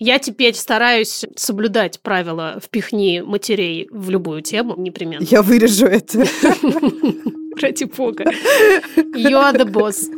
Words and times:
Я 0.00 0.20
теперь 0.20 0.54
стараюсь 0.54 1.24
соблюдать 1.34 1.98
правила 2.00 2.60
«впихни 2.64 3.20
матерей 3.20 3.88
в 3.90 4.10
любую 4.10 4.42
тему» 4.42 4.76
непременно. 4.76 5.24
Я 5.24 5.42
вырежу 5.42 5.86
это. 5.86 6.24
Ради 7.60 7.84
бога. 7.84 8.22
You 8.96 9.34
are 9.34 9.52
the 9.52 9.64
boss. 9.64 10.08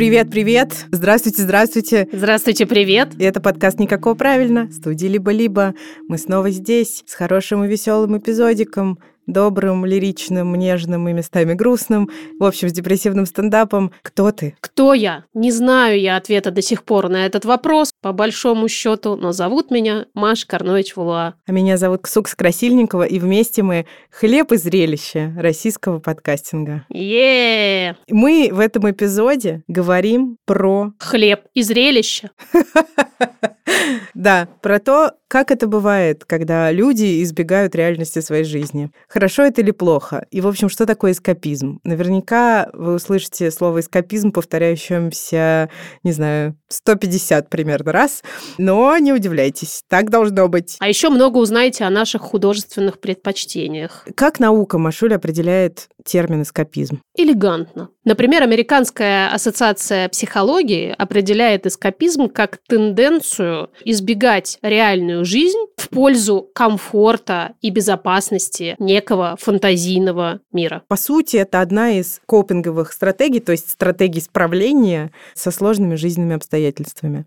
Привет, 0.00 0.30
привет! 0.30 0.86
Здравствуйте, 0.92 1.42
здравствуйте! 1.42 2.08
Здравствуйте, 2.10 2.64
привет! 2.64 3.10
И 3.18 3.22
это 3.22 3.38
подкаст 3.38 3.78
«Никакого 3.78 4.14
правильно» 4.14 4.72
студии 4.72 5.06
«Либо-либо». 5.06 5.74
Мы 6.08 6.16
снова 6.16 6.48
здесь 6.48 7.04
с 7.06 7.12
хорошим 7.12 7.64
и 7.64 7.68
веселым 7.68 8.16
эпизодиком 8.16 8.98
добрым, 9.26 9.84
лиричным, 9.84 10.54
нежным 10.54 11.08
и 11.08 11.12
местами 11.12 11.54
грустным, 11.54 12.10
в 12.38 12.44
общем, 12.44 12.68
с 12.68 12.72
депрессивным 12.72 13.26
стендапом. 13.26 13.92
Кто 14.02 14.32
ты? 14.32 14.56
Кто 14.60 14.94
я? 14.94 15.24
Не 15.34 15.50
знаю 15.50 16.00
я 16.00 16.16
ответа 16.16 16.50
до 16.50 16.62
сих 16.62 16.84
пор 16.84 17.08
на 17.08 17.26
этот 17.26 17.44
вопрос, 17.44 17.92
по 18.02 18.12
большому 18.12 18.68
счету, 18.68 19.16
но 19.16 19.32
зовут 19.32 19.70
меня 19.70 20.06
Маша 20.14 20.46
Карнович 20.46 20.96
Вулуа. 20.96 21.34
А 21.46 21.52
меня 21.52 21.76
зовут 21.76 22.02
Ксукс 22.02 22.34
Красильникова, 22.34 23.04
и 23.04 23.18
вместе 23.18 23.62
мы 23.62 23.86
хлеб 24.10 24.52
и 24.52 24.56
зрелище 24.56 25.32
российского 25.36 25.98
подкастинга. 25.98 26.84
е 26.90 27.96
Мы 28.08 28.50
в 28.52 28.58
этом 28.58 28.90
эпизоде 28.90 29.62
говорим 29.68 30.36
про... 30.46 30.92
Хлеб 30.98 31.42
и 31.54 31.62
зрелище. 31.62 32.30
Да, 34.14 34.48
про 34.60 34.78
то, 34.78 35.12
как 35.28 35.50
это 35.50 35.66
бывает, 35.66 36.24
когда 36.24 36.72
люди 36.72 37.22
избегают 37.22 37.74
реальности 37.74 38.18
своей 38.20 38.44
жизни. 38.44 38.90
Хорошо 39.08 39.44
это 39.44 39.60
или 39.60 39.70
плохо? 39.70 40.26
И, 40.30 40.40
в 40.40 40.46
общем, 40.48 40.68
что 40.68 40.86
такое 40.86 41.12
эскапизм? 41.12 41.80
Наверняка 41.84 42.68
вы 42.72 42.94
услышите 42.94 43.50
слово 43.50 43.80
эскапизм, 43.80 44.32
повторяющемся, 44.32 45.70
не 46.02 46.12
знаю, 46.12 46.56
150 46.68 47.48
примерно 47.48 47.92
раз, 47.92 48.22
но 48.58 48.96
не 48.98 49.12
удивляйтесь, 49.12 49.82
так 49.88 50.10
должно 50.10 50.48
быть. 50.48 50.76
А 50.80 50.88
еще 50.88 51.08
много 51.08 51.38
узнаете 51.38 51.84
о 51.84 51.90
наших 51.90 52.22
художественных 52.22 53.00
предпочтениях. 53.00 54.06
Как 54.16 54.40
наука, 54.40 54.78
Машуль, 54.78 55.14
определяет 55.14 55.88
термин 56.04 56.42
эскапизм? 56.42 57.02
Элегантно. 57.16 57.90
Например, 58.04 58.42
Американская 58.42 59.28
ассоциация 59.30 60.08
психологии 60.08 60.94
определяет 60.96 61.66
эскапизм 61.66 62.28
как 62.30 62.58
тенденцию 62.66 63.68
избегать 63.84 64.58
реальную 64.62 65.26
жизнь 65.26 65.58
в 65.76 65.90
пользу 65.90 66.48
комфорта 66.54 67.52
и 67.60 67.68
безопасности 67.68 68.74
некого 68.78 69.36
фантазийного 69.38 70.40
мира. 70.50 70.82
По 70.88 70.96
сути, 70.96 71.36
это 71.36 71.60
одна 71.60 71.90
из 71.90 72.22
копинговых 72.24 72.92
стратегий, 72.94 73.40
то 73.40 73.52
есть 73.52 73.68
стратегий 73.68 74.22
справления 74.22 75.12
со 75.34 75.50
сложными 75.50 75.96
жизненными 75.96 76.36
обстоятельствами. 76.36 77.24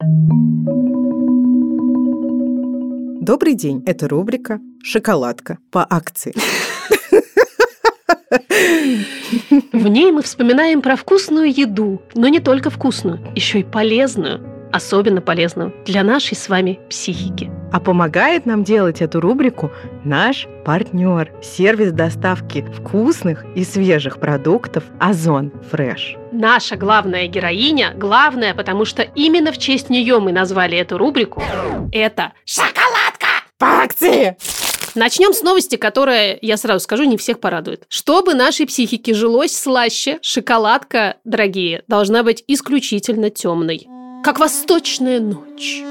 Добрый 3.21 3.53
день. 3.53 3.83
Это 3.85 4.07
рубрика 4.07 4.59
«Шоколадка» 4.83 5.59
по 5.71 5.85
акции. 5.87 6.33
В 9.71 9.87
ней 9.87 10.11
мы 10.11 10.21
вспоминаем 10.21 10.81
про 10.81 10.95
вкусную 10.95 11.51
еду, 11.51 12.01
но 12.13 12.27
не 12.27 12.39
только 12.39 12.69
вкусную, 12.69 13.19
еще 13.35 13.59
и 13.59 13.63
полезную, 13.63 14.41
особенно 14.71 15.21
полезную 15.21 15.73
для 15.85 16.03
нашей 16.03 16.35
с 16.35 16.49
вами 16.49 16.79
психики. 16.89 17.51
А 17.71 17.79
помогает 17.79 18.45
нам 18.45 18.63
делать 18.63 19.01
эту 19.01 19.19
рубрику 19.19 19.71
наш 20.03 20.47
партнер, 20.65 21.31
сервис 21.41 21.91
доставки 21.91 22.65
вкусных 22.75 23.45
и 23.55 23.63
свежих 23.63 24.19
продуктов 24.19 24.83
Озон 24.99 25.51
Фреш. 25.71 26.15
Наша 26.31 26.75
главная 26.75 27.27
героиня, 27.27 27.93
главная, 27.95 28.53
потому 28.53 28.85
что 28.85 29.03
именно 29.03 29.51
в 29.51 29.57
честь 29.57 29.89
нее 29.89 30.19
мы 30.19 30.31
назвали 30.31 30.77
эту 30.77 30.97
рубрику, 30.97 31.43
это 31.91 32.33
шоколадка 32.45 33.27
по 33.57 33.67
акции! 33.83 34.35
Начнем 34.95 35.33
с 35.33 35.41
новости, 35.41 35.75
которая, 35.75 36.37
я 36.41 36.55
сразу 36.55 36.83
скажу, 36.83 37.03
не 37.03 37.17
всех 37.17 37.39
порадует. 37.39 37.85
Чтобы 37.87 38.35
нашей 38.35 38.67
психике 38.67 39.13
жилось 39.15 39.57
слаще, 39.57 40.19
шоколадка, 40.21 41.17
дорогие, 41.23 41.83
должна 41.87 42.21
быть 42.21 42.43
исключительно 42.47 43.31
темной. 43.31 43.87
Как 44.23 44.39
восточная 44.39 45.19
ночь. 45.19 45.81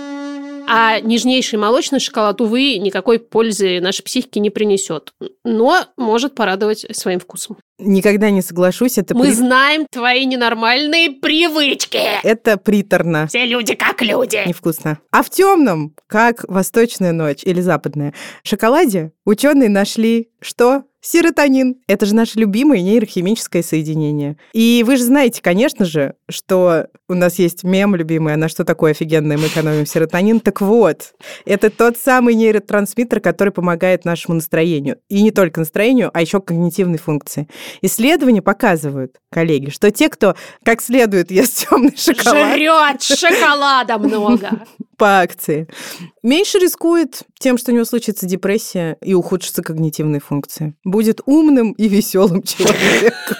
А 0.68 1.00
нежнейший 1.00 1.58
молочный 1.58 1.98
шоколад, 1.98 2.40
увы, 2.40 2.78
никакой 2.78 3.18
пользы 3.18 3.80
нашей 3.80 4.04
психике 4.04 4.38
не 4.38 4.50
принесет. 4.50 5.12
Но 5.44 5.84
может 5.96 6.36
порадовать 6.36 6.86
своим 6.96 7.18
вкусом. 7.18 7.58
Никогда 7.78 8.30
не 8.30 8.42
соглашусь, 8.42 8.98
это... 8.98 9.14
Мы 9.16 9.26
при... 9.26 9.32
знаем 9.32 9.86
твои 9.90 10.24
ненормальные 10.24 11.10
привычки. 11.10 12.00
Это 12.22 12.56
приторно. 12.56 13.26
Все 13.26 13.44
люди 13.44 13.74
как 13.74 14.02
люди. 14.02 14.40
Невкусно. 14.46 14.98
А 15.10 15.22
в 15.22 15.30
темном, 15.30 15.94
как 16.06 16.44
восточная 16.48 17.12
ночь 17.12 17.42
или 17.44 17.60
западная, 17.60 18.14
шоколаде 18.44 19.12
ученые 19.24 19.68
нашли 19.68 20.28
что? 20.40 20.84
Серотонин– 21.04 21.78
это 21.88 22.06
же 22.06 22.14
наше 22.14 22.38
любимое 22.38 22.80
нейрохимическое 22.80 23.64
соединение. 23.64 24.36
И 24.52 24.84
вы 24.86 24.96
же 24.96 25.02
знаете, 25.02 25.42
конечно 25.42 25.84
же, 25.84 26.14
что 26.28 26.86
у 27.08 27.14
нас 27.14 27.40
есть 27.40 27.64
мем 27.64 27.96
любимый, 27.96 28.34
а 28.34 28.36
на 28.36 28.48
что 28.48 28.64
такое 28.64 28.92
офигенное 28.92 29.36
мы 29.36 29.48
экономим 29.48 29.84
серотонин. 29.84 30.38
Так 30.38 30.60
вот, 30.60 31.14
это 31.44 31.70
тот 31.70 31.96
самый 31.96 32.36
нейротрансмиттер, 32.36 33.18
который 33.18 33.52
помогает 33.52 34.04
нашему 34.04 34.36
настроению. 34.36 34.98
И 35.08 35.22
не 35.22 35.32
только 35.32 35.58
настроению, 35.58 36.10
а 36.14 36.20
еще 36.20 36.40
когнитивной 36.40 36.98
функции. 36.98 37.48
Исследования 37.80 38.42
показывают, 38.42 39.16
коллеги, 39.30 39.70
что 39.70 39.90
те, 39.90 40.08
кто 40.08 40.36
как 40.64 40.82
следует 40.82 41.30
ест 41.30 41.66
темный 41.68 41.96
шоколад... 41.96 42.56
Жрет 42.56 43.02
шоколада 43.02 43.98
много 43.98 44.64
по 44.96 45.20
акции. 45.20 45.68
Меньше 46.22 46.58
рискует 46.58 47.24
тем, 47.38 47.58
что 47.58 47.72
у 47.72 47.74
него 47.74 47.84
случится 47.84 48.24
депрессия 48.26 48.96
и 49.02 49.14
ухудшатся 49.14 49.62
когнитивные 49.62 50.20
функции. 50.20 50.74
Будет 50.84 51.20
умным 51.26 51.72
и 51.72 51.88
веселым 51.88 52.42
человеком. 52.44 53.36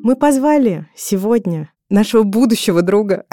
Мы 0.04 0.18
позвали 0.18 0.90
сегодня 0.94 1.72
нашего 1.90 2.24
будущего 2.24 2.82
друга. 2.82 3.24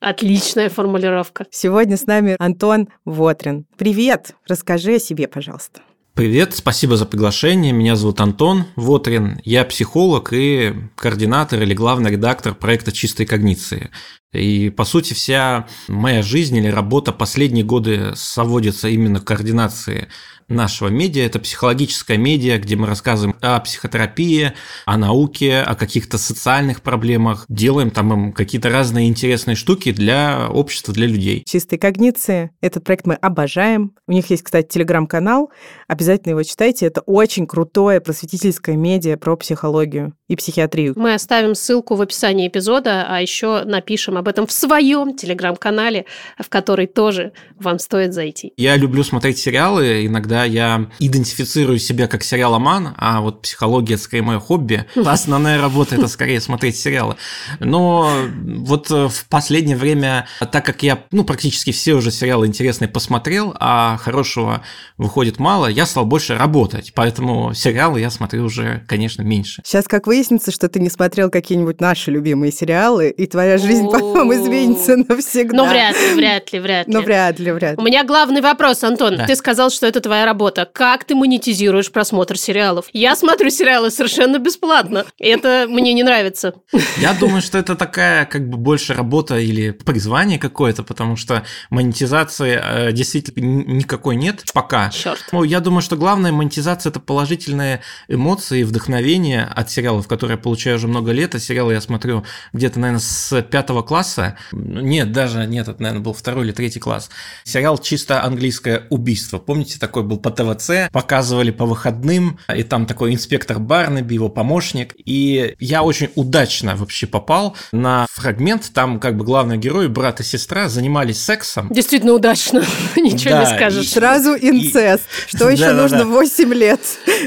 Отличная 0.00 0.70
формулировка. 0.70 1.44
Сегодня 1.50 1.98
с 1.98 2.06
нами 2.06 2.36
Антон 2.38 2.88
Вотрин. 3.04 3.66
Привет! 3.76 4.34
Расскажи 4.48 4.94
о 4.94 4.98
себе, 4.98 5.28
пожалуйста. 5.28 5.82
Привет, 6.14 6.54
спасибо 6.54 6.98
за 6.98 7.06
приглашение. 7.06 7.72
Меня 7.72 7.96
зовут 7.96 8.20
Антон 8.20 8.66
Вотрин. 8.76 9.40
Я 9.44 9.64
психолог 9.64 10.34
и 10.34 10.74
координатор 10.94 11.62
или 11.62 11.72
главный 11.72 12.10
редактор 12.10 12.54
проекта 12.54 12.92
«Чистой 12.92 13.24
когниции». 13.24 13.88
И, 14.30 14.68
по 14.68 14.84
сути, 14.84 15.14
вся 15.14 15.66
моя 15.88 16.22
жизнь 16.22 16.54
или 16.54 16.68
работа 16.68 17.12
последние 17.12 17.64
годы 17.64 18.12
сводится 18.14 18.88
именно 18.88 19.20
к 19.20 19.24
координации 19.24 20.08
нашего 20.52 20.88
медиа. 20.88 21.24
Это 21.24 21.38
психологическая 21.38 22.16
медиа, 22.16 22.58
где 22.58 22.76
мы 22.76 22.86
рассказываем 22.86 23.36
о 23.40 23.58
психотерапии, 23.60 24.52
о 24.86 24.96
науке, 24.96 25.60
о 25.60 25.74
каких-то 25.74 26.18
социальных 26.18 26.82
проблемах. 26.82 27.44
Делаем 27.48 27.90
там 27.90 28.12
им 28.12 28.32
какие-то 28.32 28.70
разные 28.70 29.08
интересные 29.08 29.56
штуки 29.56 29.92
для 29.92 30.48
общества, 30.48 30.94
для 30.94 31.06
людей. 31.06 31.42
Чистые 31.46 31.78
когниции. 31.78 32.50
Этот 32.60 32.84
проект 32.84 33.06
мы 33.06 33.14
обожаем. 33.14 33.92
У 34.06 34.12
них 34.12 34.30
есть, 34.30 34.42
кстати, 34.42 34.68
телеграм-канал. 34.68 35.50
Обязательно 35.88 36.30
его 36.30 36.42
читайте. 36.42 36.86
Это 36.86 37.00
очень 37.02 37.46
крутое 37.46 38.00
просветительское 38.00 38.76
медиа 38.76 39.16
про 39.16 39.36
психологию 39.36 40.14
и 40.28 40.36
психиатрию. 40.36 40.94
Мы 40.96 41.14
оставим 41.14 41.54
ссылку 41.54 41.94
в 41.94 42.02
описании 42.02 42.48
эпизода, 42.48 43.06
а 43.08 43.20
еще 43.20 43.64
напишем 43.64 44.16
об 44.16 44.28
этом 44.28 44.46
в 44.46 44.52
своем 44.52 45.16
телеграм-канале, 45.16 46.06
в 46.38 46.48
который 46.48 46.86
тоже 46.86 47.32
вам 47.58 47.78
стоит 47.78 48.14
зайти. 48.14 48.52
Я 48.56 48.76
люблю 48.76 49.04
смотреть 49.04 49.38
сериалы. 49.38 50.06
Иногда 50.06 50.41
я 50.44 50.86
идентифицирую 50.98 51.78
себя 51.78 52.08
как 52.08 52.24
сериаломан, 52.24 52.94
а 52.96 53.20
вот 53.20 53.42
психология– 53.42 53.94
это 53.94 54.02
скорее 54.02 54.22
мое 54.22 54.40
хобби. 54.40 54.86
Основная 54.96 55.60
работа– 55.60 55.94
это 55.96 56.08
скорее 56.08 56.40
смотреть 56.42 56.76
сериалы. 56.76 57.16
Но 57.60 58.10
вот 58.44 58.90
в 58.90 59.26
последнее 59.28 59.76
время, 59.76 60.26
так 60.50 60.64
как 60.64 60.82
я 60.82 61.04
ну, 61.10 61.24
практически 61.24 61.72
все 61.72 61.94
уже 61.94 62.10
сериалы 62.10 62.46
интересные 62.46 62.88
посмотрел, 62.88 63.54
а 63.58 63.96
хорошего 63.98 64.62
выходит 64.96 65.38
мало, 65.38 65.66
я 65.66 65.86
стал 65.86 66.06
больше 66.06 66.36
работать. 66.36 66.92
Поэтому 66.94 67.54
сериалы 67.54 68.00
я 68.00 68.10
смотрю 68.10 68.44
уже, 68.44 68.84
конечно, 68.86 69.22
меньше. 69.22 69.62
Сейчас 69.64 69.86
как 69.86 70.06
выяснится, 70.06 70.50
что 70.50 70.68
ты 70.68 70.80
не 70.80 70.90
смотрел 70.90 71.30
какие-нибудь 71.30 71.80
наши 71.80 72.10
любимые 72.10 72.52
сериалы, 72.52 73.10
и 73.10 73.26
твоя 73.26 73.58
жизнь 73.58 73.88
потом 73.90 74.32
изменится 74.34 74.96
навсегда. 74.96 75.56
Ну, 75.56 75.68
вряд 75.68 75.96
ли, 75.96 76.14
вряд 76.14 76.52
ли, 76.52 76.60
вряд 76.60 76.88
ли. 76.88 76.94
Ну, 76.94 77.02
вряд 77.02 77.38
ли, 77.38 77.52
вряд 77.52 77.76
ли. 77.76 77.82
У 77.82 77.86
меня 77.86 78.04
главный 78.04 78.40
вопрос, 78.40 78.82
Антон. 78.84 79.18
Ты 79.26 79.36
сказал, 79.36 79.70
что 79.70 79.86
это 79.86 80.00
твоя 80.00 80.21
работа. 80.24 80.68
Как 80.72 81.04
ты 81.04 81.14
монетизируешь 81.14 81.90
просмотр 81.90 82.36
сериалов? 82.36 82.86
Я 82.92 83.16
смотрю 83.16 83.50
сериалы 83.50 83.90
совершенно 83.90 84.38
бесплатно. 84.38 85.04
Это 85.18 85.66
мне 85.68 85.92
не 85.92 86.02
нравится. 86.02 86.54
Я 86.98 87.14
думаю, 87.14 87.42
что 87.42 87.58
это 87.58 87.74
такая 87.74 88.24
как 88.26 88.48
бы 88.48 88.56
больше 88.56 88.94
работа 88.94 89.38
или 89.38 89.70
призвание 89.70 90.38
какое-то, 90.38 90.82
потому 90.82 91.16
что 91.16 91.44
монетизации 91.70 92.60
э, 92.62 92.92
действительно 92.92 93.62
никакой 93.72 94.16
нет 94.16 94.44
пока. 94.52 94.90
Черт. 94.90 95.24
Ну, 95.32 95.44
я 95.44 95.60
думаю, 95.60 95.82
что 95.82 95.96
главная 95.96 96.32
монетизация– 96.32 96.90
это 96.90 97.00
положительные 97.00 97.80
эмоции 98.08 98.60
и 98.60 98.64
вдохновение 98.64 99.44
от 99.44 99.70
сериалов, 99.70 100.08
которые 100.08 100.36
я 100.36 100.42
получаю 100.42 100.76
уже 100.76 100.88
много 100.88 101.12
лет. 101.12 101.34
А 101.34 101.38
сериалы 101.38 101.72
я 101.72 101.80
смотрю 101.80 102.24
где-то, 102.52 102.78
наверное, 102.78 103.00
с 103.00 103.42
пятого 103.42 103.82
класса. 103.82 104.36
Нет, 104.52 105.12
даже 105.12 105.46
нет, 105.46 105.68
это, 105.68 105.82
наверное, 105.82 106.02
был 106.02 106.12
второй 106.12 106.44
или 106.44 106.52
третий 106.52 106.80
класс. 106.80 107.10
Сериал 107.44 107.78
«Чисто 107.78 108.22
английское 108.22 108.86
убийство». 108.90 109.38
Помните, 109.38 109.78
такой 109.78 110.02
был 110.12 110.18
по 110.18 110.30
ТВЦ, 110.30 110.90
показывали 110.92 111.50
по 111.50 111.64
выходным, 111.66 112.38
и 112.54 112.62
там 112.62 112.86
такой 112.86 113.14
инспектор 113.14 113.58
Барнаби, 113.58 114.14
его 114.14 114.28
помощник. 114.28 114.94
И 115.04 115.54
я 115.58 115.82
очень 115.82 116.10
удачно 116.14 116.76
вообще 116.76 117.06
попал 117.06 117.56
на 117.72 118.06
фрагмент, 118.10 118.70
там 118.74 119.00
как 119.00 119.16
бы 119.16 119.24
главный 119.24 119.56
герой, 119.56 119.88
брат 119.88 120.20
и 120.20 120.24
сестра 120.24 120.68
занимались 120.68 121.22
сексом. 121.22 121.68
Действительно 121.70 122.12
удачно. 122.12 122.62
Ничего 122.96 123.30
Да, 123.30 123.40
не 123.50 123.56
скажешь. 123.56 123.86
и- 123.86 123.88
Сразу 123.88 124.34
инцест. 124.34 125.04
Что 125.26 125.48
еще 125.50 125.62
Да-да-да. 125.66 125.82
нужно 125.82 126.04
8 126.06 126.52
лет? 126.54 126.80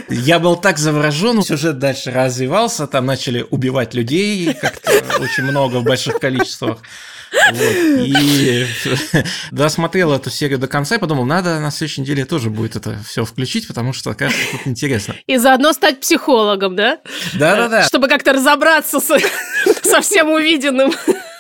Я 0.10 0.40
был 0.40 0.56
так 0.56 0.78
заворожен, 0.78 1.42
сюжет 1.42 1.80
дальше 1.80 2.12
развивался, 2.12 2.88
там 2.88 3.06
начали 3.06 3.46
убивать 3.50 3.94
людей 3.94 4.54
как-то 4.54 4.92
очень 5.20 5.44
много 5.44 5.78
в 5.78 5.84
больших 5.84 6.20
количествах. 6.20 6.80
Вот. 7.52 7.62
И 7.62 8.66
досмотрел 9.52 10.14
эту 10.14 10.30
серию 10.30 10.58
до 10.58 10.68
конца 10.68 10.96
и 10.96 11.00
подумал, 11.00 11.26
надо 11.26 11.60
на 11.60 11.72
следующей 11.72 12.02
неделе 12.02 12.26
тоже 12.26 12.50
будет 12.50 12.76
это 12.76 12.98
все 13.08 13.26
включить, 13.26 13.68
потому 13.68 13.94
что, 13.94 14.14
кажется, 14.14 14.44
тут 14.52 14.62
интересно. 14.66 15.16
И 15.28 15.38
заодно 15.38 15.74
стать 15.74 16.00
психологом, 16.00 16.76
да? 16.76 17.00
Да-да-да. 17.34 17.84
Чтобы 17.84 18.08
как-то 18.08 18.34
разобраться 18.34 19.00
со, 19.00 19.18
со 19.84 20.02
всем 20.02 20.30
увиденным. 20.30 20.94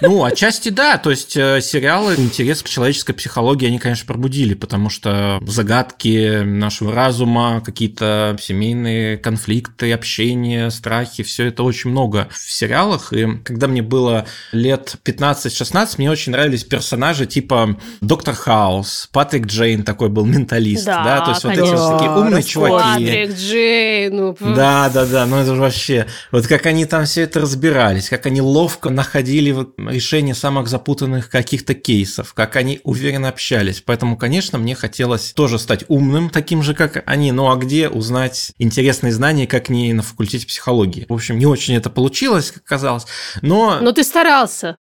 Ну, 0.07 0.23
отчасти 0.23 0.69
да, 0.69 0.97
то 0.97 1.11
есть 1.11 1.35
э, 1.37 1.61
сериалы 1.61 2.15
интерес 2.15 2.61
к 2.61 2.69
человеческой 2.69 3.13
психологии, 3.13 3.67
они, 3.67 3.79
конечно, 3.79 4.05
пробудили, 4.05 4.53
потому 4.53 4.89
что 4.89 5.39
загадки 5.45 6.43
нашего 6.43 6.93
разума, 6.93 7.61
какие-то 7.65 8.37
семейные 8.39 9.17
конфликты, 9.17 9.91
общение, 9.93 10.69
страхи, 10.71 11.23
все 11.23 11.47
это 11.47 11.63
очень 11.63 11.89
много 11.89 12.27
в 12.31 12.51
сериалах. 12.51 13.13
И 13.13 13.37
когда 13.43 13.67
мне 13.67 13.81
было 13.81 14.25
лет 14.51 14.95
15-16, 15.03 15.95
мне 15.97 16.11
очень 16.11 16.31
нравились 16.31 16.63
персонажи 16.63 17.25
типа 17.25 17.77
Доктор 18.01 18.35
Хаус, 18.35 19.09
Патрик 19.11 19.45
Джейн 19.45 19.83
такой 19.83 20.09
был 20.09 20.25
менталист, 20.25 20.85
да, 20.85 21.03
Да, 21.03 21.21
то 21.21 21.31
есть 21.31 21.43
вот 21.43 21.53
эти 21.53 21.59
конечно. 21.59 21.85
вот 21.87 21.97
такие 21.97 22.11
умные 22.11 22.35
Раскладки. 22.35 22.51
чуваки. 22.51 23.05
Патрик, 23.05 23.37
Джей, 23.37 24.09
ну... 24.09 24.37
Да, 24.39 24.89
да, 24.89 25.05
да, 25.05 25.25
ну 25.25 25.37
это 25.37 25.55
же 25.55 25.61
вообще, 25.61 26.05
вот 26.31 26.47
как 26.47 26.65
они 26.65 26.85
там 26.85 27.05
все 27.05 27.21
это 27.21 27.39
разбирались, 27.41 28.09
как 28.09 28.25
они 28.25 28.41
ловко 28.41 28.89
находили 28.89 29.65
решение 29.95 30.36
самых 30.36 30.68
запутанных 30.68 31.30
каких-то 31.30 31.74
кейсов, 31.74 32.33
как 32.33 32.56
они 32.56 32.80
уверенно 32.83 33.30
общались. 33.30 33.81
Поэтому, 33.81 34.18
конечно, 34.18 34.59
мне 34.59 34.75
хотелось 34.75 35.33
тоже 35.33 35.57
стать 35.57 35.86
умным, 35.88 36.30
таким 36.30 36.62
же, 36.62 36.75
как 36.75 37.03
они. 37.06 37.31
Ну 37.31 37.51
а 37.51 37.56
где 37.56 37.89
узнать 37.89 38.51
интересные 38.59 39.12
знания, 39.12 39.47
как 39.47 39.69
не 39.69 39.94
на 39.94 40.03
факультете 40.03 40.45
психологии? 40.45 41.06
В 41.09 41.13
общем, 41.13 41.39
не 41.39 41.45
очень 41.45 41.75
это 41.75 41.89
получилось, 41.89 42.51
как 42.51 42.63
казалось, 42.63 43.06
но... 43.42 43.80
Но 43.81 43.92
ты 43.92 44.03
старался. 44.03 44.77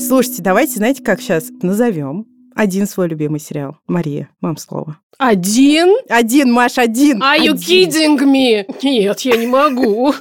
Слушайте, 0.00 0.42
давайте, 0.42 0.74
знаете, 0.76 1.02
как 1.02 1.20
сейчас 1.20 1.50
назовем 1.62 2.26
один 2.58 2.88
свой 2.88 3.06
любимый 3.06 3.38
сериал. 3.38 3.78
Мария, 3.86 4.30
вам 4.40 4.56
слово. 4.56 4.98
Один? 5.16 5.96
Один, 6.08 6.52
Маш, 6.52 6.78
один. 6.78 7.22
Are 7.22 7.38
you 7.38 7.52
Один. 7.52 7.88
kidding 7.88 8.18
me? 8.18 8.64
Нет, 8.82 9.20
я 9.20 9.36
не 9.36 9.46
могу. 9.48 10.14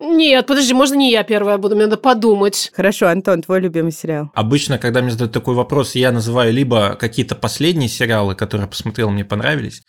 Нет, 0.00 0.46
подожди, 0.46 0.74
можно 0.74 0.94
не 0.94 1.10
я 1.10 1.22
первая 1.22 1.56
буду, 1.56 1.74
мне 1.76 1.84
надо 1.84 1.96
подумать. 1.96 2.70
Хорошо, 2.74 3.08
Антон, 3.08 3.42
твой 3.42 3.60
любимый 3.60 3.92
сериал. 3.92 4.30
Обычно, 4.34 4.78
когда 4.78 5.02
мне 5.02 5.12
задают 5.12 5.32
такой 5.32 5.54
вопрос, 5.54 5.94
я 5.94 6.10
называю 6.10 6.52
либо 6.52 6.96
какие-то 6.96 7.36
последние 7.36 7.88
сериалы, 7.88 8.34
которые 8.34 8.68
посмотрел, 8.68 9.10
мне 9.10 9.24
понравились, 9.24 9.82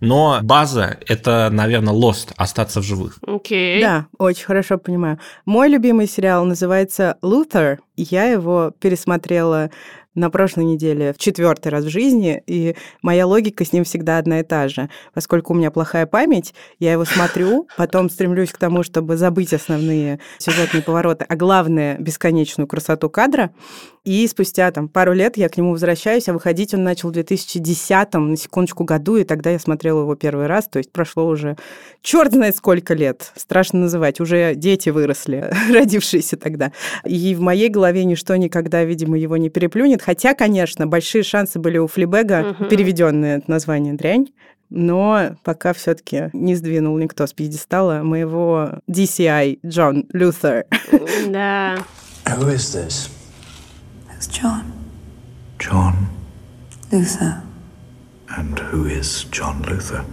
но 0.00 0.38
база– 0.42 0.98
это, 1.08 1.48
наверное, 1.50 1.94
Lost, 1.94 2.32
«Остаться 2.36 2.80
в 2.80 2.84
живых». 2.84 3.18
Окей. 3.26 3.80
Да, 3.80 4.06
очень 4.18 4.44
хорошо 4.46 4.78
понимаю. 4.78 5.18
Мой 5.44 5.68
любимый 5.68 6.08
сериал 6.08 6.44
называется 6.44 7.18
«Лутер». 7.22 7.80
Я 7.94 8.24
его 8.24 8.72
пересмотрела 8.80 9.70
на 10.14 10.30
прошлой 10.30 10.64
неделе 10.64 11.12
в 11.12 11.18
четвертый 11.18 11.68
раз 11.68 11.84
в 11.84 11.88
жизни, 11.88 12.42
и 12.46 12.76
моя 13.02 13.26
логика 13.26 13.64
с 13.64 13.72
ним 13.72 13.84
всегда 13.84 14.18
одна 14.18 14.40
и 14.40 14.42
та 14.42 14.68
же. 14.68 14.90
Поскольку 15.14 15.52
у 15.52 15.56
меня 15.56 15.70
плохая 15.70 16.06
память, 16.06 16.54
я 16.78 16.92
его 16.92 17.04
смотрю, 17.04 17.68
потом 17.76 18.10
стремлюсь 18.10 18.52
к 18.52 18.58
тому, 18.58 18.82
чтобы 18.82 19.16
забыть 19.16 19.52
основные 19.52 20.20
сюжетные 20.38 20.82
повороты, 20.82 21.24
а 21.28 21.36
главное— 21.36 21.96
бесконечную 21.98 22.66
красоту 22.66 23.08
кадра. 23.08 23.52
И 24.04 24.26
спустя 24.26 24.68
там 24.72 24.88
пару 24.88 25.12
лет 25.12 25.36
я 25.36 25.48
к 25.48 25.56
нему 25.56 25.70
возвращаюсь, 25.70 26.28
а 26.28 26.32
выходить 26.32 26.74
он 26.74 26.82
начал 26.82 27.10
в 27.10 27.12
2010 27.12 28.14
на 28.14 28.36
секундочку 28.36 28.82
году, 28.82 29.16
и 29.16 29.22
тогда 29.22 29.50
я 29.50 29.60
смотрела 29.60 30.00
его 30.00 30.16
первый 30.16 30.46
раз, 30.48 30.66
то 30.66 30.78
есть 30.78 30.90
прошло 30.90 31.24
уже 31.28 31.56
черт 32.00 32.32
знает 32.32 32.56
сколько 32.56 32.94
лет, 32.94 33.30
страшно 33.36 33.78
называть, 33.78 34.18
уже 34.20 34.56
дети 34.56 34.88
выросли, 34.88 35.52
родившиеся 35.72 36.36
тогда. 36.36 36.72
И 37.04 37.34
в 37.36 37.40
моей 37.40 37.68
голове 37.68 38.04
ничто 38.04 38.34
никогда, 38.34 38.82
видимо, 38.82 39.16
его 39.16 39.36
не 39.36 39.50
переплюнет, 39.50 40.02
хотя, 40.02 40.34
конечно, 40.34 40.88
большие 40.88 41.22
шансы 41.22 41.60
были 41.60 41.78
у 41.78 41.86
Флибега, 41.86 42.56
Мгм. 42.58 42.68
переведенное 42.68 43.40
название 43.46 43.94
«Дрянь», 43.94 44.26
но 44.68 45.36
пока 45.44 45.72
все-таки 45.74 46.30
не 46.32 46.56
сдвинул 46.56 46.98
никто 46.98 47.24
с 47.24 47.32
пьедестала 47.32 48.02
моего 48.02 48.80
DCI 48.90 49.60
Джон 49.64 50.06
Лютер. 50.12 50.64
Да. 51.28 51.76
Who 52.24 52.52
is 52.52 52.56
this? 52.74 53.08
John 54.32 54.72
John. 55.58 56.08
Luther. 56.90 57.42
And 58.30 58.58
who 58.58 58.86
is 58.86 59.24
John 59.24 59.62
Luther? 59.62 60.04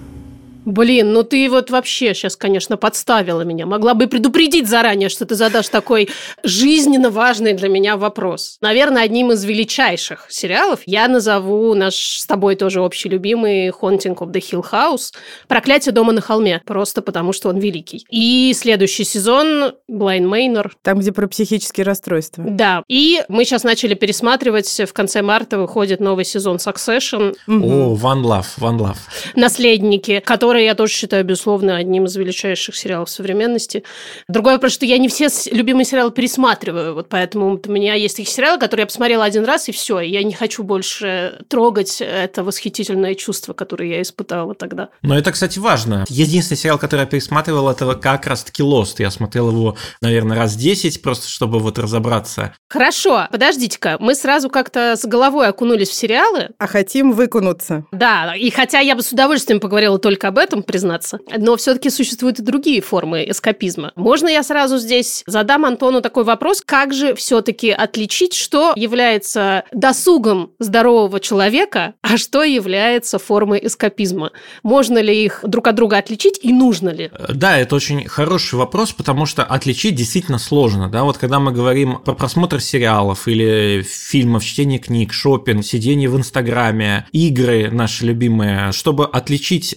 Блин, 0.70 1.14
ну 1.14 1.24
ты 1.24 1.50
вот 1.50 1.72
вообще 1.72 2.14
сейчас, 2.14 2.36
конечно, 2.36 2.78
подставила 2.78 3.42
меня. 3.42 3.66
Могла 3.66 3.96
бы 3.96 4.06
предупредить 4.06 4.70
заранее, 4.70 5.10
что 5.10 5.26
ты 5.26 5.34
задашь 5.34 5.70
такой 5.70 6.10
жизненно 6.44 7.10
важный 7.10 7.54
для 7.54 7.70
меня 7.70 7.98
вопрос. 7.98 8.58
Наверное, 8.62 9.02
одним 9.04 9.32
из 9.32 9.44
величайших 9.44 10.28
сериалов 10.30 10.82
я 10.86 11.08
назову 11.08 11.74
наш 11.74 11.96
с 11.96 12.26
тобой 12.28 12.56
тоже 12.56 12.82
общий 12.82 13.10
любимый 13.10 13.70
«Haunting 13.70 14.16
of 14.18 14.32
the 14.32 14.40
Hill 14.40 14.64
House» 14.72 15.12
«Проклятие 15.48 15.92
дома 15.92 16.14
на 16.14 16.22
холме», 16.22 16.62
просто 16.66 17.02
потому 17.02 17.34
что 17.34 17.50
он 17.50 17.58
великий. 17.58 18.06
И 18.12 18.54
следующий 18.56 19.06
сезон 19.06 19.74
«Блайн 19.88 20.28
Мейнор». 20.28 20.76
Там, 20.84 21.00
где 21.00 21.12
про 21.12 21.28
психические 21.28 21.84
расстройства. 21.84 22.44
Да. 22.48 22.84
И 22.88 23.24
мы 23.28 23.44
сейчас 23.44 23.64
начали 23.64 23.96
пересматривать, 23.96 24.70
в 24.88 24.94
конце 24.94 25.24
марта 25.24 25.58
выходит 25.58 26.00
новый 26.00 26.26
сезон 26.26 26.58
Succession. 26.58 27.36
О, 27.48 27.96
One 27.96 28.22
Love, 28.22 28.46
One 28.60 28.78
Love. 28.78 28.98
Наследники, 29.36 30.20
которые 30.20 30.59
я 30.66 30.76
тоже 30.76 30.94
считаю, 30.94 31.24
безусловно, 31.24 31.78
одним 31.78 32.06
из 32.06 32.16
величайших 32.16 32.76
сериалов 32.76 33.10
современности. 33.10 33.84
Другое 34.28 34.56
вопрос, 34.56 34.74
что 34.74 34.86
я 34.86 34.98
не 34.98 35.08
все 35.08 35.28
любимые 35.52 35.86
сериалы 35.86 36.12
пересматриваю, 36.12 36.94
вот 36.94 37.10
поэтому 37.10 37.60
у 37.66 37.72
меня 37.72 37.94
есть 37.94 38.18
такие 38.18 38.34
сериалы, 38.34 38.60
которые 38.60 38.84
я 38.84 38.88
посмотрела 38.88 39.26
один 39.26 39.46
раз, 39.46 39.70
и 39.70 39.72
все, 39.72 40.00
я 40.00 40.24
не 40.24 40.34
хочу 40.34 40.64
больше 40.64 41.44
трогать 41.48 42.02
это 42.02 42.44
восхитительное 42.44 43.16
чувство, 43.16 43.54
которое 43.54 43.90
я 43.90 44.02
испытала 44.02 44.56
тогда. 44.56 44.90
Но 45.02 45.18
это, 45.18 45.32
кстати, 45.32 45.60
важно. 45.60 46.06
Единственный 46.10 46.58
сериал, 46.58 46.80
который 46.80 47.02
я 47.02 47.06
пересматривал, 47.06 47.70
это 47.70 47.94
как 47.96 48.26
раз-таки 48.28 48.64
Lost. 48.64 48.96
Я 49.00 49.12
смотрел 49.12 49.50
его, 49.52 49.78
наверное, 50.02 50.38
раз 50.38 50.56
10, 50.56 51.02
просто 51.02 51.28
чтобы 51.28 51.60
вот 51.60 51.78
разобраться. 51.78 52.54
Хорошо, 52.70 53.28
подождите-ка, 53.32 53.98
мы 54.00 54.16
сразу 54.16 54.50
как-то 54.50 54.96
с 54.96 55.06
головой 55.06 55.48
окунулись 55.48 55.90
в 55.90 55.94
сериалы, 55.94 56.50
А 56.58 56.68
хотим 56.68 57.12
выкунуться. 57.12 57.86
Да, 57.92 58.36
и 58.36 58.50
хотя 58.50 58.80
я 58.80 58.96
бы 58.96 59.02
с 59.02 59.12
удовольствием 59.12 59.60
поговорила 59.60 60.00
только 60.00 60.30
об 60.30 60.38
этом, 60.40 60.64
признаться, 60.64 61.20
но 61.38 61.56
все-таки 61.58 61.90
существуют 61.90 62.40
и 62.40 62.42
другие 62.42 62.82
формы 62.82 63.30
эскапизма. 63.30 63.92
Можно 63.96 64.28
я 64.28 64.44
сразу 64.44 64.78
здесь 64.78 65.24
задам 65.28 65.66
Антону 65.66 66.02
такой 66.02 66.24
вопрос, 66.24 66.62
как 66.66 66.94
же 66.94 67.14
все-таки 67.16 67.70
отличить, 67.70 68.34
что 68.34 68.74
является 68.76 69.64
досугом 69.72 70.52
здорового 70.60 71.20
человека, 71.20 71.94
а 72.02 72.18
что 72.18 72.44
является 72.44 73.20
формой 73.20 73.60
эскапизма? 73.64 74.32
Можно 74.64 75.00
ли 75.00 75.24
их 75.26 75.42
друг 75.44 75.68
от 75.68 75.76
друга 75.76 75.98
отличить 75.98 76.40
и 76.42 76.54
нужно 76.54 76.90
ли? 76.90 77.12
Э, 77.12 77.34
Да, 77.34 77.58
это 77.58 77.76
очень 77.76 78.08
хороший 78.08 78.56
вопрос, 78.56 78.92
потому 78.92 79.26
что 79.26 79.44
отличить 79.44 79.96
действительно 79.96 80.40
сложно. 80.40 80.90
Да, 80.90 81.04
вот 81.04 81.18
когда 81.18 81.40
мы 81.40 81.52
говорим 81.52 82.00
про 82.00 82.14
просмотр 82.14 82.62
сериалов 82.62 83.28
или 83.28 83.82
фильмов, 83.88 84.44
чтение 84.44 84.80
книг, 84.80 85.14
шопинг, 85.14 85.66
сидение 85.66 86.10
в 86.10 86.18
Инстаграме, 86.18 87.08
игры 87.12 87.70
наши 87.72 88.06
любимые, 88.06 88.72
чтобы 88.72 89.06
отличить 89.06 89.76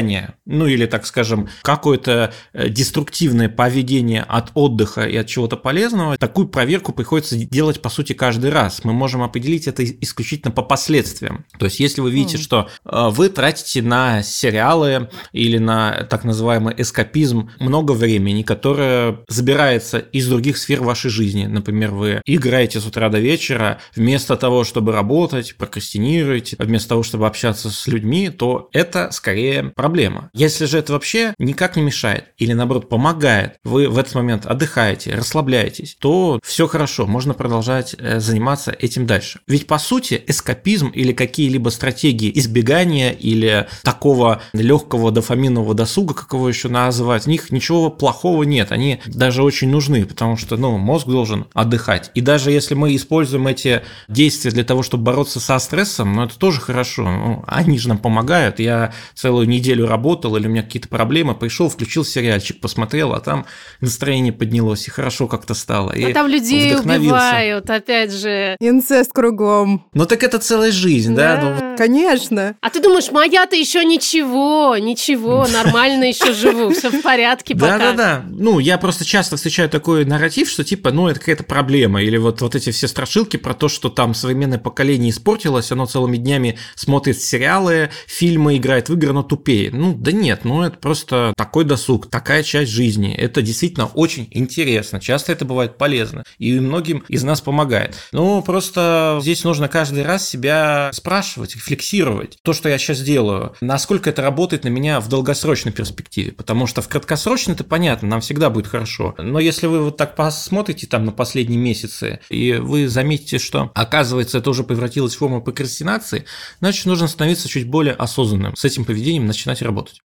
избегание, 0.00 0.34
ну 0.46 0.66
или, 0.66 0.86
так 0.86 1.06
скажем, 1.06 1.48
какое-то 1.62 2.32
э, 2.52 2.68
деструктивное 2.68 3.48
поведение 3.48 4.22
от 4.22 4.50
отдыха 4.54 5.02
и 5.02 5.16
от 5.16 5.26
чего-то 5.26 5.56
полезного, 5.56 6.16
такую 6.16 6.48
проверку 6.48 6.92
приходится 6.92 7.36
делать, 7.36 7.80
по 7.80 7.88
сути, 7.88 8.12
каждый 8.12 8.50
раз. 8.50 8.84
Мы 8.84 8.92
можем 8.92 9.22
определить 9.22 9.68
это 9.68 9.84
исключительно 9.84 10.50
по 10.50 10.62
последствиям. 10.62 11.44
То 11.58 11.66
есть, 11.66 11.80
если 11.80 12.00
вы 12.00 12.10
видите, 12.10 12.38
что 12.38 12.68
э, 12.84 13.08
вы 13.10 13.28
тратите 13.28 13.82
на 13.82 14.22
сериалы 14.22 15.08
или 15.32 15.58
на 15.58 16.04
так 16.08 16.24
называемый 16.24 16.74
эскапизм 16.76 17.50
много 17.58 17.92
времени, 17.92 18.42
которое 18.42 19.18
забирается 19.28 19.98
из 19.98 20.28
других 20.28 20.56
сфер 20.56 20.82
вашей 20.82 21.10
жизни. 21.10 21.46
Например, 21.46 21.90
вы 21.90 22.22
играете 22.26 22.80
с 22.80 22.86
утра 22.86 23.08
до 23.08 23.18
вечера, 23.18 23.78
вместо 23.94 24.36
того, 24.36 24.64
чтобы 24.64 24.92
работать, 24.92 25.56
прокрастинируете, 25.56 26.56
вместо 26.58 26.90
того, 26.90 27.02
чтобы 27.02 27.26
общаться 27.26 27.70
с 27.70 27.86
людьми, 27.86 28.30
то 28.30 28.68
это 28.72 29.10
скорее 29.12 29.72
проблема. 29.74 29.89
Если 30.32 30.64
же 30.64 30.78
это 30.78 30.92
вообще 30.92 31.34
никак 31.38 31.76
не 31.76 31.82
мешает 31.82 32.26
или 32.38 32.52
наоборот 32.52 32.88
помогает, 32.88 33.56
вы 33.64 33.88
в 33.88 33.98
этот 33.98 34.14
момент 34.14 34.46
отдыхаете, 34.46 35.14
расслабляетесь, 35.14 35.96
то 35.98 36.40
все 36.44 36.66
хорошо, 36.66 37.06
можно 37.06 37.34
продолжать 37.34 37.94
э, 37.98 38.20
заниматься 38.20 38.70
этим 38.70 39.06
дальше. 39.06 39.40
Ведь 39.46 39.66
по 39.66 39.78
сути 39.78 40.22
эскапизм 40.26 40.88
или 40.88 41.12
какие-либо 41.12 41.68
стратегии 41.70 42.30
избегания 42.34 43.10
или 43.10 43.68
такого 43.82 44.42
легкого 44.52 45.10
дофаминового 45.10 45.74
досуга, 45.74 46.14
как 46.14 46.32
его 46.32 46.48
еще 46.48 46.68
называть, 46.68 47.24
в 47.24 47.28
них 47.28 47.50
ничего 47.50 47.90
плохого 47.90 48.42
нет, 48.44 48.72
они 48.72 49.00
даже 49.06 49.42
очень 49.42 49.68
нужны, 49.68 50.04
потому 50.06 50.36
что 50.36 50.56
ну, 50.56 50.78
мозг 50.78 51.06
должен 51.06 51.46
отдыхать. 51.54 52.10
И 52.14 52.20
даже 52.20 52.50
если 52.50 52.74
мы 52.74 52.94
используем 52.94 53.46
эти 53.46 53.82
действия 54.08 54.50
для 54.50 54.64
того, 54.64 54.82
чтобы 54.82 55.04
бороться 55.04 55.40
со 55.40 55.58
стрессом, 55.58 56.14
ну 56.14 56.24
это 56.24 56.38
тоже 56.38 56.60
хорошо, 56.60 57.02
ну, 57.04 57.44
они 57.46 57.78
же 57.78 57.88
нам 57.88 57.98
помогают. 57.98 58.58
Я 58.58 58.92
целую 59.14 59.48
неделю 59.48 59.79
работал, 59.86 60.36
или 60.36 60.46
у 60.46 60.50
меня 60.50 60.62
какие-то 60.62 60.88
проблемы, 60.88 61.34
пришел, 61.34 61.68
включил 61.68 62.04
сериальчик, 62.04 62.60
посмотрел, 62.60 63.12
а 63.12 63.20
там 63.20 63.46
настроение 63.80 64.32
поднялось, 64.32 64.86
и 64.86 64.90
хорошо 64.90 65.26
как-то 65.26 65.54
стало. 65.54 65.92
и 65.92 66.10
А 66.10 66.14
там 66.14 66.26
людей 66.26 66.76
убивают, 66.76 67.68
опять 67.70 68.12
же. 68.12 68.56
Инцест 68.60 69.12
кругом. 69.12 69.86
Ну 69.94 70.06
так 70.06 70.22
это 70.22 70.38
целая 70.38 70.72
жизнь, 70.72 71.14
да? 71.14 71.40
Ну, 71.42 71.52
вот 71.54 71.78
Конечно. 71.78 72.56
А 72.60 72.70
ты 72.70 72.80
думаешь, 72.82 73.10
моя-то 73.10 73.56
еще 73.56 73.84
ничего, 73.84 74.76
ничего, 74.76 75.46
нормально 75.52 76.04
еще 76.04 76.32
живу, 76.34 76.72
все 76.72 76.90
в 76.90 77.02
порядке 77.02 77.54
Да, 77.54 77.66
пока. 77.66 77.78
да, 77.78 77.92
да. 77.92 78.24
Ну, 78.28 78.58
я 78.58 78.76
просто 78.78 79.04
часто 79.04 79.36
встречаю 79.36 79.70
такой 79.70 80.04
нарратив, 80.04 80.48
что 80.48 80.64
типа, 80.64 80.90
ну, 80.90 81.08
это 81.08 81.20
какая-то 81.20 81.44
проблема. 81.44 82.02
Или 82.02 82.16
вот, 82.16 82.42
вот 82.42 82.54
эти 82.54 82.70
все 82.70 82.86
страшилки 82.88 83.36
про 83.36 83.54
то, 83.54 83.68
что 83.68 83.88
там 83.88 84.14
современное 84.14 84.58
поколение 84.58 85.10
испортилось, 85.10 85.72
оно 85.72 85.86
целыми 85.86 86.16
днями 86.16 86.58
смотрит 86.74 87.20
сериалы, 87.20 87.90
фильмы, 88.06 88.56
играет 88.56 88.88
в 88.88 88.94
игры, 88.94 89.10
оно 89.10 89.22
тупее. 89.22 89.69
Ну, 89.72 89.94
да 89.94 90.12
нет, 90.12 90.40
ну, 90.44 90.62
это 90.62 90.78
просто 90.78 91.32
такой 91.36 91.64
досуг, 91.64 92.08
такая 92.10 92.42
часть 92.42 92.70
жизни. 92.70 93.14
Это 93.14 93.42
действительно 93.42 93.86
очень 93.86 94.28
интересно. 94.30 95.00
Часто 95.00 95.32
это 95.32 95.44
бывает 95.44 95.78
полезно. 95.78 96.24
И 96.38 96.58
многим 96.58 97.04
из 97.08 97.22
нас 97.22 97.40
помогает. 97.40 97.96
Ну, 98.12 98.42
просто 98.42 99.18
здесь 99.22 99.44
нужно 99.44 99.68
каждый 99.68 100.02
раз 100.02 100.28
себя 100.28 100.90
спрашивать, 100.92 101.56
рефлексировать. 101.56 102.38
То, 102.42 102.52
что 102.52 102.68
я 102.68 102.78
сейчас 102.78 103.00
делаю, 103.00 103.54
насколько 103.60 104.10
это 104.10 104.22
работает 104.22 104.64
на 104.64 104.68
меня 104.68 105.00
в 105.00 105.08
долгосрочной 105.08 105.72
перспективе. 105.72 106.32
Потому 106.32 106.66
что 106.66 106.82
в 106.82 106.88
краткосрочной 106.88 107.54
это 107.54 107.64
понятно, 107.64 108.08
нам 108.08 108.20
всегда 108.20 108.50
будет 108.50 108.66
хорошо. 108.66 109.14
Но 109.18 109.38
если 109.38 109.66
вы 109.66 109.84
вот 109.84 109.96
так 109.96 110.16
посмотрите 110.16 110.86
там 110.86 111.04
на 111.04 111.12
последние 111.12 111.58
месяцы, 111.58 112.20
и 112.28 112.54
вы 112.54 112.88
заметите, 112.88 113.38
что 113.38 113.70
оказывается 113.74 114.38
это 114.38 114.50
уже 114.50 114.64
превратилось 114.64 115.14
в 115.14 115.18
форму 115.18 115.42
прокрастинации, 115.42 116.24
значит 116.60 116.86
нужно 116.86 117.08
становиться 117.08 117.48
чуть 117.48 117.68
более 117.68 117.94
осознанным. 117.94 118.56
С 118.56 118.64
этим 118.64 118.84
поведением 118.84 119.26
начинать 119.26 119.59
работать. 119.62 120.00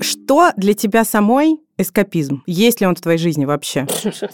Что 0.00 0.52
для 0.56 0.74
тебя 0.74 1.04
самой 1.04 1.65
эскапизм? 1.78 2.42
Есть 2.46 2.80
ли 2.80 2.86
он 2.86 2.94
в 2.94 3.00
твоей 3.00 3.18
жизни 3.18 3.44
вообще? 3.44 3.86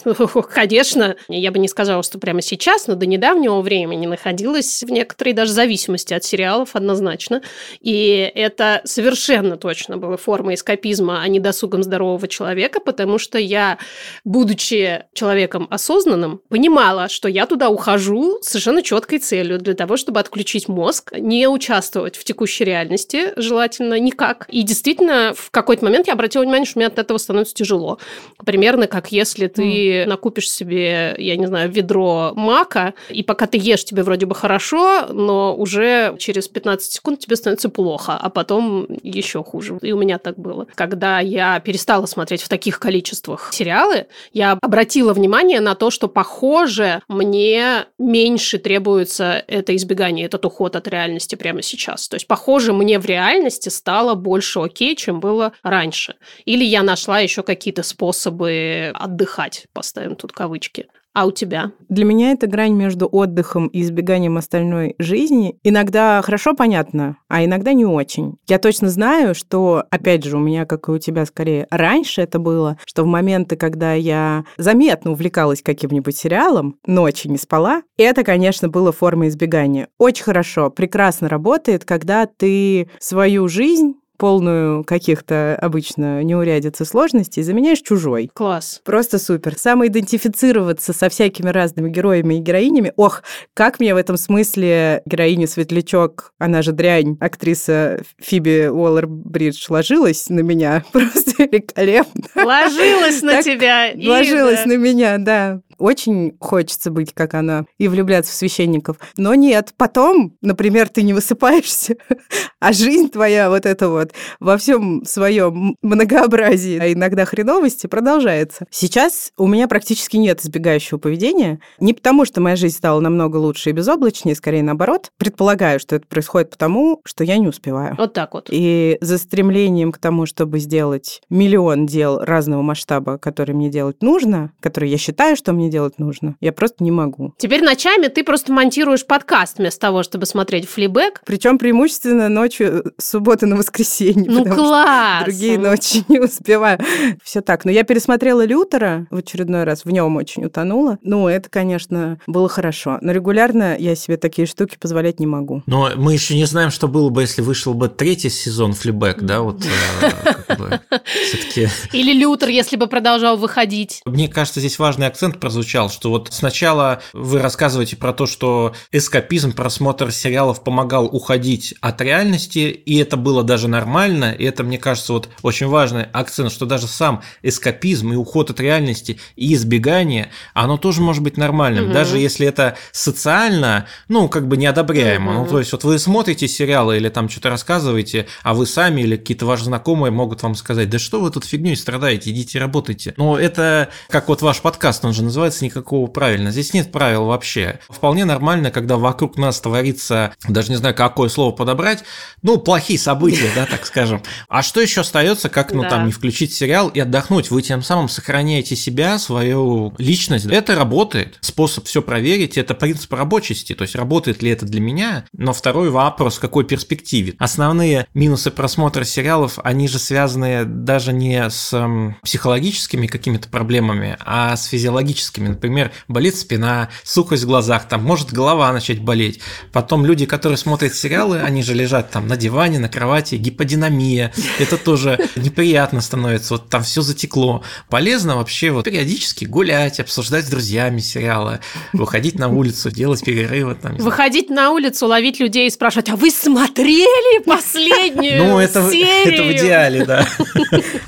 Конечно, 0.53 1.15
я 1.27 1.51
бы 1.51 1.59
не 1.59 1.67
сказала, 1.67 2.01
что 2.03 2.17
прямо 2.19 2.41
сейчас, 2.41 2.87
но 2.87 2.95
до 2.95 3.05
недавнего 3.05 3.61
времени 3.61 4.05
находилась 4.05 4.83
в 4.83 4.89
некоторой 4.89 5.33
даже 5.33 5.51
зависимости 5.51 6.13
от 6.13 6.23
сериалов 6.23 6.75
однозначно. 6.75 7.41
И 7.81 8.31
это 8.33 8.81
совершенно 8.85 9.57
точно 9.57 9.97
была 9.97 10.17
форма 10.17 10.53
эскапизма, 10.53 11.21
а 11.21 11.27
не 11.27 11.39
досугом 11.39 11.83
здорового 11.83 12.27
человека, 12.27 12.79
потому 12.79 13.17
что 13.17 13.37
я, 13.37 13.77
будучи 14.23 15.03
человеком 15.13 15.67
осознанным, 15.69 16.41
понимала, 16.47 17.09
что 17.09 17.27
я 17.27 17.45
туда 17.45 17.69
ухожу 17.69 18.39
с 18.41 18.47
совершенно 18.47 18.81
четкой 18.81 19.19
целью 19.19 19.59
для 19.59 19.73
того, 19.73 19.97
чтобы 19.97 20.19
отключить 20.21 20.69
мозг, 20.69 21.11
не 21.17 21.47
участвовать 21.47 22.15
в 22.15 22.23
текущей 22.23 22.63
реальности, 22.63 23.33
желательно 23.35 23.99
никак. 23.99 24.45
И 24.49 24.63
действительно, 24.63 25.33
в 25.35 25.51
какой-то 25.51 25.83
момент 25.83 26.07
я 26.07 26.13
обратила 26.13 26.43
внимание, 26.43 26.65
что 26.65 26.79
мне 26.79 26.87
от 26.87 26.97
этого 26.97 27.17
становится 27.17 27.32
тяжело. 27.53 27.99
Примерно 28.45 28.87
как 28.87 29.11
если 29.11 29.47
ты 29.47 30.05
накупишь 30.05 30.51
себе, 30.51 31.15
я 31.17 31.35
не 31.35 31.47
знаю, 31.47 31.71
ведро 31.71 32.33
мака, 32.35 32.93
и 33.09 33.23
пока 33.23 33.47
ты 33.47 33.57
ешь, 33.57 33.85
тебе 33.85 34.03
вроде 34.03 34.25
бы 34.25 34.35
хорошо, 34.35 35.07
но 35.11 35.55
уже 35.55 36.15
через 36.19 36.47
15 36.47 36.91
секунд 36.91 37.19
тебе 37.19 37.35
становится 37.35 37.69
плохо, 37.69 38.17
а 38.19 38.29
потом 38.29 38.87
еще 39.01 39.43
хуже. 39.43 39.77
И 39.81 39.91
у 39.91 39.97
меня 39.97 40.17
так 40.17 40.37
было. 40.37 40.67
Когда 40.75 41.19
я 41.19 41.59
перестала 41.59 42.05
смотреть 42.05 42.41
в 42.41 42.49
таких 42.49 42.79
количествах 42.79 43.49
сериалы, 43.53 44.07
я 44.31 44.57
обратила 44.61 45.13
внимание 45.13 45.59
на 45.59 45.75
то, 45.75 45.89
что, 45.89 46.07
похоже, 46.07 47.01
мне 47.07 47.85
меньше 47.97 48.57
требуется 48.57 49.43
это 49.47 49.75
избегание, 49.75 50.25
этот 50.25 50.45
уход 50.45 50.75
от 50.75 50.87
реальности 50.87 51.35
прямо 51.35 51.61
сейчас. 51.61 52.07
То 52.07 52.15
есть, 52.15 52.27
похоже, 52.27 52.73
мне 52.73 52.99
в 52.99 53.05
реальности 53.05 53.69
стало 53.69 54.15
больше 54.15 54.59
окей, 54.59 54.95
чем 54.95 55.19
было 55.19 55.53
раньше. 55.63 56.15
Или 56.45 56.63
я 56.63 56.83
нашла 56.83 57.22
еще 57.23 57.43
какие-то 57.43 57.83
способы 57.83 58.91
отдыхать, 58.93 59.65
поставим 59.73 60.15
тут 60.15 60.31
кавычки. 60.31 60.87
А 61.13 61.27
у 61.27 61.31
тебя? 61.31 61.71
Для 61.89 62.05
меня 62.05 62.31
это 62.31 62.47
грань 62.47 62.73
между 62.73 63.07
отдыхом 63.07 63.67
и 63.67 63.81
избеганием 63.81 64.37
остальной 64.37 64.95
жизни. 64.97 65.59
Иногда 65.63 66.19
хорошо 66.23 66.55
понятно, 66.55 67.17
а 67.27 67.45
иногда 67.45 67.73
не 67.73 67.85
очень. 67.85 68.37
Я 68.47 68.57
точно 68.57 68.89
знаю, 68.89 69.35
что, 69.35 69.83
опять 69.91 70.23
же, 70.23 70.37
у 70.37 70.39
меня, 70.39 70.65
как 70.65 70.89
и 70.89 70.91
у 70.91 70.97
тебя, 70.97 71.27
скорее, 71.27 71.67
раньше 71.69 72.21
это 72.21 72.39
было, 72.39 72.77
что 72.85 73.03
в 73.03 73.05
моменты, 73.05 73.55
когда 73.57 73.93
я 73.93 74.43
заметно 74.57 75.11
увлекалась 75.11 75.61
каким-нибудь 75.61 76.17
сериалом, 76.17 76.77
ночи 76.87 77.27
не 77.27 77.37
спала, 77.37 77.83
это, 77.97 78.23
конечно, 78.23 78.67
было 78.67 78.91
формой 78.91 79.27
избегания. 79.27 79.89
Очень 79.99 80.23
хорошо, 80.23 80.71
прекрасно 80.71 81.29
работает, 81.29 81.85
когда 81.85 82.25
ты 82.25 82.89
свою 82.99 83.47
жизнь 83.47 83.93
полную 84.23 84.85
каких-то 84.85 85.57
обычно 85.61 86.23
неурядиц 86.23 86.79
и 86.79 86.85
сложностей, 86.85 87.43
заменяешь 87.43 87.81
чужой. 87.81 88.31
Класс. 88.33 88.79
Просто 88.85 89.19
супер. 89.19 89.57
Самоидентифицироваться 89.57 90.93
со 90.93 91.09
всякими 91.09 91.49
разными 91.49 91.89
героями 91.89 92.35
и 92.35 92.39
героинями. 92.39 92.93
Ох, 92.95 93.21
как 93.53 93.81
мне 93.81 93.93
в 93.93 93.97
этом 93.97 94.15
смысле 94.15 95.01
героиня 95.05 95.45
Светлячок, 95.45 96.31
она 96.39 96.61
же 96.61 96.71
дрянь, 96.71 97.17
актриса 97.19 98.01
Фиби 98.17 98.69
Уоллер-Бридж, 98.69 99.65
ложилась 99.67 100.29
на 100.29 100.39
меня 100.39 100.85
просто 100.93 101.43
великолепно. 101.43 102.23
Ложилась 102.33 103.21
на 103.23 103.43
тебя. 103.43 103.91
Ложилась 103.93 104.63
на 104.63 104.77
меня, 104.77 105.17
да. 105.17 105.59
Очень 105.83 106.37
хочется 106.39 106.91
быть, 106.91 107.11
как 107.13 107.33
она, 107.33 107.65
и 107.77 107.89
влюбляться 107.89 108.31
в 108.31 108.35
священников. 108.35 108.95
Но 109.17 109.35
нет, 109.35 109.73
потом, 109.75 110.37
например, 110.39 110.87
ты 110.87 111.03
не 111.03 111.11
высыпаешься, 111.11 111.97
а 112.61 112.71
жизнь 112.71 113.09
твоя 113.09 113.49
вот 113.49 113.65
эта 113.65 113.89
вот 113.89 114.13
во 114.39 114.55
всем 114.55 115.03
своем 115.03 115.75
многообразии, 115.81 116.79
а 116.79 116.93
иногда 116.93 117.25
хреновости 117.25 117.87
продолжается. 117.87 118.65
Сейчас 118.71 119.33
у 119.37 119.45
меня 119.45 119.67
практически 119.67 120.15
нет 120.15 120.39
избегающего 120.39 120.99
поведения. 120.99 121.59
Не 121.81 121.93
потому, 121.93 122.23
что 122.23 122.39
моя 122.39 122.55
жизнь 122.55 122.77
стала 122.77 123.01
намного 123.01 123.35
лучше 123.35 123.71
и 123.71 123.73
безоблачнее, 123.73 124.35
скорее 124.37 124.63
наоборот. 124.63 125.11
Предполагаю, 125.17 125.81
что 125.81 125.97
это 125.97 126.07
происходит 126.07 126.49
потому, 126.49 127.01
что 127.03 127.25
я 127.25 127.35
не 127.35 127.49
успеваю. 127.49 127.95
Вот 127.97 128.13
так 128.13 128.35
вот. 128.35 128.47
И 128.49 128.97
за 129.01 129.17
стремлением 129.17 129.91
к 129.91 129.97
тому, 129.97 130.27
чтобы 130.27 130.59
сделать 130.59 131.21
миллион 131.29 131.87
дел 131.87 132.19
разного 132.19 132.61
масштаба, 132.61 133.17
которые 133.17 133.57
мне 133.57 133.69
делать 133.69 134.01
нужно, 134.01 134.53
которые 134.61 134.89
я 134.89 134.97
считаю, 134.97 135.35
что 135.35 135.51
мне 135.51 135.72
делать 135.73 135.97
нужно. 135.97 136.35
Я 136.39 136.53
просто 136.53 136.83
не 136.83 136.91
могу. 136.91 137.33
Теперь 137.39 137.63
ночами 137.63 138.07
ты 138.07 138.23
просто 138.23 138.53
монтируешь 138.53 139.07
подкаст 139.07 139.57
вместо 139.57 139.79
того, 139.81 140.03
чтобы 140.03 140.27
смотреть 140.27 140.69
флибэк. 140.69 141.23
Причем 141.25 141.57
преимущественно 141.57 142.29
ночью 142.29 142.93
субботы 142.99 143.47
на 143.47 143.55
воскресенье. 143.55 144.29
Ну 144.29 144.45
класс! 144.45 145.23
Другие 145.23 145.57
ночи 145.57 146.05
не 146.09 146.19
успеваю. 146.19 146.79
Все 147.23 147.41
так. 147.41 147.65
Но 147.65 147.71
я 147.71 147.83
пересмотрела 147.83 148.45
Лютера 148.45 149.07
в 149.09 149.17
очередной 149.17 149.63
раз, 149.63 149.83
в 149.83 149.89
нем 149.89 150.15
очень 150.15 150.45
утонула. 150.45 150.99
Ну, 151.01 151.27
это, 151.27 151.49
конечно, 151.49 152.19
было 152.27 152.47
хорошо. 152.47 152.99
Но 153.01 153.11
регулярно 153.11 153.75
я 153.75 153.95
себе 153.95 154.17
такие 154.17 154.45
штуки 154.45 154.77
позволять 154.79 155.19
не 155.19 155.25
могу. 155.25 155.63
Но 155.65 155.89
мы 155.95 156.13
еще 156.13 156.35
не 156.35 156.45
знаем, 156.45 156.69
что 156.69 156.87
было 156.87 157.09
бы, 157.09 157.21
если 157.21 157.41
вышел 157.41 157.73
бы 157.73 157.89
третий 157.89 158.29
сезон 158.29 158.73
флибэк, 158.73 159.21
да, 159.21 159.41
вот 159.41 159.65
э, 159.65 160.79
все-таки. 161.25 161.67
Или 161.93 162.13
Лютер, 162.13 162.49
если 162.49 162.75
бы 162.75 162.85
продолжал 162.85 163.37
выходить. 163.37 164.01
Мне 164.05 164.27
кажется, 164.27 164.59
здесь 164.59 164.77
важный 164.77 165.07
акцент 165.07 165.39
прозвучал, 165.39 165.62
что 165.89 166.09
вот 166.09 166.29
сначала 166.31 167.01
вы 167.13 167.39
рассказываете 167.39 167.95
про 167.95 168.13
то, 168.13 168.25
что 168.25 168.73
эскапизм, 168.91 169.53
просмотр 169.53 170.11
сериалов 170.11 170.63
помогал 170.63 171.05
уходить 171.05 171.75
от 171.81 172.01
реальности, 172.01 172.59
и 172.59 172.97
это 172.97 173.17
было 173.17 173.43
даже 173.43 173.67
нормально, 173.67 174.31
и 174.31 174.43
это, 174.43 174.63
мне 174.63 174.77
кажется, 174.77 175.13
вот 175.13 175.29
очень 175.41 175.67
важный 175.67 176.03
акцент, 176.03 176.51
что 176.51 176.65
даже 176.65 176.87
сам 176.87 177.21
эскапизм 177.41 178.13
и 178.13 178.15
уход 178.15 178.49
от 178.49 178.59
реальности 178.59 179.19
и 179.35 179.53
избегание, 179.53 180.31
оно 180.53 180.77
тоже 180.77 181.01
может 181.01 181.23
быть 181.23 181.37
нормальным, 181.37 181.85
угу. 181.85 181.93
даже 181.93 182.17
если 182.17 182.47
это 182.47 182.77
социально, 182.91 183.87
ну, 184.07 184.29
как 184.29 184.47
бы 184.47 184.57
неодобряемо. 184.57 185.31
Угу. 185.31 185.43
Ну, 185.43 185.49
то 185.49 185.59
есть 185.59 185.71
вот 185.71 185.83
вы 185.83 185.99
смотрите 185.99 186.47
сериалы 186.47 186.97
или 186.97 187.09
там 187.09 187.29
что-то 187.29 187.49
рассказываете, 187.49 188.27
а 188.43 188.53
вы 188.53 188.65
сами 188.65 189.01
или 189.01 189.15
какие-то 189.15 189.45
ваши 189.45 189.65
знакомые 189.65 190.11
могут 190.11 190.43
вам 190.43 190.55
сказать, 190.55 190.89
да 190.89 190.99
что 190.99 191.19
вы 191.19 191.31
тут 191.31 191.45
фигней 191.45 191.75
страдаете, 191.75 192.31
идите 192.31 192.59
работайте. 192.59 193.13
Но 193.17 193.37
это, 193.37 193.89
как 194.09 194.29
вот 194.29 194.41
ваш 194.41 194.61
подкаст, 194.61 195.03
он 195.05 195.13
же 195.13 195.23
называется 195.23 195.42
«Никакого 195.61 196.07
правильно». 196.07 196.51
Здесь 196.51 196.73
нет 196.73 196.91
правил 196.91 197.25
вообще. 197.25 197.79
Вполне 197.89 198.25
нормально, 198.25 198.71
когда 198.71 198.97
вокруг 198.97 199.37
нас 199.37 199.59
творится, 199.59 200.33
даже 200.47 200.69
не 200.69 200.75
знаю, 200.75 200.95
какое 200.95 201.29
слово 201.29 201.51
подобрать, 201.51 202.03
ну, 202.41 202.57
плохие 202.57 202.99
события, 202.99 203.49
да, 203.55 203.65
так 203.65 203.85
скажем. 203.85 204.21
А 204.47 204.61
что 204.61 204.81
еще 204.81 205.01
остается, 205.01 205.49
как, 205.49 205.71
ну, 205.71 205.83
там, 205.83 206.05
не 206.05 206.11
включить 206.11 206.53
сериал 206.53 206.89
и 206.89 206.99
отдохнуть? 206.99 207.51
Вы 207.51 207.61
тем 207.61 207.81
самым 207.81 208.09
сохраняете 208.09 208.75
себя, 208.75 209.17
свою 209.19 209.93
личность. 209.97 210.45
Это 210.45 210.75
работает. 210.75 211.37
Способ 211.41 211.85
все 211.85 212.01
проверить, 212.01 212.57
это 212.57 212.73
принцип 212.73 213.13
рабочести. 213.13 213.73
То 213.73 213.83
есть, 213.83 213.95
работает 213.95 214.41
ли 214.41 214.51
это 214.51 214.65
для 214.65 214.81
меня? 214.81 215.25
Но 215.33 215.53
второй 215.53 215.89
вопрос, 215.89 216.37
в 216.37 216.39
какой 216.39 216.65
перспективе? 216.65 217.33
Основные 217.39 218.07
минусы 218.13 218.51
просмотра 218.51 219.03
сериалов, 219.03 219.59
они 219.63 219.87
же 219.87 219.99
связаны 219.99 220.65
даже 220.65 221.13
не 221.13 221.49
с 221.49 221.73
психологическими 222.21 223.07
какими-то 223.07 223.49
проблемами, 223.49 224.17
а 224.19 224.55
с 224.55 224.65
физиологическими. 224.65 225.32
Например, 225.41 225.91
болит 226.07 226.35
спина, 226.35 226.89
сухость 227.03 227.43
в 227.43 227.47
глазах, 227.47 227.87
там 227.87 228.03
может 228.03 228.31
голова 228.31 228.71
начать 228.71 228.99
болеть. 228.99 229.39
Потом 229.71 230.05
люди, 230.05 230.25
которые 230.25 230.57
смотрят 230.57 230.93
сериалы, 230.93 231.39
они 231.39 231.63
же 231.63 231.73
лежат 231.73 232.11
там 232.11 232.27
на 232.27 232.37
диване, 232.37 232.79
на 232.79 232.89
кровати, 232.89 233.35
гиподинамия. 233.35 234.31
Это 234.59 234.77
тоже 234.77 235.19
неприятно 235.35 236.01
становится, 236.01 236.55
вот 236.55 236.69
там 236.69 236.83
все 236.83 237.01
затекло. 237.01 237.63
Полезно 237.89 238.37
вообще 238.37 238.71
вот 238.71 238.85
периодически 238.85 239.45
гулять, 239.45 239.99
обсуждать 239.99 240.45
с 240.45 240.49
друзьями 240.49 240.99
сериалы, 240.99 241.59
выходить 241.93 242.39
на 242.39 242.49
улицу, 242.49 242.91
делать 242.91 243.23
перерывы. 243.23 243.75
Там, 243.75 243.95
выходить 243.97 244.49
на 244.49 244.71
улицу, 244.71 245.07
ловить 245.07 245.39
людей 245.39 245.67
и 245.67 245.69
спрашивать, 245.69 246.09
а 246.09 246.15
вы 246.15 246.31
смотрели 246.31 247.43
последнюю 247.43 248.43
Ну, 248.43 248.59
это, 248.59 248.79
это 248.79 249.43
в 249.43 249.51
идеале, 249.53 250.05
да. 250.05 250.27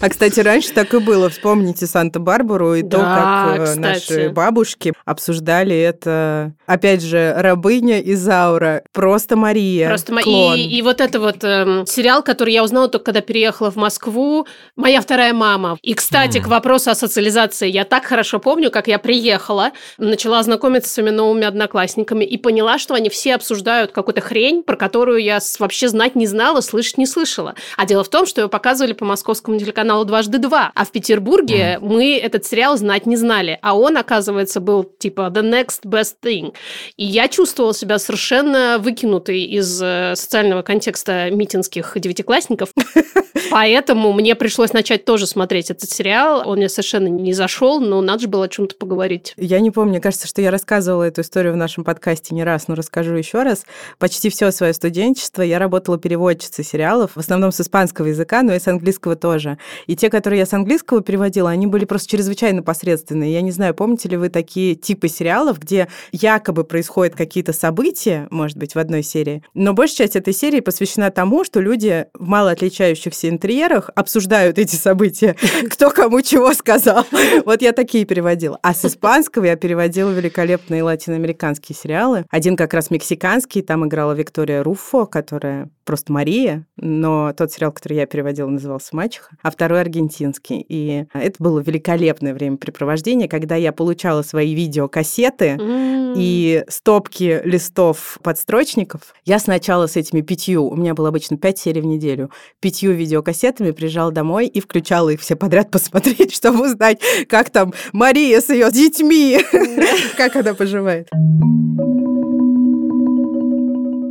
А, 0.01 0.09
кстати, 0.09 0.39
раньше 0.39 0.71
так 0.71 0.93
и 0.93 0.99
было. 0.99 1.29
Вспомните 1.29 1.87
Санта-Барбару 1.87 2.75
и 2.75 2.83
то, 2.83 2.99
как 2.99 3.59
э, 3.59 3.75
наши 3.75 4.14
бабушки 4.29 4.93
обсуждали 5.05 5.75
это. 5.75 6.53
Опять 6.65 7.01
же, 7.01 7.33
рабыня 7.35 7.99
Изаура, 7.99 8.83
просто 8.91 9.35
Мария. 9.35 9.87
Просто 9.87 10.13
Мария. 10.13 10.55
И, 10.55 10.77
и 10.77 10.81
вот 10.81 11.01
это 11.01 11.19
вот 11.19 11.43
э, 11.43 11.85
сериал, 11.87 12.23
который 12.23 12.53
я 12.53 12.63
узнала 12.63 12.87
только 12.87 13.05
когда 13.05 13.21
переехала 13.21 13.71
в 13.71 13.77
Москву, 13.77 14.45
«Моя 14.75 14.99
вторая 14.99 15.33
мама». 15.33 15.77
И, 15.81 15.93
кстати, 15.93 16.39
mm. 16.39 16.41
к 16.41 16.47
вопросу 16.47 16.91
о 16.91 16.95
социализации. 16.95 17.69
Я 17.69 17.85
так 17.85 18.03
хорошо 18.03 18.39
помню, 18.39 18.71
как 18.71 18.87
я 18.87 18.99
приехала, 18.99 19.71
начала 19.97 20.43
знакомиться 20.43 20.89
с 20.89 20.93
своими 20.93 21.11
новыми 21.11 21.45
одноклассниками 21.45 22.25
и 22.25 22.37
поняла, 22.37 22.77
что 22.77 22.93
они 22.93 23.09
все 23.09 23.35
обсуждают 23.35 23.91
какую-то 23.91 24.21
хрень, 24.21 24.63
про 24.63 24.75
которую 24.75 25.19
я 25.19 25.39
вообще 25.59 25.87
знать 25.87 26.15
не 26.15 26.27
знала, 26.27 26.61
слышать 26.61 26.97
не 26.97 27.05
слышала. 27.05 27.55
А 27.77 27.85
дело 27.85 28.03
в 28.03 28.09
том, 28.09 28.25
что 28.25 28.41
ее 28.41 28.49
показывали 28.49 28.93
по 28.93 29.05
московскому 29.05 29.57
телеканалу 29.59 30.03
«Дважды 30.03 30.39
два», 30.39 30.71
а 30.75 30.83
в 30.83 30.91
Петербурге 30.91 31.77
mm. 31.79 31.85
мы 31.85 32.17
этот 32.17 32.45
сериал 32.45 32.77
знать 32.77 33.05
не 33.05 33.15
знали. 33.15 33.59
А 33.61 33.77
он, 33.77 33.97
оказывается, 34.05 34.59
был 34.59 34.83
типа 34.83 35.31
the 35.33 35.41
next 35.41 35.83
best 35.83 36.15
thing. 36.23 36.53
И 36.97 37.05
я 37.05 37.27
чувствовала 37.27 37.73
себя 37.73 37.99
совершенно 37.99 38.77
выкинутой 38.79 39.41
из 39.43 39.81
э, 39.81 40.13
социального 40.15 40.61
контекста 40.61 41.29
митинских 41.31 41.93
девятиклассников. 41.95 42.69
Поэтому 43.51 44.13
мне 44.13 44.35
пришлось 44.35 44.73
начать 44.73 45.05
тоже 45.05 45.27
смотреть 45.27 45.71
этот 45.71 45.89
сериал. 45.89 46.43
Он 46.45 46.57
мне 46.57 46.69
совершенно 46.69 47.07
не 47.07 47.33
зашел, 47.33 47.79
но 47.79 48.01
надо 48.01 48.23
же 48.23 48.27
было 48.27 48.45
о 48.45 48.47
чем-то 48.47 48.75
поговорить. 48.75 49.33
Я 49.37 49.59
не 49.59 49.71
помню, 49.71 49.91
мне 49.91 50.01
кажется, 50.01 50.27
что 50.27 50.41
я 50.41 50.51
рассказывала 50.51 51.03
эту 51.03 51.21
историю 51.21 51.53
в 51.53 51.57
нашем 51.57 51.83
подкасте 51.83 52.33
не 52.35 52.43
раз, 52.43 52.67
но 52.67 52.75
расскажу 52.75 53.13
еще 53.15 53.43
раз. 53.43 53.65
Почти 53.97 54.29
все 54.29 54.51
свое 54.51 54.73
студенчество 54.73 55.41
я 55.41 55.59
работала 55.59 55.97
переводчицей 55.97 56.63
сериалов, 56.63 57.11
в 57.15 57.19
основном 57.19 57.51
с 57.51 57.61
испанского 57.61 58.07
языка, 58.07 58.41
но 58.41 58.53
и 58.53 58.59
с 58.59 58.67
английского 58.67 59.15
тоже. 59.15 59.57
И 59.87 59.95
те, 59.95 60.09
которые 60.09 60.39
я 60.39 60.45
с 60.45 60.53
английского 60.53 61.01
переводила, 61.01 61.49
они 61.49 61.67
были 61.67 61.85
просто 61.85 62.09
чрезвычайно 62.09 62.63
посредственные. 62.63 63.33
Я 63.33 63.41
не 63.41 63.51
знаю, 63.51 63.73
помните 63.95 64.09
ли 64.09 64.17
вы 64.17 64.27
такие 64.27 64.75
типы 64.75 65.07
сериалов, 65.07 65.57
где 65.57 65.87
якобы 66.11 66.65
происходят 66.65 67.15
какие-то 67.15 67.53
события, 67.53 68.27
может 68.29 68.57
быть, 68.57 68.75
в 68.75 68.79
одной 68.79 69.03
серии, 69.03 69.41
но 69.53 69.71
большая 69.73 70.07
часть 70.07 70.17
этой 70.17 70.33
серии 70.33 70.59
посвящена 70.59 71.11
тому, 71.11 71.45
что 71.45 71.61
люди 71.61 72.07
в 72.13 72.27
мало 72.27 72.51
отличающихся 72.51 73.29
интерьерах 73.29 73.89
обсуждают 73.95 74.59
эти 74.59 74.75
события, 74.75 75.37
кто 75.71 75.91
кому 75.91 76.21
чего 76.21 76.53
сказал. 76.53 77.05
Вот 77.45 77.61
я 77.61 77.71
такие 77.71 78.03
переводила. 78.03 78.59
А 78.61 78.73
с 78.73 78.83
испанского 78.85 79.45
я 79.45 79.55
переводила 79.55 80.11
великолепные 80.11 80.83
латиноамериканские 80.83 81.77
сериалы. 81.77 82.25
Один 82.29 82.57
как 82.57 82.73
раз 82.73 82.91
мексиканский, 82.91 83.61
там 83.61 83.87
играла 83.87 84.11
Виктория 84.11 84.61
Руффо, 84.61 85.05
которая 85.05 85.69
просто 85.85 86.11
Мария, 86.11 86.65
но 86.75 87.31
тот 87.33 87.51
сериал, 87.51 87.71
который 87.71 87.97
я 87.97 88.05
переводила, 88.07 88.49
назывался 88.49 88.95
«Мачеха», 88.95 89.37
а 89.41 89.51
второй 89.51 89.79
аргентинский. 89.79 90.65
И 90.67 91.05
это 91.13 91.35
было 91.41 91.59
великолепное 91.59 92.33
времяпрепровождение, 92.33 93.29
когда 93.29 93.55
я 93.55 93.71
получала 93.85 94.23
свои 94.23 94.55
видеокассеты 94.55 95.57
М. 95.59 96.15
и 96.17 96.63
стопки 96.67 97.39
листов 97.45 98.17
подстрочников, 98.23 99.13
я 99.25 99.37
сначала 99.37 99.85
с 99.85 99.95
этими 99.95 100.21
пятью, 100.21 100.67
у 100.67 100.75
меня 100.75 100.95
было 100.95 101.09
обычно 101.09 101.37
пять 101.37 101.59
серий 101.59 101.81
в 101.81 101.85
неделю, 101.85 102.31
пятью 102.59 102.93
видеокассетами 102.93 103.69
приезжала 103.69 104.11
домой 104.11 104.47
и 104.47 104.59
включала 104.59 105.09
их 105.09 105.21
все 105.21 105.35
подряд 105.35 105.69
посмотреть, 105.75 106.33
чтобы 106.33 106.65
узнать, 106.65 106.99
как 107.29 107.51
там 107.51 107.75
Мария 107.93 108.41
с 108.41 108.49
ее 108.49 108.71
детьми, 108.71 109.39
как 110.17 110.35
она 110.35 110.55
поживает. 110.55 111.07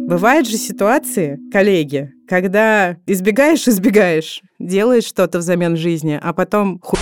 Бывают 0.07 0.47
же 0.47 0.57
ситуации, 0.57 1.41
коллеги, 1.51 2.13
когда 2.29 2.97
избегаешь, 3.07 3.67
избегаешь, 3.69 4.43
делаешь 4.59 5.05
что-то 5.05 5.39
взамен 5.39 5.77
жизни, 5.77 6.19
а 6.23 6.33
потом 6.33 6.81
ху... 6.83 6.97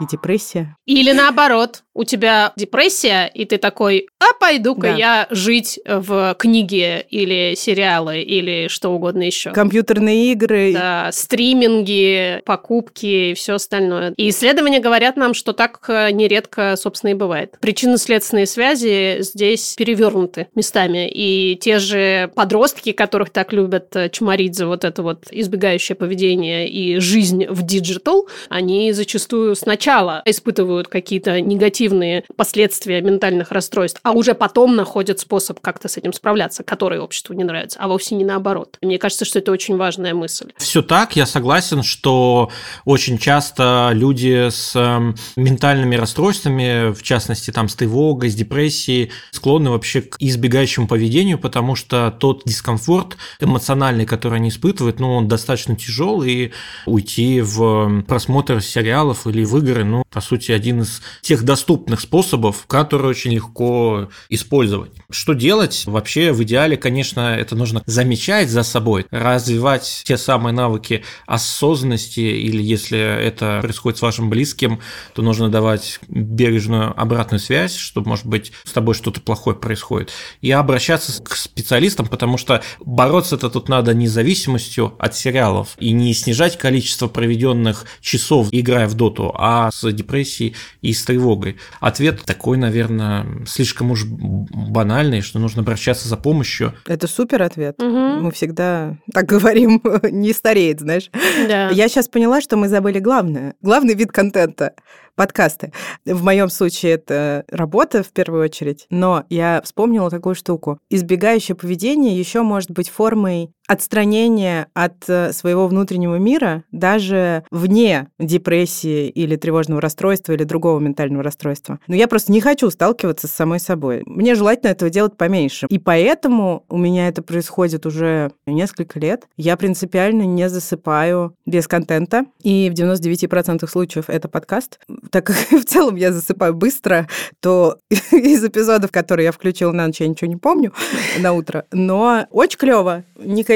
и 0.00 0.06
депрессия. 0.10 0.76
Или 0.86 1.12
наоборот, 1.12 1.82
у 1.94 2.04
тебя 2.04 2.52
депрессия, 2.56 3.30
и 3.32 3.46
ты 3.46 3.56
такой, 3.56 4.08
а 4.20 4.34
пойду-ка 4.38 4.88
Да. 4.88 4.94
я 4.94 5.26
жить 5.30 5.80
в 5.86 6.36
книги 6.38 7.00
или 7.10 7.54
сериалы 7.56 8.20
или 8.20 8.68
что 8.68 8.90
угодно 8.90 9.22
еще. 9.22 9.52
Компьютерные 9.52 10.32
игры. 10.32 10.72
Да, 10.74 11.10
стриминги, 11.12 12.42
покупки 12.44 13.30
и 13.30 13.34
все 13.34 13.54
остальное. 13.54 14.12
И 14.16 14.28
исследования 14.28 14.80
говорят 14.80 15.16
нам, 15.16 15.32
что 15.32 15.52
так 15.52 15.82
э, 15.88 16.10
нередко, 16.10 16.76
собственно, 16.76 17.10
и 17.10 17.14
бывает. 17.14 17.56
Причинно-следственные 17.60 18.46
связи 18.46 19.16
здесь 19.20 19.74
перевернуты 19.76 20.48
местами. 20.54 21.08
И 21.08 21.56
те 21.56 21.78
же 21.78 22.30
подростки, 22.34 22.92
которых 22.92 23.30
так 23.30 23.52
любят 23.54 23.96
э, 23.96 24.10
чморить 24.46 24.56
за 24.56 24.66
вот 24.66 24.84
это 24.84 25.02
вот 25.02 25.26
избегающее 25.30 25.96
поведение 25.96 26.68
и 26.68 26.98
жизнь 26.98 27.46
в 27.48 27.62
digital, 27.62 28.28
они 28.48 28.92
зачастую 28.92 29.56
сначала 29.56 30.22
испытывают 30.24 30.88
какие-то 30.88 31.40
негативные 31.40 32.24
последствия 32.36 33.00
ментальных 33.00 33.52
расстройств, 33.52 34.00
а 34.02 34.12
уже 34.12 34.34
потом 34.34 34.76
находят 34.76 35.20
способ 35.20 35.60
как-то 35.60 35.88
с 35.88 35.96
этим 35.96 36.12
справляться, 36.12 36.62
который 36.62 36.98
обществу 36.98 37.34
не 37.34 37.44
нравится, 37.44 37.78
а 37.80 37.88
вовсе 37.88 38.14
не 38.14 38.24
наоборот. 38.24 38.78
Мне 38.82 38.98
кажется, 38.98 39.24
что 39.24 39.38
это 39.38 39.52
очень 39.52 39.76
важная 39.76 40.14
мысль. 40.14 40.52
Все 40.58 40.82
так, 40.82 41.16
я 41.16 41.26
согласен, 41.26 41.82
что 41.82 42.50
очень 42.84 43.18
часто 43.18 43.90
люди 43.92 44.48
с 44.50 44.76
эм, 44.76 45.16
ментальными 45.36 45.96
расстройствами, 45.96 46.92
в 46.92 47.02
частности, 47.02 47.50
там, 47.50 47.68
с 47.68 47.74
тревогой, 47.74 48.30
с 48.30 48.34
депрессией, 48.34 49.10
склонны 49.30 49.70
вообще 49.70 50.00
к 50.00 50.16
избегающему 50.18 50.86
поведению, 50.86 51.38
потому 51.38 51.74
что 51.74 52.10
тот 52.10 52.42
дискомфорт 52.44 53.16
эмоциональный, 53.40 54.06
который 54.06 54.35
они 54.36 54.50
испытывают, 54.50 55.00
ну, 55.00 55.14
он 55.14 55.28
достаточно 55.28 55.76
тяжел, 55.76 56.22
и 56.22 56.50
уйти 56.86 57.40
в 57.40 58.02
просмотр 58.02 58.62
сериалов 58.62 59.26
или 59.26 59.44
в 59.44 59.56
игры, 59.58 59.84
ну, 59.84 60.04
по 60.10 60.20
сути, 60.20 60.52
один 60.52 60.82
из 60.82 61.02
тех 61.22 61.42
доступных 61.44 62.00
способов, 62.00 62.66
которые 62.66 63.10
очень 63.10 63.32
легко 63.32 64.08
использовать. 64.28 64.92
Что 65.10 65.32
делать? 65.34 65.84
Вообще, 65.86 66.32
в 66.32 66.42
идеале, 66.42 66.76
конечно, 66.76 67.34
это 67.34 67.56
нужно 67.56 67.82
замечать 67.86 68.48
за 68.48 68.62
собой, 68.62 69.06
развивать 69.10 70.02
те 70.06 70.16
самые 70.16 70.54
навыки 70.54 71.04
осознанности, 71.26 72.20
или 72.20 72.62
если 72.62 72.98
это 72.98 73.60
происходит 73.62 73.98
с 73.98 74.02
вашим 74.02 74.30
близким, 74.30 74.80
то 75.14 75.22
нужно 75.22 75.48
давать 75.48 76.00
бережную 76.08 76.98
обратную 76.98 77.40
связь, 77.40 77.74
что, 77.74 78.02
может 78.02 78.26
быть, 78.26 78.52
с 78.64 78.72
тобой 78.72 78.94
что-то 78.94 79.20
плохое 79.20 79.56
происходит, 79.56 80.12
и 80.40 80.50
обращаться 80.50 81.22
к 81.22 81.34
специалистам, 81.36 82.06
потому 82.06 82.38
что 82.38 82.62
бороться-то 82.80 83.50
тут 83.50 83.68
надо 83.68 83.94
не 83.94 84.08
зависимостью 84.26 84.96
от 84.98 85.14
сериалов 85.14 85.76
и 85.78 85.92
не 85.92 86.12
снижать 86.12 86.58
количество 86.58 87.06
проведенных 87.06 87.84
часов, 88.00 88.48
играя 88.50 88.88
в 88.88 88.94
доту, 88.94 89.32
а 89.38 89.70
с 89.70 89.92
депрессией 89.92 90.56
и 90.82 90.92
с 90.92 91.04
тревогой. 91.04 91.58
Ответ 91.78 92.24
такой, 92.24 92.56
наверное, 92.56 93.24
слишком 93.46 93.92
уж 93.92 94.04
банальный, 94.04 95.20
что 95.20 95.38
нужно 95.38 95.62
обращаться 95.62 96.08
за 96.08 96.16
помощью. 96.16 96.74
Это 96.86 97.06
супер 97.06 97.42
ответ. 97.42 97.76
Мгм. 97.78 98.24
Мы 98.24 98.32
всегда 98.32 98.96
так 99.12 99.26
говорим, 99.26 99.80
не 100.10 100.32
стареет, 100.32 100.80
знаешь. 100.80 101.08
Да. 101.46 101.70
Я 101.70 101.88
сейчас 101.88 102.08
поняла, 102.08 102.40
что 102.40 102.56
мы 102.56 102.68
забыли 102.68 102.98
главное. 102.98 103.54
Главный 103.62 103.94
вид 103.94 104.10
контента 104.10 104.72
подкасты. 105.16 105.72
В 106.04 106.22
моем 106.22 106.48
случае 106.48 106.92
это 106.92 107.44
работа 107.48 108.02
в 108.02 108.12
первую 108.12 108.44
очередь, 108.44 108.86
но 108.90 109.24
я 109.30 109.60
вспомнила 109.64 110.10
такую 110.10 110.34
штуку. 110.34 110.78
Избегающее 110.90 111.56
поведение 111.56 112.16
еще 112.16 112.42
может 112.42 112.70
быть 112.70 112.90
формой 112.90 113.50
отстранения 113.66 114.68
от 114.74 115.08
э, 115.08 115.32
своего 115.32 115.66
внутреннего 115.66 116.16
мира 116.16 116.64
даже 116.72 117.44
вне 117.50 118.08
депрессии 118.18 119.08
или 119.08 119.36
тревожного 119.36 119.80
расстройства 119.80 120.32
или 120.32 120.44
другого 120.44 120.78
ментального 120.80 121.22
расстройства. 121.22 121.78
Но 121.86 121.94
я 121.94 122.08
просто 122.08 122.32
не 122.32 122.40
хочу 122.40 122.70
сталкиваться 122.70 123.28
с 123.28 123.32
самой 123.32 123.60
собой. 123.60 124.02
Мне 124.06 124.34
желательно 124.34 124.70
этого 124.70 124.90
делать 124.90 125.16
поменьше. 125.16 125.66
И 125.68 125.78
поэтому 125.78 126.64
у 126.68 126.78
меня 126.78 127.08
это 127.08 127.22
происходит 127.22 127.86
уже 127.86 128.32
несколько 128.46 128.98
лет. 128.98 129.26
Я 129.36 129.56
принципиально 129.56 130.22
не 130.22 130.48
засыпаю 130.48 131.34
без 131.44 131.66
контента. 131.66 132.26
И 132.42 132.70
в 132.70 132.78
99% 132.78 133.66
случаев 133.68 134.04
это 134.08 134.28
подкаст. 134.28 134.78
Так 135.10 135.26
как 135.26 135.36
в 135.50 135.64
целом 135.64 135.96
я 135.96 136.12
засыпаю 136.12 136.54
быстро, 136.54 137.08
то 137.40 137.78
из 137.90 138.44
эпизодов, 138.44 138.92
которые 138.92 139.26
я 139.26 139.32
включила 139.32 139.72
на 139.72 139.86
ночь, 139.86 140.00
я 140.00 140.08
ничего 140.08 140.28
не 140.28 140.36
помню 140.36 140.72
на 141.18 141.32
утро. 141.32 141.64
Но 141.72 142.26
очень 142.30 142.58
клево. 142.58 143.04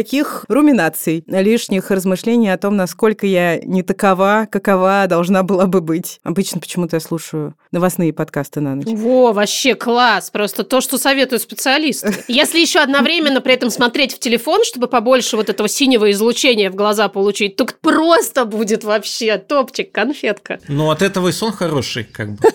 Никаких 0.00 0.46
руминаций, 0.48 1.24
лишних 1.26 1.90
размышлений 1.90 2.48
о 2.48 2.56
том, 2.56 2.74
насколько 2.74 3.26
я 3.26 3.58
не 3.58 3.82
такова, 3.82 4.48
какова 4.50 5.04
должна 5.06 5.42
была 5.42 5.66
бы 5.66 5.82
быть. 5.82 6.20
Обычно 6.24 6.58
почему-то 6.58 6.96
я 6.96 7.00
слушаю 7.00 7.54
новостные 7.70 8.14
подкасты 8.14 8.60
на 8.60 8.76
ночь. 8.76 8.86
Во, 8.86 9.34
вообще 9.34 9.74
класс. 9.74 10.30
Просто 10.30 10.64
то, 10.64 10.80
что 10.80 10.96
советуют 10.96 11.42
специалисты. 11.42 12.14
Если 12.28 12.60
еще 12.60 12.78
одновременно 12.78 13.42
при 13.42 13.52
этом 13.52 13.68
смотреть 13.68 14.14
в 14.14 14.20
телефон, 14.20 14.64
чтобы 14.64 14.88
побольше 14.88 15.36
вот 15.36 15.50
этого 15.50 15.68
синего 15.68 16.10
излучения 16.12 16.70
в 16.70 16.76
глаза 16.76 17.10
получить, 17.10 17.56
то 17.56 17.66
просто 17.66 18.46
будет 18.46 18.84
вообще 18.84 19.36
топчик, 19.36 19.92
конфетка. 19.92 20.60
Но 20.66 20.90
от 20.90 21.02
этого 21.02 21.28
и 21.28 21.32
сон 21.32 21.52
хороший, 21.52 22.04
как 22.04 22.36
бы. 22.36 22.48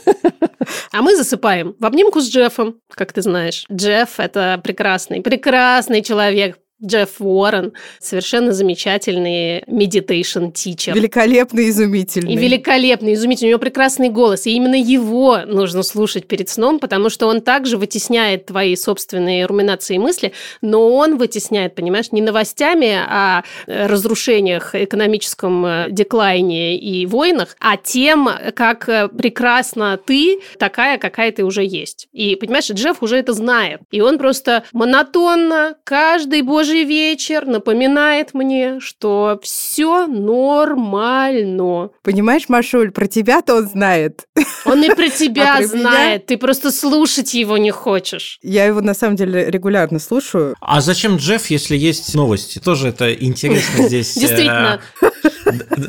А 0.92 1.04
мы 1.04 1.16
засыпаем 1.16 1.76
в 1.80 1.86
обнимку 1.86 2.22
с 2.22 2.28
Джеффом, 2.28 2.78
как 2.90 3.14
ты 3.14 3.22
знаешь. 3.22 3.66
Джефф– 3.72 4.10
это 4.20 4.60
прекрасный, 4.64 5.22
прекрасный 5.22 6.02
человек. 6.02 6.58
Джефф 6.84 7.22
Уоррен, 7.22 7.72
совершенно 8.02 8.52
замечательный 8.52 9.62
meditation 9.62 10.52
teacher. 10.52 10.94
Великолепный, 10.94 11.70
изумительный. 11.70 12.34
И 12.34 12.38
великолепный, 12.38 13.14
изумительный. 13.14 13.48
У 13.48 13.52
него 13.52 13.60
прекрасный 13.60 14.10
голос. 14.10 14.46
И 14.46 14.52
именно 14.52 14.76
его 14.76 15.40
нужно 15.46 15.84
слушать 15.84 16.28
перед 16.28 16.50
сном, 16.50 16.80
потому 16.80 17.10
что 17.10 17.28
он 17.28 17.40
также 17.40 17.78
вытесняет 17.78 18.48
твои 18.48 18.76
собственные 18.76 19.46
руминации 19.46 19.96
и 19.96 20.00
мысли, 20.00 20.34
но 20.62 20.94
он 20.94 21.18
вытесняет, 21.18 21.76
понимаешь, 21.76 22.12
не 22.12 22.22
новостями 22.22 22.94
о 22.94 23.44
э, 23.68 23.88
разрушениях, 23.88 24.76
экономическом 24.76 25.66
э, 25.66 25.88
деклайне 25.90 26.78
и 26.78 27.06
войнах, 27.06 27.56
а 27.62 27.78
тем, 27.78 28.30
как 28.54 28.90
э, 28.90 29.08
прекрасно 29.08 29.98
ты 30.06 30.42
такая, 30.60 30.98
какая 30.98 31.32
ты 31.32 31.46
уже 31.46 31.64
есть. 31.64 32.10
И, 32.12 32.36
понимаешь, 32.36 32.70
Джефф 32.70 33.02
уже 33.02 33.16
это 33.16 33.32
знает. 33.32 33.80
И 33.92 34.02
он 34.02 34.18
просто 34.18 34.64
монотонно 34.74 35.78
каждый 35.86 36.42
божий 36.42 36.65
вечер 36.74 37.46
напоминает 37.46 38.34
мне, 38.34 38.80
что 38.80 39.40
все 39.44 40.08
нормально. 40.08 41.90
Понимаешь, 42.04 42.50
Машуль, 42.50 42.92
про 42.92 43.08
тебя-то 43.08 43.56
он 43.56 43.68
знает. 43.68 44.26
Он 44.66 44.84
и 44.84 44.90
про 44.94 45.10
тебя 45.10 45.56
А 45.56 45.58
про 45.58 45.68
знает, 45.68 46.26
ты 46.26 46.38
просто 46.38 46.72
слушать 46.72 47.34
его 47.34 47.58
не 47.58 47.72
хочешь. 47.72 48.40
Я 48.42 48.66
его, 48.66 48.82
на 48.82 48.94
самом 48.94 49.16
деле, 49.16 49.50
регулярно 49.50 50.00
слушаю. 50.00 50.56
А 50.60 50.82
зачем 50.82 51.18
Джефф, 51.18 51.48
если 51.52 51.78
есть 51.78 52.14
новости? 52.16 52.60
Тоже 52.60 52.90
это 52.90 53.14
интересно 53.14 53.84
здесь. 53.88 54.18
э, 54.18 54.20
Действительно. 54.20 54.82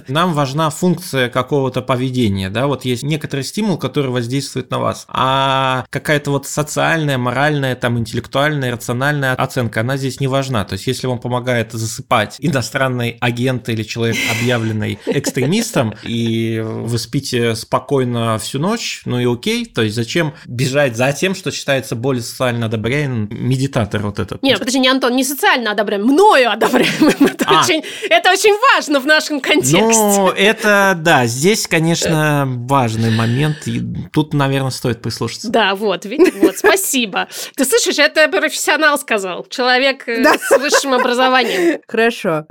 Нам 0.09 0.33
важна 0.33 0.71
функция 0.71 1.29
какого-то 1.29 1.83
поведения, 1.83 2.51
да, 2.51 2.67
вот 2.67 2.85
есть 2.85 3.03
некоторый 3.03 3.43
стимул, 3.43 3.79
который 3.79 4.11
воздействует 4.11 4.71
на 4.71 4.79
вас, 4.79 5.07
а 5.09 5.85
какая-то 5.91 6.31
вот 6.31 6.47
социальная, 6.47 7.19
моральная, 7.19 7.75
там, 7.75 7.99
интеллектуальная, 7.99 8.73
рациональная 8.73 9.35
оценка, 9.35 9.81
она 9.81 9.97
здесь 9.97 10.21
не 10.21 10.27
важна, 10.27 10.65
то 10.65 10.75
есть 10.75 10.87
если 10.87 11.07
вам 11.07 11.19
помогает 11.19 11.73
засыпать 11.73 12.37
иностранный 12.39 13.17
агент 13.21 13.69
или 13.69 13.83
человек, 13.83 14.17
объявленный 14.39 14.99
экстремистом, 15.07 15.95
и 16.03 16.63
вы 16.65 16.99
спите 16.99 17.55
спокойно 17.55 18.39
всю 18.39 18.59
ночь, 18.59 19.03
ну 19.05 19.19
и 19.19 19.27
окей, 19.27 19.67
то 19.67 19.83
есть 19.83 19.95
зачем 19.95 20.35
бежать 20.47 20.97
за 20.97 21.13
тем, 21.13 21.35
что 21.35 21.51
считается 21.51 21.97
более 21.97 22.23
социально 22.23 22.67
одобряемым 22.67 23.29
медитатор 23.31 24.03
вот 24.03 24.19
этот. 24.19 24.43
Нет, 24.43 24.59
подожди, 24.59 24.79
не 24.79 24.89
Антон, 24.89 25.15
не 25.17 25.25
социально 25.25 25.73
одобряем, 25.73 26.05
мною 26.05 26.51
одобряем. 26.51 26.87
Это, 27.21 27.45
А. 27.49 27.61
очень, 27.61 27.83
это 28.09 28.31
очень 28.33 28.55
важно 28.73 29.01
в 29.01 29.07
нашем 29.07 29.41
контексте. 29.47 29.79
Ну, 29.81 30.29
это, 30.29 30.95
да, 30.99 31.27
здесь, 31.27 31.67
конечно, 31.67 32.45
важный 32.47 33.11
момент, 33.11 33.67
и 33.67 33.83
тут, 34.13 34.35
наверное, 34.35 34.71
стоит 34.71 35.03
прислушаться. 35.03 35.51
Да, 35.51 35.75
вот, 35.75 36.05
видишь, 36.05 36.35
вот, 36.41 36.59
спасибо. 36.59 37.29
Ты 37.57 37.65
слышишь, 37.65 37.99
это 37.99 38.29
профессионал 38.29 38.99
сказал, 38.99 39.47
человек 39.49 40.09
э, 40.09 40.23
Да. 40.23 40.35
с 40.39 40.59
высшим 40.59 40.95
образованием. 40.95 41.81
Хорошо. 41.87 42.47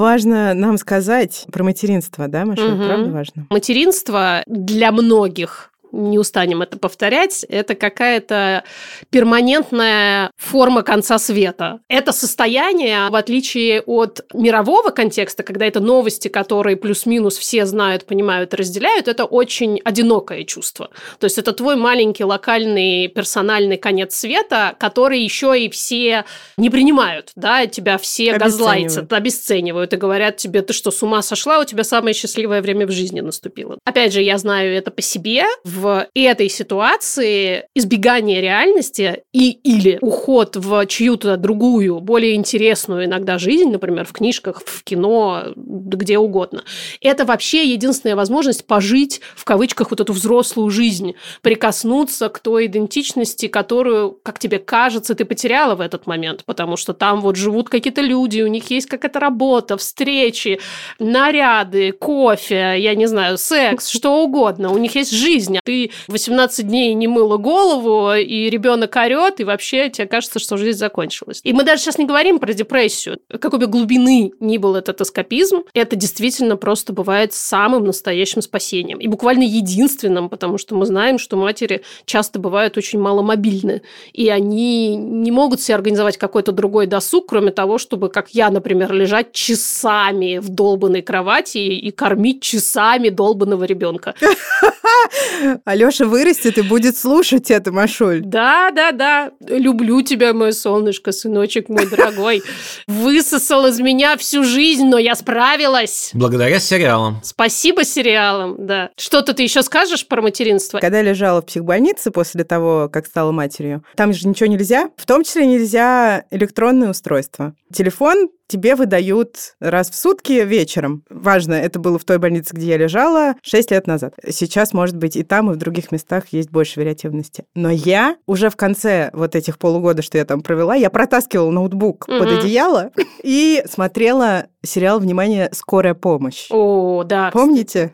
важно 0.00 0.54
нам 0.54 0.78
сказать 0.78 1.46
про 1.52 1.62
материнство, 1.62 2.26
да, 2.26 2.44
Маша? 2.44 2.62
Мгм. 2.62 2.84
Правда 2.86 3.10
важно? 3.10 3.46
Материнство 3.50 4.42
для 4.46 4.92
многих 4.92 5.69
не 5.92 6.18
устанем 6.18 6.62
это 6.62 6.78
повторять, 6.78 7.44
это 7.48 7.74
какая-то 7.74 8.64
перманентная 9.10 10.30
форма 10.36 10.82
конца 10.82 11.18
света. 11.18 11.80
Это 11.88 12.12
состояние, 12.12 13.08
в 13.10 13.14
отличие 13.14 13.82
от 13.82 14.24
мирового 14.34 14.90
контекста, 14.90 15.42
когда 15.42 15.66
это 15.66 15.80
новости, 15.80 16.28
которые 16.28 16.76
плюс-минус 16.76 17.38
все 17.38 17.66
знают, 17.66 18.04
понимают 18.06 18.54
разделяют, 18.54 19.08
это 19.08 19.24
очень 19.24 19.80
одинокое 19.84 20.44
чувство. 20.44 20.90
То 21.18 21.24
есть 21.24 21.38
это 21.38 21.52
твой 21.52 21.76
маленький 21.76 22.24
локальный 22.24 23.08
персональный 23.08 23.76
конец 23.76 24.14
света, 24.14 24.74
который 24.78 25.22
еще 25.22 25.58
и 25.58 25.68
все 25.68 26.24
не 26.56 26.70
принимают, 26.70 27.32
да, 27.34 27.66
тебя 27.66 27.98
все 27.98 28.32
Обесценивают. 28.32 28.42
газлайтят, 28.42 29.12
обесценивают 29.12 29.92
и 29.92 29.96
говорят 29.96 30.36
тебе, 30.36 30.62
ты 30.62 30.72
что, 30.72 30.90
с 30.90 31.02
ума 31.02 31.22
сошла, 31.22 31.58
у 31.58 31.64
тебя 31.64 31.84
самое 31.84 32.14
счастливое 32.14 32.62
время 32.62 32.86
в 32.86 32.90
жизни 32.90 33.20
наступило. 33.20 33.78
Опять 33.84 34.12
же, 34.12 34.22
я 34.22 34.38
знаю 34.38 34.74
это 34.74 34.90
по 34.90 35.02
себе. 35.02 35.44
В 35.64 35.79
этой 36.14 36.48
ситуации 36.48 37.64
избегание 37.74 38.40
реальности 38.40 39.22
и 39.32 39.50
или 39.50 39.98
уход 40.00 40.56
в 40.56 40.86
чью-то 40.86 41.36
другую, 41.36 42.00
более 42.00 42.34
интересную 42.34 43.04
иногда 43.04 43.38
жизнь, 43.38 43.70
например, 43.70 44.04
в 44.04 44.12
книжках, 44.12 44.62
в 44.64 44.82
кино, 44.84 45.52
где 45.56 46.18
угодно, 46.18 46.64
это 47.00 47.24
вообще 47.24 47.64
единственная 47.64 48.16
возможность 48.16 48.66
пожить, 48.66 49.20
в 49.36 49.44
кавычках, 49.44 49.90
вот 49.90 50.00
эту 50.00 50.12
взрослую 50.12 50.70
жизнь, 50.70 51.14
прикоснуться 51.42 52.28
к 52.28 52.38
той 52.38 52.66
идентичности, 52.66 53.48
которую, 53.48 54.18
как 54.22 54.38
тебе 54.38 54.58
кажется, 54.58 55.14
ты 55.14 55.24
потеряла 55.24 55.74
в 55.74 55.80
этот 55.80 56.06
момент, 56.06 56.44
потому 56.44 56.76
что 56.76 56.92
там 56.92 57.20
вот 57.20 57.36
живут 57.36 57.68
какие-то 57.68 58.00
люди, 58.00 58.40
у 58.42 58.46
них 58.46 58.70
есть 58.70 58.86
какая-то 58.86 59.20
работа, 59.20 59.76
встречи, 59.76 60.60
наряды, 60.98 61.92
кофе, 61.92 62.76
я 62.78 62.94
не 62.94 63.06
знаю, 63.06 63.38
секс, 63.38 63.88
что 63.88 64.22
угодно. 64.22 64.70
У 64.70 64.78
них 64.78 64.94
есть 64.94 65.12
жизнь. 65.12 65.58
Ты 65.70 65.92
18 66.08 66.66
дней 66.66 66.94
не 66.94 67.06
мыла 67.06 67.36
голову, 67.36 68.12
и 68.12 68.50
ребенок 68.50 68.96
орет, 68.96 69.38
и 69.38 69.44
вообще 69.44 69.88
тебе 69.88 70.08
кажется, 70.08 70.40
что 70.40 70.56
жизнь 70.56 70.80
закончилась. 70.80 71.40
И 71.44 71.52
мы 71.52 71.62
даже 71.62 71.82
сейчас 71.82 71.96
не 71.96 72.06
говорим 72.06 72.40
про 72.40 72.52
депрессию. 72.52 73.20
Какой 73.28 73.60
бы 73.60 73.68
глубины 73.68 74.32
ни 74.40 74.58
был 74.58 74.74
этот 74.74 75.00
эскапизм, 75.00 75.62
это 75.72 75.94
действительно 75.94 76.56
просто 76.56 76.92
бывает 76.92 77.32
самым 77.34 77.84
настоящим 77.84 78.42
спасением. 78.42 78.98
И 78.98 79.06
буквально 79.06 79.44
единственным, 79.44 80.28
потому 80.28 80.58
что 80.58 80.74
мы 80.74 80.86
знаем, 80.86 81.20
что 81.20 81.36
матери 81.36 81.82
часто 82.04 82.40
бывают 82.40 82.76
очень 82.76 82.98
маломобильны, 82.98 83.82
и 84.12 84.28
они 84.28 84.96
не 84.96 85.30
могут 85.30 85.60
себе 85.60 85.76
организовать 85.76 86.16
какой-то 86.16 86.50
другой 86.50 86.88
досуг, 86.88 87.28
кроме 87.28 87.52
того, 87.52 87.78
чтобы, 87.78 88.08
как 88.08 88.30
я, 88.30 88.50
например, 88.50 88.92
лежать 88.92 89.30
часами 89.30 90.38
в 90.38 90.48
долбанной 90.48 91.02
кровати 91.02 91.58
и 91.58 91.92
кормить 91.92 92.42
часами 92.42 93.08
долбанного 93.10 93.62
ребенка. 93.62 94.16
Алёша 95.64 96.06
вырастет 96.06 96.58
и 96.58 96.62
будет 96.62 96.96
слушать 96.96 97.50
это, 97.50 97.72
Машуль. 97.72 98.22
Да, 98.22 98.70
да, 98.70 98.92
да. 98.92 99.30
Люблю 99.48 100.02
тебя, 100.02 100.32
мое 100.32 100.52
солнышко, 100.52 101.12
сыночек 101.12 101.68
мой 101.68 101.86
дорогой. 101.86 102.42
Высосал 102.86 103.66
из 103.66 103.78
меня 103.80 104.16
всю 104.16 104.44
жизнь, 104.44 104.86
но 104.86 104.98
я 104.98 105.14
справилась. 105.14 106.10
Благодаря 106.14 106.58
сериалам. 106.58 107.20
Спасибо 107.22 107.84
сериалам, 107.84 108.56
да. 108.58 108.90
Что-то 108.96 109.34
ты 109.34 109.42
еще 109.42 109.62
скажешь 109.62 110.06
про 110.06 110.22
материнство? 110.22 110.78
Когда 110.78 110.98
я 110.98 111.04
лежала 111.04 111.42
в 111.42 111.46
психбольнице 111.46 112.10
после 112.10 112.44
того, 112.44 112.88
как 112.92 113.06
стала 113.06 113.32
матерью, 113.32 113.84
там 113.96 114.12
же 114.12 114.28
ничего 114.28 114.48
нельзя. 114.48 114.90
В 114.96 115.06
том 115.06 115.24
числе 115.24 115.46
нельзя 115.46 116.24
электронные 116.30 116.90
устройства. 116.90 117.54
Телефон 117.72 118.28
тебе 118.48 118.74
выдают 118.74 119.54
раз 119.60 119.90
в 119.90 119.94
сутки 119.94 120.32
вечером. 120.44 121.04
Важно, 121.08 121.54
это 121.54 121.78
было 121.78 121.98
в 122.00 122.04
той 122.04 122.18
больнице, 122.18 122.54
где 122.54 122.66
я 122.66 122.76
лежала 122.78 123.34
6 123.42 123.70
лет 123.70 123.86
назад. 123.86 124.14
Сейчас, 124.28 124.72
может 124.72 124.96
быть, 124.96 125.14
и 125.14 125.22
там, 125.22 125.50
и 125.50 125.54
в 125.54 125.56
других 125.56 125.92
местах 125.92 126.24
есть 126.32 126.50
больше 126.50 126.80
вариативности. 126.80 127.44
Но 127.54 127.70
я 127.70 128.16
уже 128.26 128.50
в 128.50 128.56
конце 128.56 129.10
вот 129.12 129.36
этих 129.36 129.56
полугода, 129.58 130.02
что 130.02 130.18
я 130.18 130.24
там 130.24 130.42
провела, 130.42 130.74
я 130.74 130.90
протаскивала 130.90 131.50
ноутбук 131.50 132.08
Мгм. 132.08 132.18
под 132.18 132.28
одеяло 132.40 132.90
и 133.22 133.62
смотрела 133.70 134.46
сериал 134.64 134.98
«Внимание! 134.98 135.48
Скорая 135.52 135.94
помощь». 135.94 136.48
О, 136.50 137.04
да. 137.04 137.30
Помните? 137.32 137.88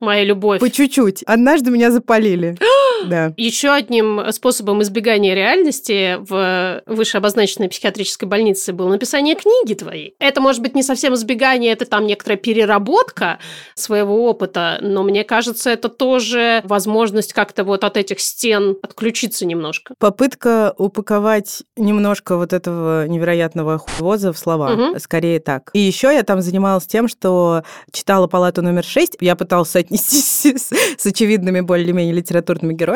Моя 0.00 0.24
любовь. 0.24 0.60
По 0.60 0.70
чуть-чуть. 0.70 1.22
Однажды 1.24 1.70
меня 1.70 1.90
запалили. 1.90 2.56
Да. 3.06 3.32
Еще 3.36 3.70
одним 3.70 4.32
способом 4.32 4.82
избегания 4.82 5.34
реальности 5.34 6.16
в 6.20 6.82
вышеобозначенной 6.86 7.68
психиатрической 7.68 8.28
больнице 8.28 8.72
было 8.72 8.88
написание 8.88 9.34
книги 9.34 9.74
твоей. 9.74 10.14
Это 10.18 10.40
может 10.40 10.62
быть 10.62 10.74
не 10.74 10.82
совсем 10.82 11.14
избегание, 11.14 11.72
это 11.72 11.86
там 11.86 12.06
некоторая 12.06 12.38
переработка 12.38 13.38
своего 13.74 14.26
опыта, 14.26 14.78
но 14.80 15.02
мне 15.02 15.24
кажется, 15.24 15.70
это 15.70 15.88
тоже 15.88 16.62
возможность 16.64 17.32
как-то 17.32 17.64
вот 17.64 17.84
от 17.84 17.96
этих 17.96 18.20
стен 18.20 18.76
отключиться 18.82 19.46
немножко. 19.46 19.94
Попытка 19.98 20.74
упаковать 20.78 21.62
немножко 21.76 22.36
вот 22.36 22.52
этого 22.52 23.06
невероятного 23.06 23.78
хуйвоза 23.78 24.32
в 24.32 24.38
слова. 24.38 24.70
Мгм. 24.70 24.98
Скорее 25.00 25.40
так. 25.40 25.70
И 25.72 25.78
еще 25.78 26.12
я 26.12 26.22
там 26.22 26.40
занималась 26.40 26.86
тем, 26.86 27.08
что 27.08 27.62
читала 27.92 28.26
палату 28.26 28.62
номер 28.62 28.84
6. 28.84 29.16
Я 29.20 29.36
пыталась 29.36 29.70
соотнестись 29.70 30.44
с, 30.44 30.72
с 30.98 31.06
очевидными 31.06 31.60
более-менее 31.60 32.14
литературными 32.14 32.74
героями. 32.74 32.89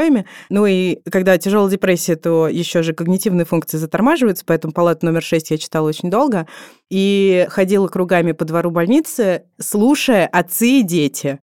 Ну 0.50 0.66
и 0.66 1.00
когда 1.10 1.36
тяжелая 1.38 1.70
депрессия, 1.70 2.16
то 2.16 2.48
еще 2.48 2.82
же 2.82 2.92
когнитивные 2.92 3.44
функции 3.44 3.78
затормаживаются, 3.78 4.44
поэтому 4.46 4.72
палату 4.72 5.06
номер 5.06 5.22
6 5.22 5.50
я 5.50 5.58
читала 5.58 5.88
очень 5.88 6.10
долго. 6.10 6.46
И 6.90 7.46
ходила 7.50 7.88
кругами 7.88 8.32
по 8.32 8.44
двору 8.44 8.70
больницы, 8.70 9.44
слушая 9.58 10.26
«Отцы 10.26 10.80
и 10.80 10.82
дети». 10.82 11.38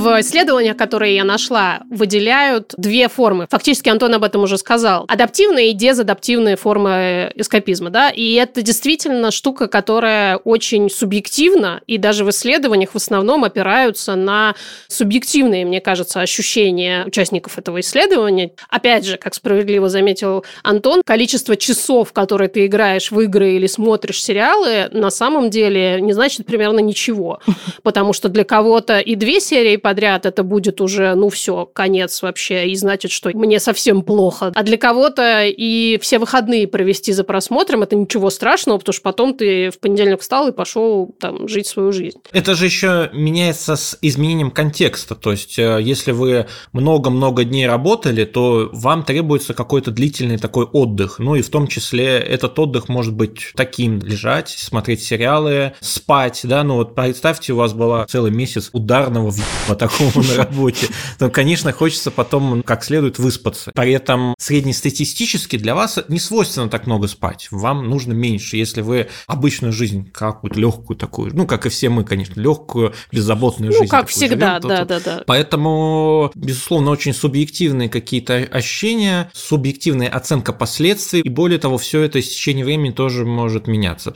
В 0.00 0.18
исследованиях, 0.22 0.78
которые 0.78 1.14
я 1.14 1.24
нашла, 1.24 1.82
выделяют 1.90 2.72
две 2.78 3.06
формы. 3.10 3.46
Фактически 3.50 3.90
Антон 3.90 4.14
об 4.14 4.24
этом 4.24 4.42
уже 4.42 4.56
сказал. 4.56 5.04
Адаптивные 5.08 5.72
и 5.72 5.72
дезадаптивные 5.74 6.56
формы 6.56 7.30
эскапизма. 7.34 7.90
Да? 7.90 8.08
И 8.08 8.32
это 8.32 8.62
действительно 8.62 9.30
штука, 9.30 9.66
которая 9.66 10.38
очень 10.38 10.88
субъективна, 10.88 11.82
и 11.86 11.98
даже 11.98 12.24
в 12.24 12.30
исследованиях 12.30 12.92
в 12.92 12.96
основном 12.96 13.44
опираются 13.44 14.14
на 14.14 14.54
субъективные, 14.88 15.66
мне 15.66 15.82
кажется, 15.82 16.22
ощущения 16.22 17.04
участников 17.04 17.58
этого 17.58 17.80
исследования. 17.80 18.52
Опять 18.70 19.04
же, 19.04 19.18
как 19.18 19.34
справедливо 19.34 19.90
заметил 19.90 20.46
Антон, 20.62 21.02
количество 21.04 21.58
часов, 21.58 22.14
которые 22.14 22.48
ты 22.48 22.64
играешь 22.64 23.10
в 23.10 23.20
игры 23.20 23.52
или 23.52 23.66
смотришь 23.66 24.22
сериалы, 24.22 24.88
на 24.92 25.10
самом 25.10 25.50
деле 25.50 26.00
не 26.00 26.14
значит 26.14 26.46
примерно 26.46 26.78
ничего. 26.78 27.40
Потому 27.82 28.14
что 28.14 28.30
для 28.30 28.44
кого-то 28.44 28.98
и 28.98 29.14
две 29.14 29.40
серии 29.40 29.76
подряд 29.90 30.24
это 30.24 30.44
будет 30.44 30.80
уже, 30.80 31.16
ну 31.16 31.30
все, 31.30 31.66
конец 31.66 32.22
вообще, 32.22 32.68
и 32.68 32.76
значит, 32.76 33.10
что 33.10 33.30
мне 33.34 33.58
совсем 33.58 34.02
плохо. 34.02 34.52
А 34.54 34.62
для 34.62 34.76
кого-то 34.76 35.46
и 35.46 35.98
все 36.00 36.20
выходные 36.20 36.68
провести 36.68 37.12
за 37.12 37.24
просмотром, 37.24 37.82
это 37.82 37.96
ничего 37.96 38.30
страшного, 38.30 38.78
потому 38.78 38.92
что 38.92 39.02
потом 39.02 39.34
ты 39.34 39.70
в 39.70 39.80
понедельник 39.80 40.20
встал 40.20 40.46
и 40.46 40.52
пошел 40.52 41.12
там 41.18 41.48
жить 41.48 41.66
свою 41.66 41.90
жизнь. 41.90 42.18
Это 42.30 42.54
же 42.54 42.66
еще 42.66 43.10
меняется 43.12 43.74
с 43.74 43.98
изменением 44.00 44.52
контекста. 44.52 45.16
То 45.16 45.32
есть, 45.32 45.58
э, 45.58 45.80
если 45.82 46.12
вы 46.12 46.46
много-много 46.72 47.42
дней 47.42 47.66
работали, 47.66 48.24
то 48.24 48.70
вам 48.72 49.02
требуется 49.02 49.54
какой-то 49.54 49.90
длительный 49.90 50.38
такой 50.38 50.66
отдых. 50.66 51.18
Ну 51.18 51.34
и 51.34 51.42
в 51.42 51.48
том 51.48 51.66
числе 51.66 52.18
этот 52.18 52.56
отдых 52.60 52.88
может 52.88 53.12
быть 53.12 53.54
таким 53.56 53.98
лежать, 53.98 54.50
смотреть 54.50 55.02
сериалы, 55.02 55.72
спать, 55.80 56.42
да, 56.44 56.62
ну 56.62 56.76
вот 56.76 56.94
представьте, 56.94 57.54
у 57.54 57.56
вас 57.56 57.72
была 57.72 58.06
целый 58.06 58.30
месяц 58.30 58.70
ударного 58.72 59.34
такого 59.80 60.22
на 60.22 60.36
работе, 60.36 60.86
то, 61.18 61.28
конечно, 61.30 61.72
хочется 61.72 62.10
потом 62.10 62.62
как 62.62 62.84
следует 62.84 63.18
выспаться. 63.18 63.72
При 63.74 63.92
этом 63.92 64.34
среднестатистически 64.38 65.56
для 65.56 65.74
вас 65.74 65.98
не 66.08 66.20
свойственно 66.20 66.68
так 66.68 66.86
много 66.86 67.08
спать. 67.08 67.48
Вам 67.50 67.88
нужно 67.88 68.12
меньше, 68.12 68.56
если 68.56 68.82
вы 68.82 69.08
обычную 69.26 69.72
жизнь 69.72 70.08
какую-то 70.12 70.60
легкую 70.60 70.96
такую, 70.96 71.34
ну, 71.34 71.46
как 71.46 71.66
и 71.66 71.68
все 71.68 71.88
мы, 71.88 72.04
конечно, 72.04 72.38
легкую, 72.40 72.92
беззаботную 73.10 73.72
Ну, 73.72 73.78
жизнь. 73.78 73.90
как 73.90 74.06
такую 74.08 74.14
всегда, 74.28 74.56
живем, 74.60 74.68
да, 74.68 74.84
то- 74.84 74.84
да, 74.86 75.00
да. 75.00 75.24
Поэтому, 75.26 76.30
безусловно, 76.34 76.90
очень 76.90 77.14
субъективные 77.14 77.88
какие-то 77.88 78.36
ощущения, 78.36 79.30
субъективная 79.32 80.08
оценка 80.08 80.52
последствий, 80.52 81.20
и 81.20 81.28
более 81.28 81.58
того, 81.58 81.78
все 81.78 82.02
это 82.02 82.20
с 82.20 82.28
течением 82.28 82.66
времени 82.66 82.92
тоже 82.92 83.24
может 83.24 83.66
меняться. 83.66 84.12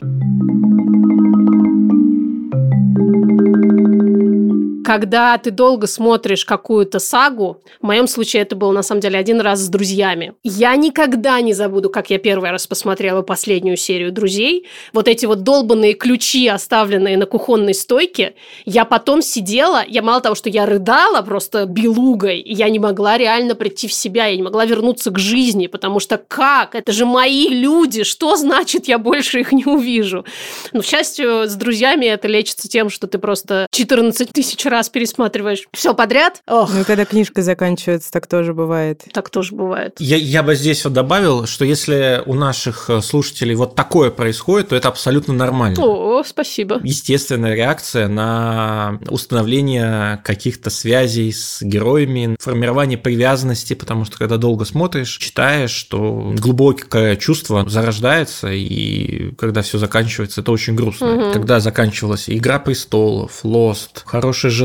Когда 4.85 5.35
ты 5.39 5.49
долго 5.49 5.87
смотришь 5.87 6.45
какую-то 6.45 6.99
сагу, 6.99 7.63
в 7.81 7.85
моем 7.87 8.07
случае 8.07 8.43
это 8.43 8.55
было 8.55 8.71
на 8.71 8.83
самом 8.83 9.01
деле 9.01 9.17
один 9.17 9.41
раз 9.41 9.61
с 9.61 9.67
друзьями. 9.67 10.33
Я 10.43 10.75
никогда 10.75 11.41
не 11.41 11.53
забуду, 11.53 11.89
как 11.89 12.11
я 12.11 12.19
первый 12.19 12.51
раз 12.51 12.67
посмотрела 12.67 13.23
последнюю 13.23 13.77
серию 13.77 14.11
«Друзей». 14.11 14.67
Вот 14.93 15.07
эти 15.07 15.25
вот 15.25 15.41
долбанные 15.41 15.95
ключи, 15.95 16.47
оставленные 16.47 17.17
на 17.17 17.25
кухонной 17.25 17.73
стойке, 17.73 18.35
я 18.65 18.85
потом 18.85 19.23
сидела, 19.23 19.83
я 19.87 20.03
мало 20.03 20.21
того, 20.21 20.35
что 20.35 20.49
я 20.49 20.67
рыдала 20.67 21.23
просто 21.23 21.65
белугой, 21.65 22.43
я 22.45 22.69
не 22.69 22.77
могла 22.77 23.17
реально 23.17 23.55
прийти 23.55 23.87
в 23.87 23.93
себя, 23.93 24.27
я 24.27 24.35
не 24.35 24.43
могла 24.43 24.65
вернуться 24.65 25.09
к 25.09 25.17
жизни, 25.17 25.65
потому 25.65 25.99
что 25.99 26.17
как? 26.19 26.75
Это 26.75 26.91
же 26.91 27.07
мои 27.07 27.47
люди, 27.49 28.03
что 28.03 28.35
значит 28.35 28.87
я 28.87 28.99
больше 28.99 29.39
их 29.39 29.51
не 29.51 29.65
увижу? 29.65 30.25
Но, 30.73 30.81
к 30.81 30.85
счастью, 30.85 31.49
с 31.49 31.55
друзьями 31.55 32.05
это 32.05 32.27
лечится 32.27 32.67
тем, 32.69 32.91
что 32.91 33.07
ты 33.07 33.17
просто 33.17 33.65
14 33.71 34.29
тысяч 34.31 34.63
раз 34.65 34.74
пересматриваешь 34.83 35.67
все 35.73 35.93
подряд. 35.93 36.41
Ох, 36.47 36.71
Ну 36.73 36.83
когда 36.85 37.05
книжка 37.05 37.41
заканчивается, 37.41 38.11
так 38.11 38.27
тоже 38.27 38.53
бывает. 38.53 39.03
так 39.11 39.29
тоже 39.29 39.55
бывает. 39.55 39.95
Я, 39.99 40.17
я 40.17 40.43
бы 40.43 40.55
здесь 40.55 40.83
вот 40.83 40.93
добавил, 40.93 41.45
что 41.47 41.65
если 41.65 42.21
у 42.25 42.33
наших 42.33 42.89
э, 42.89 43.01
слушателей 43.01 43.55
вот 43.55 43.75
такое 43.75 44.11
происходит, 44.11 44.69
то 44.69 44.75
это 44.75 44.87
абсолютно 44.87 45.33
нормально. 45.33 45.81
О, 45.83 46.23
спасибо. 46.25 46.79
Естественная 46.83 47.55
реакция 47.55 48.07
на 48.07 48.99
установление 49.09 50.21
каких-то 50.23 50.69
связей 50.69 51.31
с 51.31 51.61
героями, 51.61 52.35
формирование 52.39 52.97
привязанности, 52.97 53.73
потому 53.73 54.05
что 54.05 54.17
когда 54.17 54.37
долго 54.37 54.65
смотришь, 54.65 55.17
читаешь, 55.17 55.71
что 55.71 56.33
глубокое 56.37 57.15
чувство 57.15 57.67
зарождается, 57.69 58.49
и 58.51 59.31
когда 59.37 59.61
все 59.61 59.77
заканчивается, 59.77 60.41
это 60.41 60.51
очень 60.51 60.75
грустно. 60.75 61.07
Мгм. 61.07 61.33
Когда 61.33 61.59
заканчивалась 61.59 62.29
«Игра 62.29 62.59
престолов», 62.59 63.39
«Лост», 63.43 64.03
«Хорошая 64.05 64.51
жена», 64.51 64.64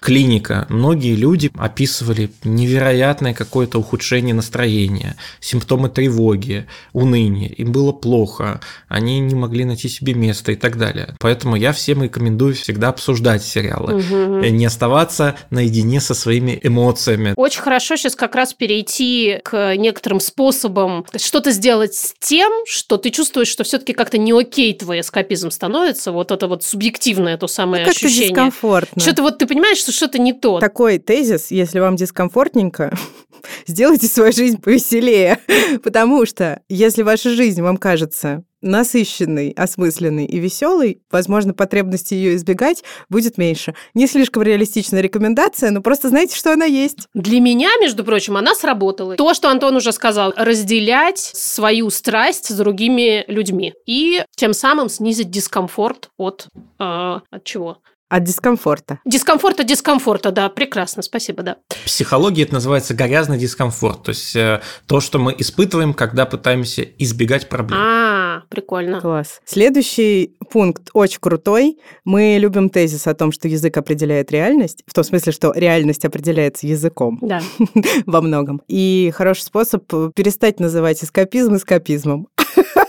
«Клиника», 0.00 0.66
многие 0.68 1.14
люди 1.14 1.50
описывали 1.56 2.30
невероятное 2.44 3.34
какое-то 3.34 3.78
ухудшение 3.78 4.34
настроения, 4.34 5.16
симптомы 5.40 5.88
тревоги, 5.88 6.66
уныния, 6.92 7.48
им 7.48 7.72
было 7.72 7.92
плохо, 7.92 8.60
они 8.88 9.20
не 9.20 9.34
могли 9.34 9.64
найти 9.64 9.88
себе 9.88 10.14
место 10.14 10.52
и 10.52 10.56
так 10.56 10.78
далее. 10.78 11.14
Поэтому 11.20 11.56
я 11.56 11.72
всем 11.72 12.02
рекомендую 12.02 12.54
всегда 12.54 12.88
обсуждать 12.88 13.42
сериалы, 13.42 14.02
э, 14.02 14.48
не 14.48 14.66
оставаться 14.66 15.36
наедине 15.50 16.00
со 16.00 16.14
своими 16.14 16.58
эмоциями. 16.62 17.34
Очень 17.36 17.62
хорошо 17.62 17.96
сейчас 17.96 18.14
как 18.14 18.34
раз 18.34 18.54
перейти 18.54 19.40
к 19.44 19.76
некоторым 19.76 20.20
способам 20.20 21.04
что-то 21.16 21.50
сделать 21.50 21.94
с 21.94 22.14
тем, 22.18 22.52
что 22.66 22.96
ты 22.96 23.10
чувствуешь, 23.10 23.48
что 23.48 23.64
все-таки 23.64 23.92
как-то 23.92 24.18
не 24.18 24.32
окей 24.32 24.74
твой 24.74 25.00
эскапизм 25.00 25.50
становится, 25.50 26.12
вот 26.12 26.30
это 26.30 26.48
вот 26.48 26.64
субъективное 26.64 27.36
то 27.36 27.46
самое 27.46 27.84
Ну, 27.84 27.90
как-то 27.90 28.06
ощущение. 28.06 28.30
дискомфортно. 28.30 29.02
Что-то 29.02 29.22
вот 29.22 29.33
ты 29.38 29.46
понимаешь, 29.46 29.78
что 29.78 29.92
что-то 29.92 30.18
не 30.18 30.32
то. 30.32 30.60
Такой 30.60 30.98
тезис, 30.98 31.50
если 31.50 31.80
вам 31.80 31.96
дискомфортненько, 31.96 32.96
сделайте 33.66 34.06
свою 34.06 34.32
жизнь 34.32 34.60
повеселее. 34.60 35.38
Потому 35.82 36.26
что 36.26 36.62
если 36.68 37.02
ваша 37.02 37.30
жизнь 37.30 37.62
вам 37.62 37.76
кажется 37.76 38.44
насыщенной, 38.64 39.50
осмысленной 39.50 40.24
и 40.24 40.38
веселой, 40.38 41.02
возможно, 41.12 41.52
потребности 41.52 42.14
ее 42.14 42.34
избегать 42.34 42.82
будет 43.08 43.38
меньше. 43.38 43.74
Не 43.92 44.06
слишком 44.06 44.42
реалистичная 44.42 45.02
рекомендация, 45.02 45.70
но 45.70 45.82
просто 45.82 46.08
знайте, 46.08 46.34
что 46.34 46.52
она 46.52 46.64
есть. 46.64 47.06
Для 47.12 47.40
меня, 47.40 47.68
между 47.80 48.04
прочим, 48.04 48.36
она 48.36 48.54
сработала. 48.54 49.16
То, 49.16 49.34
что 49.34 49.50
Антон 49.50 49.76
уже 49.76 49.92
сказал, 49.92 50.32
разделять 50.34 51.18
свою 51.18 51.90
страсть 51.90 52.48
с 52.48 52.56
другими 52.56 53.24
людьми 53.28 53.74
и 53.86 54.24
тем 54.34 54.54
самым 54.54 54.88
снизить 54.88 55.30
дискомфорт 55.30 56.08
от... 56.16 56.48
э, 56.80 57.18
от 57.30 57.44
чего? 57.44 57.78
От 58.08 58.24
дискомфорта. 58.24 59.00
Дискомфорта, 59.04 59.64
дискомфорта, 59.64 60.30
да, 60.30 60.48
прекрасно, 60.48 61.02
спасибо, 61.02 61.42
да. 61.42 61.56
В 61.70 61.86
психологии 61.86 62.44
это 62.44 62.54
называется 62.54 62.94
грязный 62.94 63.38
дискомфорт, 63.38 64.04
то 64.04 64.08
есть 64.10 64.36
э, 64.36 64.60
то, 64.86 65.00
что 65.00 65.18
мы 65.18 65.34
испытываем, 65.36 65.94
когда 65.94 66.26
пытаемся 66.26 66.82
избегать 66.82 67.48
проблем. 67.48 67.78
А, 67.80 68.42
прикольно. 68.50 69.00
Класс. 69.00 69.40
Следующий 69.44 70.36
пункт 70.50 70.90
очень 70.92 71.18
крутой. 71.20 71.78
Мы 72.04 72.36
любим 72.38 72.68
тезис 72.68 73.06
о 73.06 73.14
том, 73.14 73.32
что 73.32 73.48
язык 73.48 73.76
определяет 73.76 74.30
реальность, 74.30 74.82
в 74.86 74.92
том 74.92 75.04
смысле, 75.04 75.32
что 75.32 75.52
реальность 75.54 76.04
определяется 76.04 76.66
языком 76.66 77.18
Да. 77.22 77.40
во 78.06 78.20
многом. 78.20 78.60
И 78.68 79.12
хороший 79.14 79.42
способ 79.42 79.86
перестать 80.14 80.60
называть 80.60 81.02
эскапизм 81.02 81.56
эскапизмом. 81.56 82.28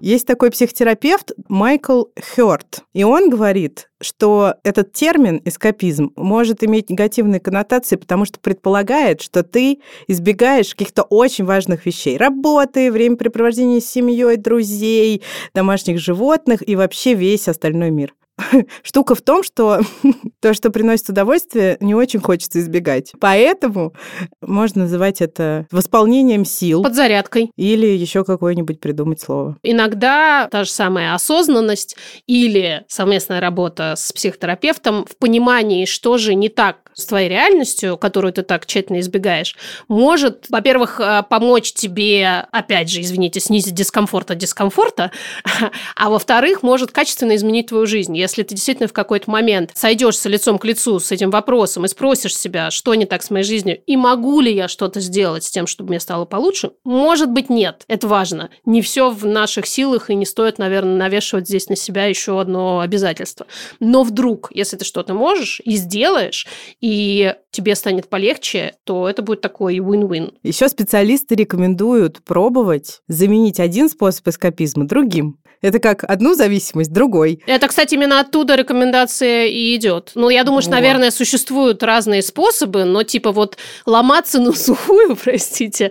Есть 0.00 0.26
такой 0.26 0.50
психотерапевт 0.50 1.32
Майкл 1.48 2.04
Хёрт, 2.34 2.84
и 2.94 3.04
он 3.04 3.30
говорит, 3.30 3.88
что 4.00 4.54
этот 4.62 4.92
термин 4.92 5.40
эскапизм 5.44 6.12
может 6.16 6.62
иметь 6.62 6.90
негативные 6.90 7.40
коннотации, 7.40 7.96
потому 7.96 8.24
что 8.24 8.38
предполагает, 8.38 9.20
что 9.20 9.42
ты 9.42 9.80
избегаешь 10.06 10.70
каких-то 10.70 11.02
очень 11.02 11.44
важных 11.44 11.84
вещей. 11.86 12.16
Работы, 12.16 12.92
времяпрепровождения 12.92 13.80
с 13.80 13.86
семьей, 13.86 14.36
друзей, 14.36 15.22
домашних 15.54 15.98
животных 15.98 16.66
и 16.66 16.76
вообще 16.76 17.14
весь 17.14 17.48
остальной 17.48 17.90
мир. 17.90 18.14
Штука 18.82 19.14
в 19.14 19.22
том, 19.22 19.42
что 19.42 19.80
то, 20.40 20.54
что 20.54 20.70
приносит 20.70 21.08
удовольствие, 21.10 21.76
не 21.80 21.94
очень 21.94 22.20
хочется 22.20 22.60
избегать. 22.60 23.12
Поэтому 23.20 23.94
можно 24.40 24.82
называть 24.82 25.20
это 25.20 25.66
восполнением 25.70 26.44
сил 26.44 26.82
Подзарядкой. 26.82 27.50
или 27.56 27.86
еще 27.86 28.24
какое-нибудь 28.24 28.80
придумать 28.80 29.20
слово. 29.20 29.56
Иногда 29.62 30.48
та 30.50 30.64
же 30.64 30.70
самая 30.70 31.14
осознанность 31.14 31.96
или 32.26 32.84
совместная 32.88 33.40
работа 33.40 33.94
с 33.96 34.12
психотерапевтом 34.12 35.04
в 35.06 35.16
понимании, 35.16 35.84
что 35.84 36.18
же 36.18 36.34
не 36.34 36.48
так 36.48 36.88
с 36.94 37.06
твоей 37.06 37.28
реальностью, 37.28 37.96
которую 37.96 38.32
ты 38.32 38.42
так 38.42 38.66
тщательно 38.66 38.98
избегаешь, 38.98 39.56
может, 39.86 40.46
во-первых, 40.48 41.00
э, 41.00 41.22
помочь 41.28 41.72
тебе, 41.72 42.46
опять 42.50 42.90
же, 42.90 43.00
извините, 43.00 43.38
снизить 43.38 43.74
дискомфорт 43.74 44.32
от 44.32 44.38
дискомфорта, 44.38 45.12
а 45.96 46.10
во-вторых, 46.10 46.64
может 46.64 46.90
качественно 46.90 47.36
изменить 47.36 47.68
твою 47.68 47.86
жизнь. 47.86 48.18
Если 48.28 48.42
ты 48.42 48.54
действительно 48.54 48.88
в 48.88 48.92
какой-то 48.92 49.30
момент 49.30 49.70
сойдешься 49.74 50.28
лицом 50.28 50.58
к 50.58 50.64
лицу 50.66 51.00
с 51.00 51.10
этим 51.10 51.30
вопросом 51.30 51.86
и 51.86 51.88
спросишь 51.88 52.36
себя, 52.36 52.70
что 52.70 52.94
не 52.94 53.06
так 53.06 53.22
с 53.22 53.30
моей 53.30 53.42
жизнью, 53.42 53.80
и 53.86 53.96
могу 53.96 54.40
ли 54.40 54.54
я 54.54 54.68
что-то 54.68 55.00
сделать 55.00 55.44
с 55.44 55.50
тем, 55.50 55.66
чтобы 55.66 55.88
мне 55.88 56.00
стало 56.00 56.26
получше, 56.26 56.72
может 56.84 57.30
быть, 57.30 57.48
нет. 57.48 57.84
Это 57.88 58.06
важно. 58.06 58.50
Не 58.66 58.82
все 58.82 59.08
в 59.08 59.24
наших 59.24 59.66
силах, 59.66 60.10
и 60.10 60.14
не 60.14 60.26
стоит, 60.26 60.58
наверное, 60.58 60.96
навешивать 60.96 61.48
здесь 61.48 61.70
на 61.70 61.76
себя 61.76 62.04
еще 62.04 62.38
одно 62.38 62.80
обязательство. 62.80 63.46
Но 63.80 64.02
вдруг, 64.02 64.50
если 64.52 64.76
ты 64.76 64.84
что-то 64.84 65.14
можешь 65.14 65.62
и 65.64 65.76
сделаешь, 65.76 66.46
и 66.82 67.34
тебе 67.58 67.74
станет 67.74 68.08
полегче, 68.08 68.74
то 68.84 69.08
это 69.08 69.20
будет 69.20 69.40
такой 69.40 69.78
win-win. 69.78 70.32
Еще 70.44 70.68
специалисты 70.68 71.34
рекомендуют 71.34 72.22
пробовать 72.24 73.00
заменить 73.08 73.58
один 73.58 73.88
способ 73.88 74.28
эскапизма 74.28 74.86
другим. 74.86 75.38
Это 75.60 75.80
как 75.80 76.04
одну 76.04 76.34
зависимость 76.34 76.92
другой. 76.92 77.42
Это, 77.48 77.66
кстати, 77.66 77.94
именно 77.94 78.20
оттуда 78.20 78.54
рекомендация 78.54 79.46
и 79.46 79.74
идет. 79.74 80.12
Ну, 80.14 80.28
я 80.28 80.44
думаю, 80.44 80.62
что, 80.62 80.70
наверное, 80.70 81.10
существуют 81.10 81.82
разные 81.82 82.22
способы, 82.22 82.84
но 82.84 83.02
типа 83.02 83.32
вот 83.32 83.58
ломаться 83.84 84.38
на 84.40 84.52
сухую, 84.52 85.16
простите, 85.24 85.90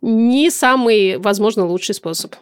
не 0.00 0.50
самый, 0.50 1.18
возможно, 1.18 1.66
лучший 1.66 1.96
способ. 1.96 2.36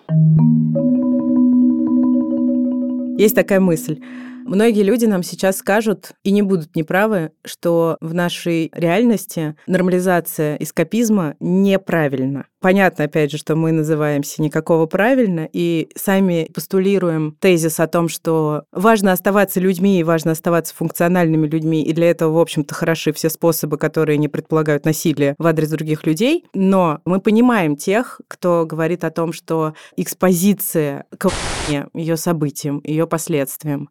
Есть 3.18 3.34
такая 3.34 3.60
мысль. 3.60 4.02
Многие 4.46 4.82
люди 4.82 5.06
нам 5.06 5.24
сейчас 5.24 5.58
скажут, 5.58 6.12
и 6.22 6.30
не 6.30 6.42
будут 6.42 6.76
неправы, 6.76 7.32
что 7.44 7.96
в 8.00 8.14
нашей 8.14 8.70
реальности 8.72 9.56
нормализация 9.66 10.56
эскапизма 10.56 11.34
неправильна. 11.40 12.46
Понятно, 12.60 13.04
опять 13.04 13.30
же, 13.30 13.38
что 13.38 13.54
мы 13.54 13.70
называемся 13.72 14.42
никакого 14.42 14.86
правильно, 14.86 15.48
и 15.52 15.88
сами 15.96 16.48
постулируем 16.54 17.36
тезис 17.40 17.80
о 17.80 17.86
том, 17.86 18.08
что 18.08 18.64
важно 18.72 19.12
оставаться 19.12 19.60
людьми 19.60 20.00
и 20.00 20.04
важно 20.04 20.32
оставаться 20.32 20.74
функциональными 20.74 21.46
людьми, 21.46 21.82
и 21.82 21.92
для 21.92 22.10
этого, 22.10 22.32
в 22.32 22.38
общем-то, 22.38 22.74
хороши 22.74 23.12
все 23.12 23.30
способы, 23.30 23.78
которые 23.78 24.16
не 24.18 24.28
предполагают 24.28 24.84
насилие 24.84 25.34
в 25.38 25.46
адрес 25.46 25.70
других 25.70 26.06
людей. 26.06 26.44
Но 26.54 27.00
мы 27.04 27.20
понимаем 27.20 27.76
тех, 27.76 28.20
кто 28.28 28.64
говорит 28.64 29.04
о 29.04 29.10
том, 29.10 29.32
что 29.32 29.74
экспозиция 29.96 31.04
к 31.18 31.30
ее 31.94 32.16
событиям, 32.16 32.80
ее 32.84 33.06
последствиям, 33.06 33.90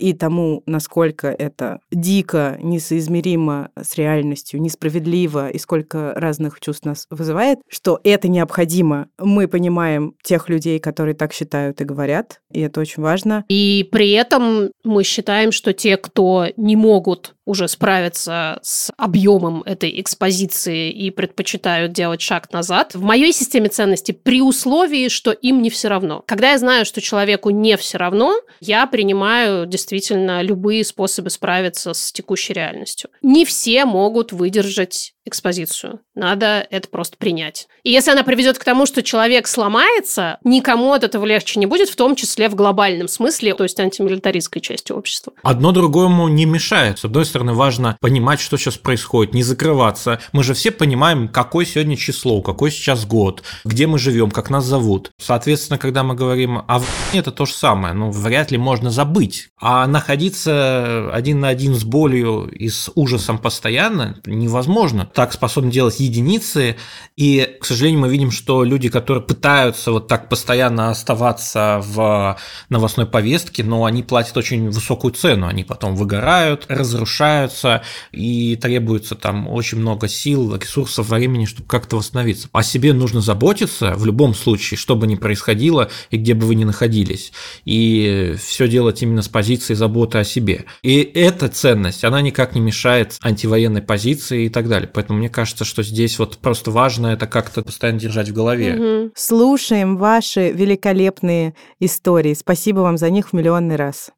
и 0.00 0.14
тому, 0.14 0.62
насколько 0.66 1.28
это 1.28 1.80
дико, 1.92 2.58
несоизмеримо 2.62 3.70
с 3.80 3.96
реальностью, 3.96 4.60
несправедливо 4.60 5.50
и 5.50 5.58
сколько 5.58 6.12
разных 6.16 6.58
чувств 6.60 6.86
нас 6.86 7.06
вызывает, 7.10 7.58
что 7.68 8.00
это 8.02 8.28
необходимо. 8.28 9.08
Мы 9.18 9.46
понимаем 9.46 10.14
тех 10.22 10.48
людей, 10.48 10.78
которые 10.78 11.14
так 11.14 11.32
считают 11.32 11.80
и 11.80 11.84
говорят, 11.84 12.40
и 12.50 12.60
это 12.60 12.80
очень 12.80 13.02
важно. 13.02 13.44
И 13.48 13.88
при 13.92 14.12
этом 14.12 14.70
мы 14.84 15.04
считаем, 15.04 15.52
что 15.52 15.72
те, 15.72 15.96
кто 15.96 16.46
не 16.56 16.76
могут 16.76 17.34
уже 17.50 17.66
справиться 17.66 18.60
с 18.62 18.92
объемом 18.96 19.62
этой 19.64 20.00
экспозиции 20.00 20.90
и 20.90 21.10
предпочитают 21.10 21.92
делать 21.92 22.20
шаг 22.20 22.52
назад, 22.52 22.94
в 22.94 23.02
моей 23.02 23.32
системе 23.32 23.68
ценностей 23.68 24.12
при 24.12 24.40
условии, 24.40 25.08
что 25.08 25.32
им 25.32 25.60
не 25.60 25.68
все 25.68 25.88
равно. 25.88 26.22
Когда 26.26 26.52
я 26.52 26.58
знаю, 26.58 26.84
что 26.84 27.00
человеку 27.00 27.50
не 27.50 27.76
все 27.76 27.98
равно, 27.98 28.36
я 28.60 28.86
принимаю 28.86 29.66
действительно 29.66 29.89
действительно 29.90 30.42
любые 30.42 30.84
способы 30.84 31.30
справиться 31.30 31.92
с 31.94 32.12
текущей 32.12 32.52
реальностью. 32.52 33.10
Не 33.22 33.44
все 33.44 33.84
могут 33.84 34.32
выдержать 34.32 35.14
экспозицию. 35.24 36.00
Надо 36.14 36.66
это 36.70 36.88
просто 36.88 37.16
принять. 37.16 37.68
И 37.82 37.90
если 37.90 38.10
она 38.10 38.22
приведет 38.22 38.58
к 38.58 38.64
тому, 38.64 38.86
что 38.86 39.02
человек 39.02 39.46
сломается, 39.46 40.38
никому 40.44 40.92
от 40.92 41.04
этого 41.04 41.24
легче 41.24 41.60
не 41.60 41.66
будет, 41.66 41.88
в 41.88 41.96
том 41.96 42.16
числе 42.16 42.48
в 42.48 42.54
глобальном 42.54 43.06
смысле, 43.06 43.54
то 43.54 43.64
есть 43.64 43.78
антимилитаристской 43.78 44.62
части 44.62 44.92
общества. 44.92 45.32
Одно 45.42 45.72
другому 45.72 46.28
не 46.28 46.46
мешает. 46.46 46.98
С 46.98 47.04
одной 47.04 47.26
стороны, 47.26 47.52
важно 47.52 47.96
понимать, 48.00 48.40
что 48.40 48.56
сейчас 48.56 48.76
происходит, 48.76 49.34
не 49.34 49.42
закрываться. 49.42 50.20
Мы 50.32 50.42
же 50.42 50.54
все 50.54 50.70
понимаем, 50.70 51.28
какое 51.28 51.64
сегодня 51.64 51.96
число, 51.96 52.40
какой 52.42 52.70
сейчас 52.70 53.04
год, 53.06 53.42
где 53.64 53.86
мы 53.86 53.98
живем, 53.98 54.30
как 54.30 54.50
нас 54.50 54.64
зовут. 54.64 55.10
Соответственно, 55.18 55.78
когда 55.78 56.02
мы 56.02 56.14
говорим 56.14 56.58
о 56.66 56.80
это 57.12 57.30
то 57.30 57.44
же 57.46 57.52
самое. 57.52 57.94
Ну, 57.94 58.10
вряд 58.10 58.50
ли 58.50 58.58
можно 58.58 58.90
забыть. 58.90 59.48
А 59.60 59.79
находиться 59.86 61.10
один 61.12 61.40
на 61.40 61.48
один 61.48 61.74
с 61.74 61.84
болью 61.84 62.48
и 62.48 62.68
с 62.68 62.90
ужасом 62.94 63.38
постоянно 63.38 64.16
невозможно. 64.26 65.10
Так 65.14 65.32
способны 65.32 65.70
делать 65.70 66.00
единицы, 66.00 66.76
и, 67.16 67.56
к 67.60 67.64
сожалению, 67.64 68.00
мы 68.00 68.08
видим, 68.08 68.30
что 68.30 68.64
люди, 68.64 68.88
которые 68.88 69.22
пытаются 69.22 69.92
вот 69.92 70.08
так 70.08 70.28
постоянно 70.28 70.90
оставаться 70.90 71.80
в 71.84 72.38
новостной 72.68 73.06
повестке, 73.06 73.62
но 73.62 73.84
они 73.84 74.02
платят 74.02 74.36
очень 74.36 74.70
высокую 74.70 75.12
цену, 75.12 75.46
они 75.46 75.64
потом 75.64 75.96
выгорают, 75.96 76.66
разрушаются, 76.68 77.82
и 78.12 78.56
требуется 78.56 79.14
там 79.14 79.48
очень 79.48 79.78
много 79.78 80.08
сил, 80.08 80.56
ресурсов, 80.56 81.08
времени, 81.08 81.44
чтобы 81.44 81.68
как-то 81.68 81.96
восстановиться. 81.96 82.48
О 82.52 82.62
себе 82.62 82.92
нужно 82.92 83.20
заботиться 83.20 83.94
в 83.94 84.06
любом 84.06 84.34
случае, 84.34 84.78
что 84.78 84.96
бы 84.96 85.06
ни 85.06 85.16
происходило 85.16 85.90
и 86.10 86.16
где 86.16 86.34
бы 86.34 86.46
вы 86.46 86.54
ни 86.54 86.64
находились, 86.64 87.32
и 87.64 88.34
все 88.42 88.68
делать 88.68 89.02
именно 89.02 89.22
с 89.22 89.28
позиции 89.28 89.59
заботы 89.68 90.18
о 90.18 90.24
себе. 90.24 90.64
И 90.82 91.00
эта 91.14 91.48
ценность, 91.48 92.04
она 92.04 92.20
никак 92.20 92.54
не 92.54 92.60
мешает 92.60 93.18
антивоенной 93.22 93.82
позиции 93.82 94.46
и 94.46 94.48
так 94.48 94.68
далее. 94.68 94.88
Поэтому 94.92 95.18
мне 95.18 95.28
кажется, 95.28 95.64
что 95.64 95.82
здесь 95.82 96.18
вот 96.18 96.38
просто 96.38 96.70
важно 96.70 97.08
это 97.08 97.26
как-то 97.26 97.62
постоянно 97.62 98.00
держать 98.00 98.28
в 98.28 98.34
голове. 98.34 98.74
Мгм. 98.74 99.12
Слушаем 99.14 99.96
ваши 99.96 100.50
великолепные 100.50 101.54
истории. 101.78 102.34
Спасибо 102.34 102.80
вам 102.80 102.96
за 102.96 103.10
них 103.10 103.28
в 103.28 103.32
миллионный 103.32 103.76
раз. 103.76 104.10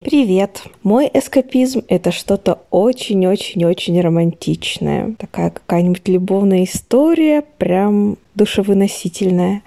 Привет! 0.00 0.62
Мой 0.82 1.10
эскапизм– 1.12 1.82
это 1.88 2.12
что-то 2.12 2.60
очень-очень-очень 2.70 3.98
романтичное. 4.00 5.14
Такая 5.18 5.50
какая-нибудь 5.50 6.06
любовная 6.06 6.64
история, 6.64 7.42
прям 7.56 8.18
душевыносительная. 8.36 9.62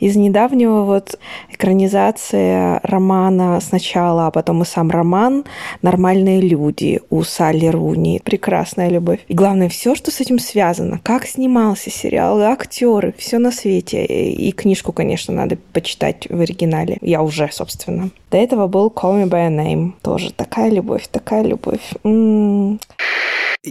Из 0.00 0.16
недавнего 0.16 0.82
вот 0.82 1.18
экранизация 1.50 2.80
романа 2.82 3.60
сначала, 3.60 4.26
а 4.26 4.30
потом 4.30 4.62
и 4.62 4.64
сам 4.64 4.90
роман 4.90 5.44
«Нормальные 5.82 6.40
люди» 6.40 7.00
у 7.10 7.22
Салли 7.22 7.66
Руни. 7.66 8.20
Прекрасная 8.24 8.88
любовь. 8.88 9.20
И 9.28 9.34
главное, 9.34 9.68
все, 9.68 9.94
что 9.94 10.10
с 10.10 10.20
этим 10.20 10.38
связано. 10.38 11.00
Как 11.04 11.26
снимался 11.26 11.90
сериал, 11.90 12.40
актеры, 12.42 13.14
все 13.18 13.38
на 13.38 13.52
свете. 13.52 14.04
И 14.04 14.50
книжку, 14.52 14.92
конечно, 14.92 15.32
надо 15.34 15.58
почитать 15.72 16.26
в 16.28 16.40
оригинале. 16.40 16.98
Я 17.02 17.22
уже, 17.22 17.48
собственно. 17.52 18.10
До 18.30 18.38
этого 18.38 18.66
был 18.66 18.88
Call 18.88 19.24
Me 19.24 19.28
By 19.28 19.48
Name. 19.50 19.92
Тоже 20.02 20.32
такая 20.32 20.70
любовь, 20.70 21.06
такая 21.08 21.44
любовь. 21.44 21.92
М. 22.04 22.80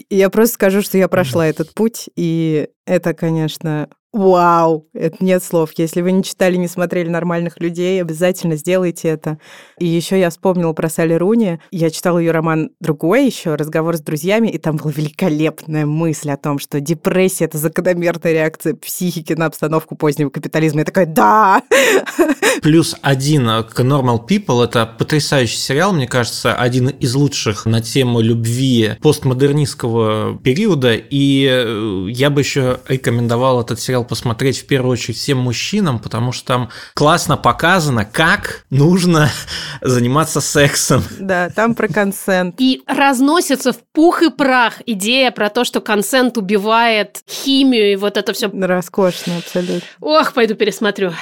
Я 0.09 0.29
просто 0.29 0.55
скажу, 0.55 0.81
что 0.81 0.97
я 0.97 1.07
прошла 1.07 1.47
этот 1.47 1.73
путь, 1.73 2.09
и 2.15 2.67
это, 2.85 3.13
конечно, 3.13 3.87
вау, 4.15 4.87
это 4.93 5.17
нет 5.19 5.43
слов. 5.43 5.71
Если 5.75 6.01
вы 6.01 6.13
не 6.13 6.23
читали, 6.23 6.55
не 6.55 6.69
смотрели 6.69 7.09
«Нормальных 7.09 7.59
людей», 7.59 8.01
обязательно 8.01 8.55
сделайте 8.55 9.09
это. 9.09 9.39
И 9.77 9.85
еще 9.85 10.17
я 10.17 10.29
вспомнила 10.29 10.71
про 10.71 10.89
Салли 10.89 11.15
Руни. 11.15 11.59
Я 11.69 11.89
читала 11.89 12.17
ее 12.17 12.31
роман 12.31 12.69
другой 12.79 13.25
еще, 13.25 13.55
«Разговор 13.55 13.97
с 13.97 13.99
друзьями», 13.99 14.47
и 14.47 14.57
там 14.57 14.77
была 14.77 14.93
великолепная 14.95 15.85
мысль 15.85 16.31
о 16.31 16.37
том, 16.37 16.59
что 16.59 16.79
депрессия— 16.79 17.45
это 17.45 17.57
закономерная 17.57 18.31
реакция 18.31 18.73
психики 18.73 19.33
на 19.33 19.47
обстановку 19.47 19.95
позднего 19.95 20.29
капитализма. 20.29 20.79
Я 20.79 20.85
такая, 20.85 21.05
да! 21.05 21.61
Плюс 22.61 22.95
один 23.01 23.45
к 23.63 23.81
Normal 23.81 24.25
People– 24.27 24.63
это 24.65 24.85
потрясающий 24.85 25.57
сериал, 25.57 25.91
мне 25.91 26.07
кажется, 26.07 26.55
один 26.55 26.87
из 26.87 27.13
лучших 27.15 27.65
на 27.65 27.81
тему 27.81 28.21
любви 28.21 28.93
постмодернистского 29.01 30.37
периода. 30.37 30.95
И 30.95 31.47
э, 31.51 32.07
я 32.09 32.29
бы 32.29 32.39
еще 32.39 32.79
рекомендовал 32.87 33.59
этот 33.59 33.81
сериал 33.81 34.04
посмотреть 34.05 34.59
в 34.59 34.67
первую 34.67 34.93
очередь 34.93 35.17
всем 35.17 35.39
мужчинам, 35.39 35.99
потому 35.99 36.31
что 36.31 36.45
там 36.45 36.69
классно 36.93 37.37
показано, 37.37 38.05
как 38.05 38.65
нужно 38.69 39.29
заниматься 39.81 40.41
сексом. 40.41 41.03
Да, 41.19 41.49
там 41.49 41.75
про 41.75 41.87
консент. 41.87 42.55
И 42.59 42.81
разносится 42.87 43.73
в 43.73 43.77
пух 43.91 44.21
и 44.21 44.29
прах 44.29 44.81
идея 44.85 45.31
про 45.31 45.49
то, 45.49 45.65
что 45.65 45.81
консент 45.81 46.37
убивает 46.37 47.21
химию 47.29 47.91
и 47.91 47.95
вот 47.95 48.17
это 48.17 48.33
все. 48.33 48.49
Роскошно, 48.49 49.37
абсолютно. 49.37 49.81
Ох, 49.99 50.33
пойду 50.33 50.55
пересмотрю. 50.55 51.13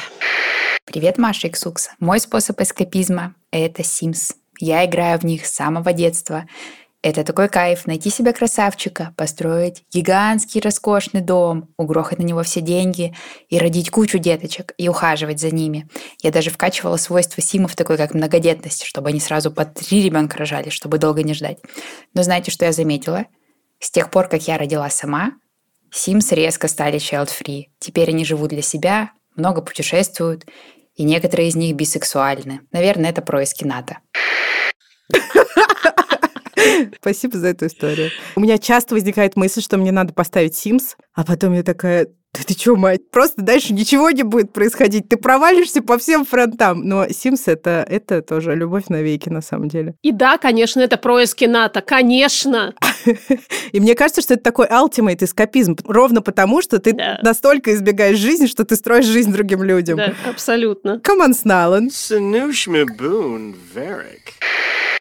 Привет, 0.86 1.18
Маша 1.18 1.48
Иксукс. 1.48 1.90
Мой 2.00 2.20
способ 2.20 2.60
эскапизма– 2.60 3.34
это 3.52 3.84
Sims. 3.84 4.34
Я 4.60 4.86
играю 4.86 5.18
в 5.20 5.24
них 5.24 5.46
с 5.46 5.54
самого 5.54 5.94
детства. 5.94 6.46
Это 7.04 7.26
такой 7.26 7.49
кайф 7.49 7.86
найти 7.86 8.10
себе 8.10 8.32
красавчика, 8.32 9.14
построить 9.18 9.84
гигантский 9.93 10.62
роскошный 10.62 11.20
дом, 11.20 11.68
угрохать 11.76 12.20
на 12.20 12.24
него 12.24 12.43
все 12.43 12.62
деньги 12.62 13.14
и 13.49 13.58
родить 13.58 13.91
кучу 13.91 14.20
деточек 14.20 14.74
и 14.78 14.88
ухаживать 14.88 15.41
за 15.41 15.51
ними. 15.51 15.89
Я 16.22 16.32
даже 16.32 16.49
вкачивала 16.49 16.95
свойства 16.95 17.43
симов, 17.43 17.76
такой 17.76 17.97
как 17.97 18.14
многодетность, 18.14 18.86
чтобы 18.86 19.10
они 19.10 19.20
сразу 19.20 19.51
по 19.51 19.66
три 19.66 20.01
ребенка 20.01 20.38
рожали, 20.38 20.70
чтобы 20.70 20.97
долго 20.97 21.24
не 21.24 21.34
ждать. 21.34 21.58
Но 22.14 22.24
знаете, 22.24 22.51
что 22.51 22.64
я 22.64 22.72
заметила? 22.72 23.26
С 23.80 23.91
тех 23.91 24.10
пор, 24.10 24.30
как 24.30 24.47
я 24.47 24.58
родила 24.58 24.89
сама, 24.89 25.34
Sims 25.93 26.34
резко 26.34 26.70
стали 26.70 26.99
child-free. 26.99 27.66
Теперь 27.80 28.12
они 28.12 28.24
живут 28.24 28.51
для 28.51 28.62
себя, 28.62 29.12
много 29.36 29.62
путешествуют, 29.62 30.45
и 30.95 31.04
некоторые 31.04 31.49
из 31.49 31.56
них 31.58 31.76
бисексуальны. 31.76 32.62
Наверное, 32.72 33.10
это 33.10 33.22
происки 33.22 33.66
НАТО. 33.66 33.97
Спасибо 37.01 37.38
за 37.38 37.47
эту 37.47 37.68
историю. 37.68 38.09
У 38.36 38.41
меня 38.41 38.57
часто 38.57 38.95
возникает 38.95 39.36
мысль, 39.36 39.61
что 39.61 39.78
мне 39.78 39.91
надо 39.91 40.14
поставить 40.14 40.53
Sims, 40.53 40.95
а 41.14 41.24
потом 41.24 41.53
я 41.53 41.64
такая, 41.64 42.07
да 42.34 42.41
ты 42.45 42.53
чё, 42.55 42.76
мать, 42.76 43.09
просто 43.11 43.41
дальше 43.41 43.74
ничего 43.74 44.09
не 44.09 44.24
будет 44.24 44.53
происходить. 44.53 45.07
Ты 45.09 45.18
провалишься 45.18 45.82
по 45.82 45.97
всем 45.97 46.26
фронтам. 46.26 46.82
Но 46.88 47.05
Sims 47.05 47.43
это, 47.45 47.86
это 47.88 48.22
тоже 48.22 48.55
любовь 48.55 48.88
навеки, 48.89 49.30
на 49.30 49.41
самом 49.41 49.68
деле. 49.68 49.95
И 50.01 50.11
да, 50.11 50.38
конечно, 50.38 50.80
это 50.80 50.97
происки 50.97 51.45
НАТО, 51.45 51.82
конечно. 51.82 52.74
И 53.72 53.80
мне 53.80 53.95
кажется, 53.95 54.22
что 54.22 54.34
это 54.36 54.43
такой 54.43 54.68
ultimate 54.68 55.24
эскапизм. 55.24 55.76
Ровно 55.86 56.22
потому, 56.22 56.62
что 56.62 56.80
ты 56.80 56.93
Да. 56.93 57.20
настолько 57.24 57.74
избегаешь 57.74 58.18
жизни, 58.18 58.47
что 58.47 58.64
ты 58.66 58.76
строишь 58.76 59.06
жизнь 59.06 59.32
другим 59.32 59.64
людям. 59.64 59.97
Да, 59.97 60.14
абсолютно. 60.30 61.01
Come 61.04 61.28
on, 61.28 61.34
Сналан. 61.34 61.89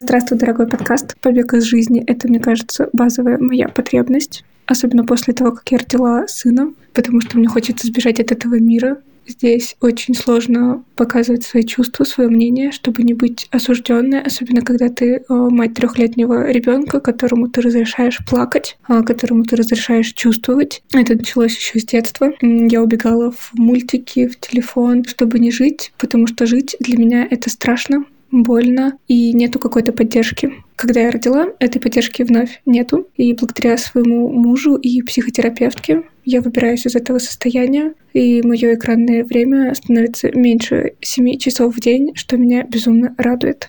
Здравствуй, 0.00 0.38
дорогой 0.38 0.66
подкаст. 0.66 1.16
Побег 1.20 1.54
из 1.54 1.62
жизни— 1.64 2.02
это, 2.06 2.28
мне 2.28 2.40
кажется, 2.40 2.88
базовая 2.92 3.38
моя 3.38 3.68
потребность. 3.68 4.44
Особенно 4.66 5.04
после 5.04 5.34
того, 5.34 5.52
как 5.52 5.70
я 5.70 5.78
родила 5.78 6.26
сына, 6.28 6.72
потому 6.92 7.20
что 7.20 7.38
мне 7.38 7.48
хочется 7.48 7.86
сбежать 7.86 8.20
от 8.20 8.32
этого 8.32 8.54
мира. 8.58 8.98
Здесь 9.26 9.76
очень 9.80 10.14
сложно 10.14 10.84
показывать 10.96 11.44
свои 11.44 11.62
чувства, 11.62 12.04
свое 12.04 12.28
мнение, 12.28 12.72
чтобы 12.72 13.02
не 13.02 13.14
быть 13.14 13.48
осужденной, 13.50 14.20
особенно 14.20 14.62
когда 14.62 14.88
ты 14.88 15.16
э, 15.16 15.22
мать 15.28 15.74
трехлетнего 15.74 16.50
ребенка, 16.50 17.00
которому 17.00 17.48
ты 17.48 17.60
разрешаешь 17.60 18.18
плакать, 18.28 18.78
а, 18.84 19.02
которому 19.02 19.44
ты 19.44 19.56
разрешаешь 19.56 20.12
чувствовать. 20.12 20.82
Это 20.92 21.14
началось 21.14 21.56
еще 21.56 21.78
с 21.78 21.84
детства. 21.84 22.32
Я 22.40 22.82
убегала 22.82 23.30
в 23.30 23.52
мультики, 23.54 24.26
в 24.26 24.38
телефон, 24.40 25.04
чтобы 25.04 25.38
не 25.38 25.50
жить, 25.50 25.92
потому 25.98 26.26
что 26.26 26.46
жить 26.46 26.76
для 26.80 26.96
меня 26.96 27.26
это 27.30 27.50
страшно, 27.50 28.04
больно 28.32 28.98
и 29.08 29.32
нету 29.32 29.58
какой-то 29.58 29.92
поддержки. 29.92 30.52
Когда 30.82 31.02
я 31.02 31.12
родила, 31.12 31.46
этой 31.60 31.80
поддержки 31.80 32.24
вновь 32.24 32.60
нету. 32.66 33.06
И 33.16 33.32
благодаря 33.34 33.78
своему 33.78 34.28
мужу 34.30 34.74
и 34.74 35.00
психотерапевтке 35.02 36.02
я 36.24 36.40
выбираюсь 36.40 36.86
из 36.86 36.94
этого 36.94 37.18
состояния, 37.18 37.94
и 38.12 38.42
мое 38.42 38.74
экранное 38.74 39.24
время 39.24 39.74
становится 39.74 40.30
меньше 40.32 40.94
7 41.00 41.38
часов 41.38 41.74
в 41.74 41.80
день, 41.80 42.14
что 42.14 42.36
меня 42.36 42.64
безумно 42.64 43.14
радует. 43.18 43.68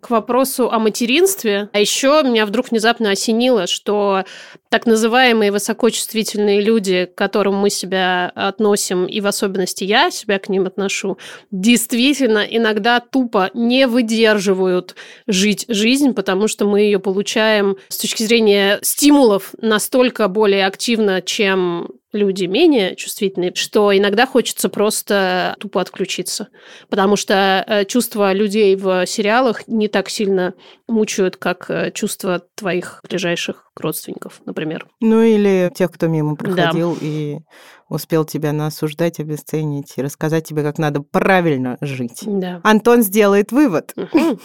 К 0.00 0.10
вопросу 0.10 0.70
о 0.70 0.78
материнстве. 0.78 1.68
А 1.72 1.78
еще 1.78 2.22
меня 2.24 2.44
вдруг 2.44 2.70
внезапно 2.70 3.10
осенило, 3.10 3.66
что 3.66 4.24
так 4.68 4.86
называемые 4.86 5.52
высокочувствительные 5.52 6.60
люди, 6.60 7.06
к 7.06 7.14
которым 7.14 7.56
мы 7.56 7.70
себя 7.70 8.32
относим, 8.34 9.06
и 9.06 9.20
в 9.20 9.26
особенности 9.26 9.84
я 9.84 10.10
себя 10.10 10.38
к 10.38 10.48
ним 10.48 10.66
отношу, 10.66 11.18
действительно 11.50 12.44
иногда 12.48 13.00
тупо 13.00 13.50
не 13.54 13.86
выдерживают 13.86 14.96
жить 15.26 15.66
жизнь, 15.68 16.14
потому 16.14 16.31
что 16.48 16.66
мы 16.66 16.80
ее 16.80 16.98
получаем 16.98 17.76
с 17.88 17.98
точки 17.98 18.22
зрения 18.22 18.78
стимулов 18.82 19.54
настолько 19.60 20.28
более 20.28 20.66
активно, 20.66 21.22
чем 21.22 21.88
люди 22.12 22.44
менее 22.44 22.94
чувствительные, 22.94 23.54
что 23.54 23.96
иногда 23.96 24.26
хочется 24.26 24.68
просто 24.68 25.56
тупо 25.58 25.80
отключиться. 25.80 26.48
Потому 26.88 27.16
что 27.16 27.64
э, 27.66 27.84
чувства 27.86 28.32
людей 28.32 28.76
в 28.76 29.06
сериалах 29.06 29.66
не 29.66 29.88
так 29.88 30.10
сильно 30.10 30.54
мучают, 30.86 31.36
как 31.36 31.70
э, 31.70 31.90
чувства 31.92 32.42
твоих 32.54 33.00
ближайших 33.08 33.71
родственников, 33.76 34.40
например. 34.44 34.86
Ну 35.00 35.22
или 35.22 35.70
тех, 35.74 35.90
кто 35.90 36.06
мимо 36.06 36.36
проходил 36.36 36.96
и 37.00 37.38
успел 37.92 38.24
тебя 38.24 38.52
наосуждать, 38.52 39.20
обесценить 39.20 39.92
и 39.96 40.02
рассказать 40.02 40.46
тебе, 40.48 40.62
как 40.62 40.78
надо 40.78 41.02
правильно 41.02 41.76
жить. 41.80 42.20
Да. 42.24 42.60
Антон 42.62 43.02
сделает 43.02 43.52
вывод. 43.52 43.94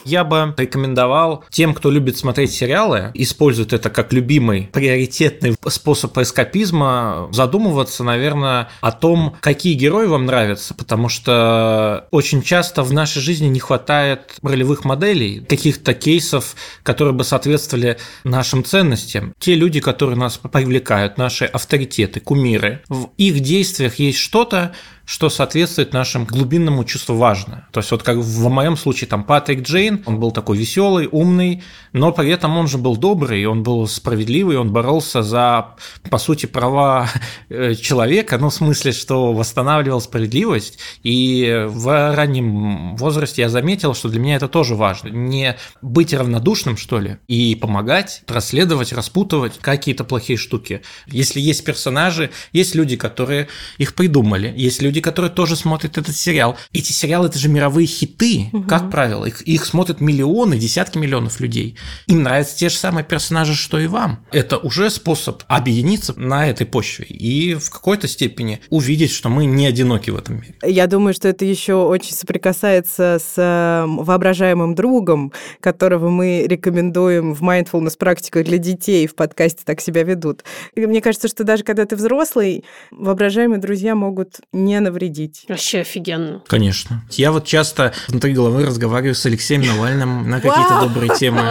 Я 0.04 0.26
бы 0.26 0.54
рекомендовал 0.58 1.46
тем, 1.50 1.74
кто 1.74 1.90
любит 1.90 2.18
смотреть 2.18 2.52
сериалы, 2.52 3.12
использует 3.14 3.72
это 3.72 3.90
как 3.90 4.12
любимый 4.12 4.70
приоритетный 4.74 5.56
способ 5.68 6.18
эскапизма, 6.18 7.30
задумываться, 7.32 8.04
наверное, 8.04 8.70
о 8.82 8.92
том, 8.92 9.36
какие 9.40 9.76
герои 9.76 10.08
вам 10.08 10.26
нравятся, 10.26 10.74
потому 10.74 11.08
что 11.08 12.08
очень 12.12 12.42
часто 12.42 12.84
в 12.84 12.92
нашей 12.92 13.22
жизни 13.22 13.48
не 13.48 13.60
хватает 13.60 14.36
ролевых 14.42 14.84
моделей, 14.84 15.40
каких-то 15.40 15.94
кейсов, 15.94 16.56
которые 16.84 17.14
бы 17.14 17.24
соответствовали 17.24 17.98
нашим 18.26 18.64
ценностям. 18.66 19.17
Те 19.40 19.56
люди, 19.56 19.80
которые 19.80 20.18
нас 20.18 20.38
привлекают, 20.38 21.18
наши 21.18 21.46
авторитеты, 21.46 22.20
кумиры, 22.20 22.82
в 22.90 23.10
их 23.18 23.40
действиях 23.40 23.96
есть 23.96 24.18
что-то, 24.18 24.74
что 25.08 25.30
соответствует 25.30 25.94
нашему 25.94 26.26
глубинному 26.26 26.84
чувству 26.84 27.16
важно. 27.16 27.66
То 27.72 27.80
есть 27.80 27.90
вот 27.92 28.04
как 28.04 28.18
в 28.18 28.50
моем 28.50 28.76
случае 28.76 29.08
там 29.08 29.24
Патрик 29.24 29.62
Джейн, 29.62 30.04
он 30.06 30.20
был 30.20 30.32
такой 30.32 30.58
веселый, 30.58 31.08
умный, 31.10 31.64
но 31.94 32.12
при 32.12 32.30
этом 32.30 32.58
он 32.58 32.68
же 32.68 32.78
был 32.78 32.98
добрый, 32.98 33.46
он 33.46 33.64
был 33.64 33.88
справедливый, 33.88 34.58
он 34.58 34.74
боролся 34.74 35.24
за, 35.24 35.76
по 36.12 36.18
сути, 36.18 36.46
права 36.46 37.10
э, 37.48 37.74
человека, 37.76 38.38
ну 38.38 38.50
в 38.50 38.54
смысле, 38.54 38.92
что 38.92 39.32
восстанавливал 39.32 40.02
справедливость. 40.02 40.80
И 41.04 41.66
в 41.68 42.14
раннем 42.14 42.98
возрасте 42.98 43.44
я 43.44 43.50
заметил, 43.50 43.94
что 43.94 44.10
для 44.10 44.20
меня 44.20 44.36
это 44.36 44.50
тоже 44.50 44.76
важно. 44.76 45.08
Не 45.08 45.56
быть 45.82 46.14
равнодушным, 46.14 46.76
что 46.76 47.00
ли, 47.00 47.16
и 47.30 47.56
помогать, 47.56 48.24
расследовать, 48.28 48.92
распутывать 48.92 49.58
какие-то 49.62 50.04
плохие 50.04 50.38
штуки. 50.38 50.82
Если 51.06 51.40
есть 51.40 51.64
персонажи, 51.64 52.30
есть 52.52 52.76
люди, 52.76 52.98
которые 52.98 53.48
их 53.78 53.96
придумали, 53.96 54.54
есть 54.54 54.82
люди, 54.82 54.97
люди, 54.98 55.02
которые 55.02 55.32
тоже 55.32 55.56
смотрят 55.56 55.98
этот 55.98 56.16
сериал. 56.16 56.58
Эти 56.74 56.92
сериалы 56.92 57.28
это 57.28 57.38
же 57.38 57.50
мировые 57.50 57.88
хиты, 57.88 58.50
угу. 58.52 58.64
как 58.64 58.90
правило. 58.90 59.26
Их, 59.26 59.42
их 59.42 59.66
смотрят 59.66 60.02
миллионы, 60.02 60.58
десятки 60.58 60.98
миллионов 60.98 61.40
людей. 61.40 61.76
Им 62.08 62.24
нравятся 62.24 62.58
те 62.58 62.70
же 62.70 62.76
самые 62.76 63.04
персонажи, 63.04 63.54
что 63.54 63.80
и 63.80 63.88
вам. 63.88 64.20
Это 64.32 64.58
уже 64.58 64.90
способ 64.90 65.44
объединиться 65.48 66.14
на 66.20 66.48
этой 66.48 66.66
почве 66.66 67.06
и 67.06 67.56
в 67.56 67.70
какой-то 67.70 68.08
степени 68.08 68.60
увидеть, 68.70 69.12
что 69.12 69.30
мы 69.30 69.46
не 69.46 69.68
одиноки 69.68 70.10
в 70.10 70.18
этом 70.18 70.36
мире. 70.36 70.56
Я 70.64 70.88
думаю, 70.88 71.14
что 71.14 71.28
это 71.28 71.46
еще 71.46 71.74
очень 71.74 72.14
соприкасается 72.14 73.20
с 73.20 73.34
эм, 73.38 74.04
воображаемым 74.04 74.74
другом, 74.76 75.32
которого 75.60 76.10
мы 76.10 76.46
рекомендуем 76.48 77.34
в 77.34 77.44
mindfulness 77.44 77.98
практиках 77.98 78.46
для 78.46 78.58
детей 78.58 79.08
в 79.08 79.16
подкасте 79.16 79.62
«Так 79.66 79.82
себя 79.82 80.04
ведут». 80.04 80.44
И 80.76 80.86
мне 80.86 81.02
кажется, 81.02 81.28
что 81.28 81.44
даже 81.44 81.64
когда 81.64 81.86
ты 81.86 81.96
взрослый, 81.96 82.64
воображаемые 82.92 83.60
друзья 83.60 83.96
могут 83.96 84.40
не 84.54 84.80
навредить. 84.88 85.44
Вообще 85.48 85.80
офигенно. 85.82 86.42
Конечно. 86.48 87.04
Я 87.12 87.32
вот 87.32 87.46
часто 87.46 87.94
внутри 88.08 88.34
головы 88.34 88.66
разговариваю 88.66 89.16
с 89.16 89.26
Алексеем 89.26 89.62
Навальным 89.62 90.30
на 90.30 90.40
какие-то 90.40 90.80
добрые 90.82 91.12
темы. 91.18 91.42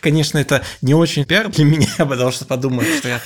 Конечно, 0.00 0.38
это 0.38 0.62
не 0.82 0.94
очень 0.94 1.24
пиар 1.24 1.48
для 1.48 1.64
меня, 1.64 1.88
потому 1.98 2.30
что 2.30 2.44
подумают, 2.44 2.88
что 2.98 3.08
я 3.08 3.20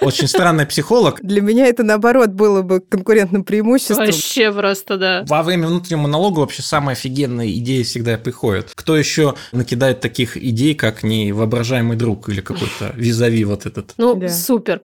очень 0.00 0.28
странный 0.28 0.66
психолог. 0.66 1.20
Для 1.22 1.40
меня 1.40 1.66
это, 1.66 1.82
наоборот, 1.82 2.30
было 2.30 2.62
бы 2.62 2.80
конкурентным 2.80 3.44
преимуществом. 3.44 4.06
Вообще 4.06 4.52
просто, 4.52 4.96
да. 4.96 5.24
Во 5.26 5.42
время 5.42 5.68
внутреннего 5.68 6.02
монолога 6.02 6.40
вообще 6.40 6.62
самая 6.62 6.94
офигенная 6.94 7.48
идея 7.48 7.84
всегда 7.84 8.18
приходит. 8.18 8.70
Кто 8.74 8.96
еще 8.96 9.34
накидает 9.52 10.00
таких 10.00 10.36
идей, 10.36 10.74
как 10.74 11.02
не 11.02 11.32
воображаемый 11.32 11.96
друг 11.96 12.28
или 12.28 12.40
какой-то 12.40 12.92
визави 12.94 13.44
вот 13.44 13.66
этот? 13.66 13.94
Ну, 13.96 14.14
да. 14.14 14.28
супер. 14.28 14.80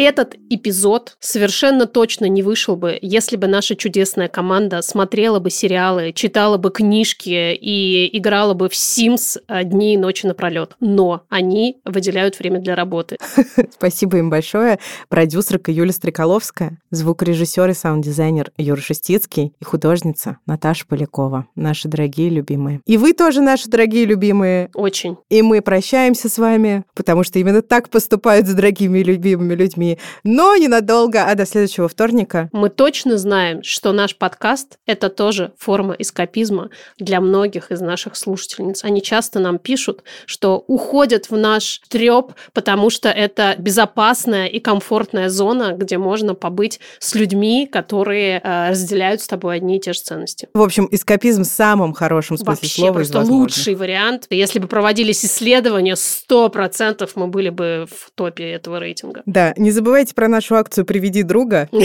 Этот 0.00 0.36
эпизод 0.48 1.16
совершенно 1.18 1.86
точно 1.86 2.26
не 2.26 2.44
вышел 2.44 2.76
бы, 2.76 2.96
если 3.02 3.34
бы 3.34 3.48
наша 3.48 3.74
чудесная 3.74 4.28
команда 4.28 4.80
смотрела 4.80 5.40
бы 5.40 5.50
сериалы, 5.50 6.12
читала 6.12 6.56
бы 6.56 6.70
книжки 6.70 7.52
и 7.52 8.16
играла 8.16 8.54
бы 8.54 8.68
в 8.68 8.74
Sims 8.74 9.40
дни 9.64 9.94
и 9.94 9.96
ночи 9.96 10.24
напролет. 10.24 10.76
Но 10.78 11.24
они 11.28 11.80
выделяют 11.84 12.38
время 12.38 12.60
для 12.60 12.76
работы. 12.76 13.16
Спасибо 13.72 14.18
им 14.18 14.30
большое. 14.30 14.78
Продюсерка 15.08 15.72
Юлия 15.72 15.90
Стреколовская, 15.90 16.78
звукорежиссер 16.92 17.68
и 17.68 17.74
саунд-дизайнер 17.74 18.52
Юра 18.56 18.80
Шестицкий 18.80 19.52
и 19.60 19.64
художница 19.64 20.38
Наташа 20.46 20.86
Полякова. 20.86 21.48
Наши 21.56 21.88
дорогие 21.88 22.30
любимые. 22.30 22.82
И 22.86 22.98
вы 22.98 23.14
тоже 23.14 23.40
наши 23.40 23.68
дорогие 23.68 24.04
любимые. 24.04 24.70
Очень. 24.74 25.16
И 25.28 25.42
мы 25.42 25.60
прощаемся 25.60 26.28
с 26.28 26.38
вами, 26.38 26.84
потому 26.94 27.24
что 27.24 27.40
именно 27.40 27.62
так 27.62 27.88
поступают 27.88 28.46
с 28.46 28.54
дорогими 28.54 29.00
любимыми 29.00 29.54
людьми 29.56 29.87
но 30.24 30.56
ненадолго, 30.56 31.24
а 31.24 31.34
до 31.34 31.46
следующего 31.46 31.88
вторника. 31.88 32.50
Мы 32.52 32.68
точно 32.68 33.16
знаем, 33.16 33.62
что 33.62 33.92
наш 33.92 34.16
подкаст– 34.16 34.78
это 34.86 35.08
тоже 35.08 35.52
форма 35.58 35.94
эскапизма 35.98 36.70
для 36.98 37.20
многих 37.20 37.70
из 37.70 37.80
наших 37.80 38.16
слушательниц. 38.16 38.84
Они 38.84 39.00
часто 39.00 39.38
нам 39.38 39.58
пишут, 39.58 40.02
что 40.26 40.64
уходят 40.66 41.30
в 41.30 41.36
наш 41.36 41.80
треп, 41.88 42.32
потому 42.52 42.90
что 42.90 43.08
это 43.08 43.54
безопасная 43.58 44.46
и 44.46 44.60
комфортная 44.60 45.28
зона, 45.28 45.74
где 45.76 45.98
можно 45.98 46.34
побыть 46.34 46.80
с 46.98 47.14
людьми, 47.14 47.66
которые 47.70 48.40
э, 48.42 48.70
разделяют 48.70 49.20
с 49.20 49.28
тобой 49.28 49.56
одни 49.56 49.76
и 49.76 49.80
те 49.80 49.92
же 49.92 50.00
ценности. 50.00 50.48
В 50.54 50.62
общем, 50.62 50.88
эскапизм 50.90 51.42
в 51.42 51.46
самом 51.46 51.92
хорошем 51.92 52.36
смысле 52.36 52.52
Вообще, 52.62 52.68
слова 52.68 52.92
просто 52.94 53.20
лучший 53.20 53.74
вариант. 53.74 54.26
Если 54.30 54.58
бы 54.58 54.68
проводились 54.68 55.24
исследования, 55.24 55.96
сто 55.96 56.48
процентов 56.48 57.12
мы 57.14 57.28
были 57.28 57.50
бы 57.50 57.86
в 57.90 58.10
топе 58.14 58.50
этого 58.50 58.78
рейтинга. 58.78 59.22
Да, 59.26 59.54
не 59.56 59.67
забывайте 59.70 60.14
про 60.14 60.28
нашу 60.28 60.56
акцию 60.56 60.84
«Приведи 60.84 61.22
друга». 61.22 61.68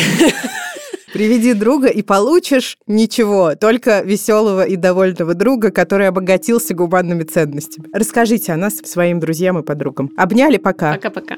Приведи 1.13 1.53
друга 1.53 1.89
и 1.89 2.01
получишь 2.01 2.79
ничего, 2.87 3.53
только 3.53 4.01
веселого 4.01 4.65
и 4.65 4.75
довольного 4.75 5.35
друга, 5.35 5.69
который 5.69 6.07
обогатился 6.07 6.73
гуманными 6.73 7.21
ценностями. 7.21 7.87
Расскажите 7.93 8.51
о 8.51 8.57
нас 8.57 8.77
своим 8.77 9.19
друзьям 9.19 9.59
и 9.59 9.63
подругам. 9.63 10.09
Обняли, 10.17 10.57
пока. 10.57 10.93
Пока-пока. 10.93 11.35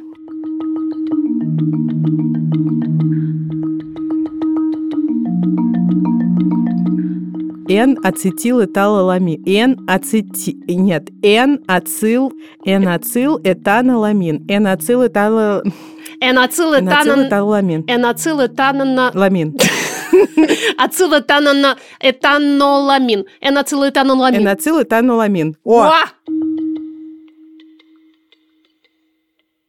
N-ацетилэталоламин. 7.67 9.43
N-ацети... 9.45 10.57
Нет, 10.67 11.09
N-ацил... 11.21 12.33
N-ацил 12.65 13.39
этаноламин. 13.43 14.45
N-ацил 14.47 15.03
N-ацилэтаноламин. 16.21 17.85
N-ацилэтанона... 17.87 19.11
Ламин. 19.13 19.57
Ацилэтанона... 20.77 21.77
Этаноламин. 21.99 23.25
N-ацилэтаноламин. 23.41 24.41
N-ацилэтаноламин. 24.41 25.55
О! 25.63 25.91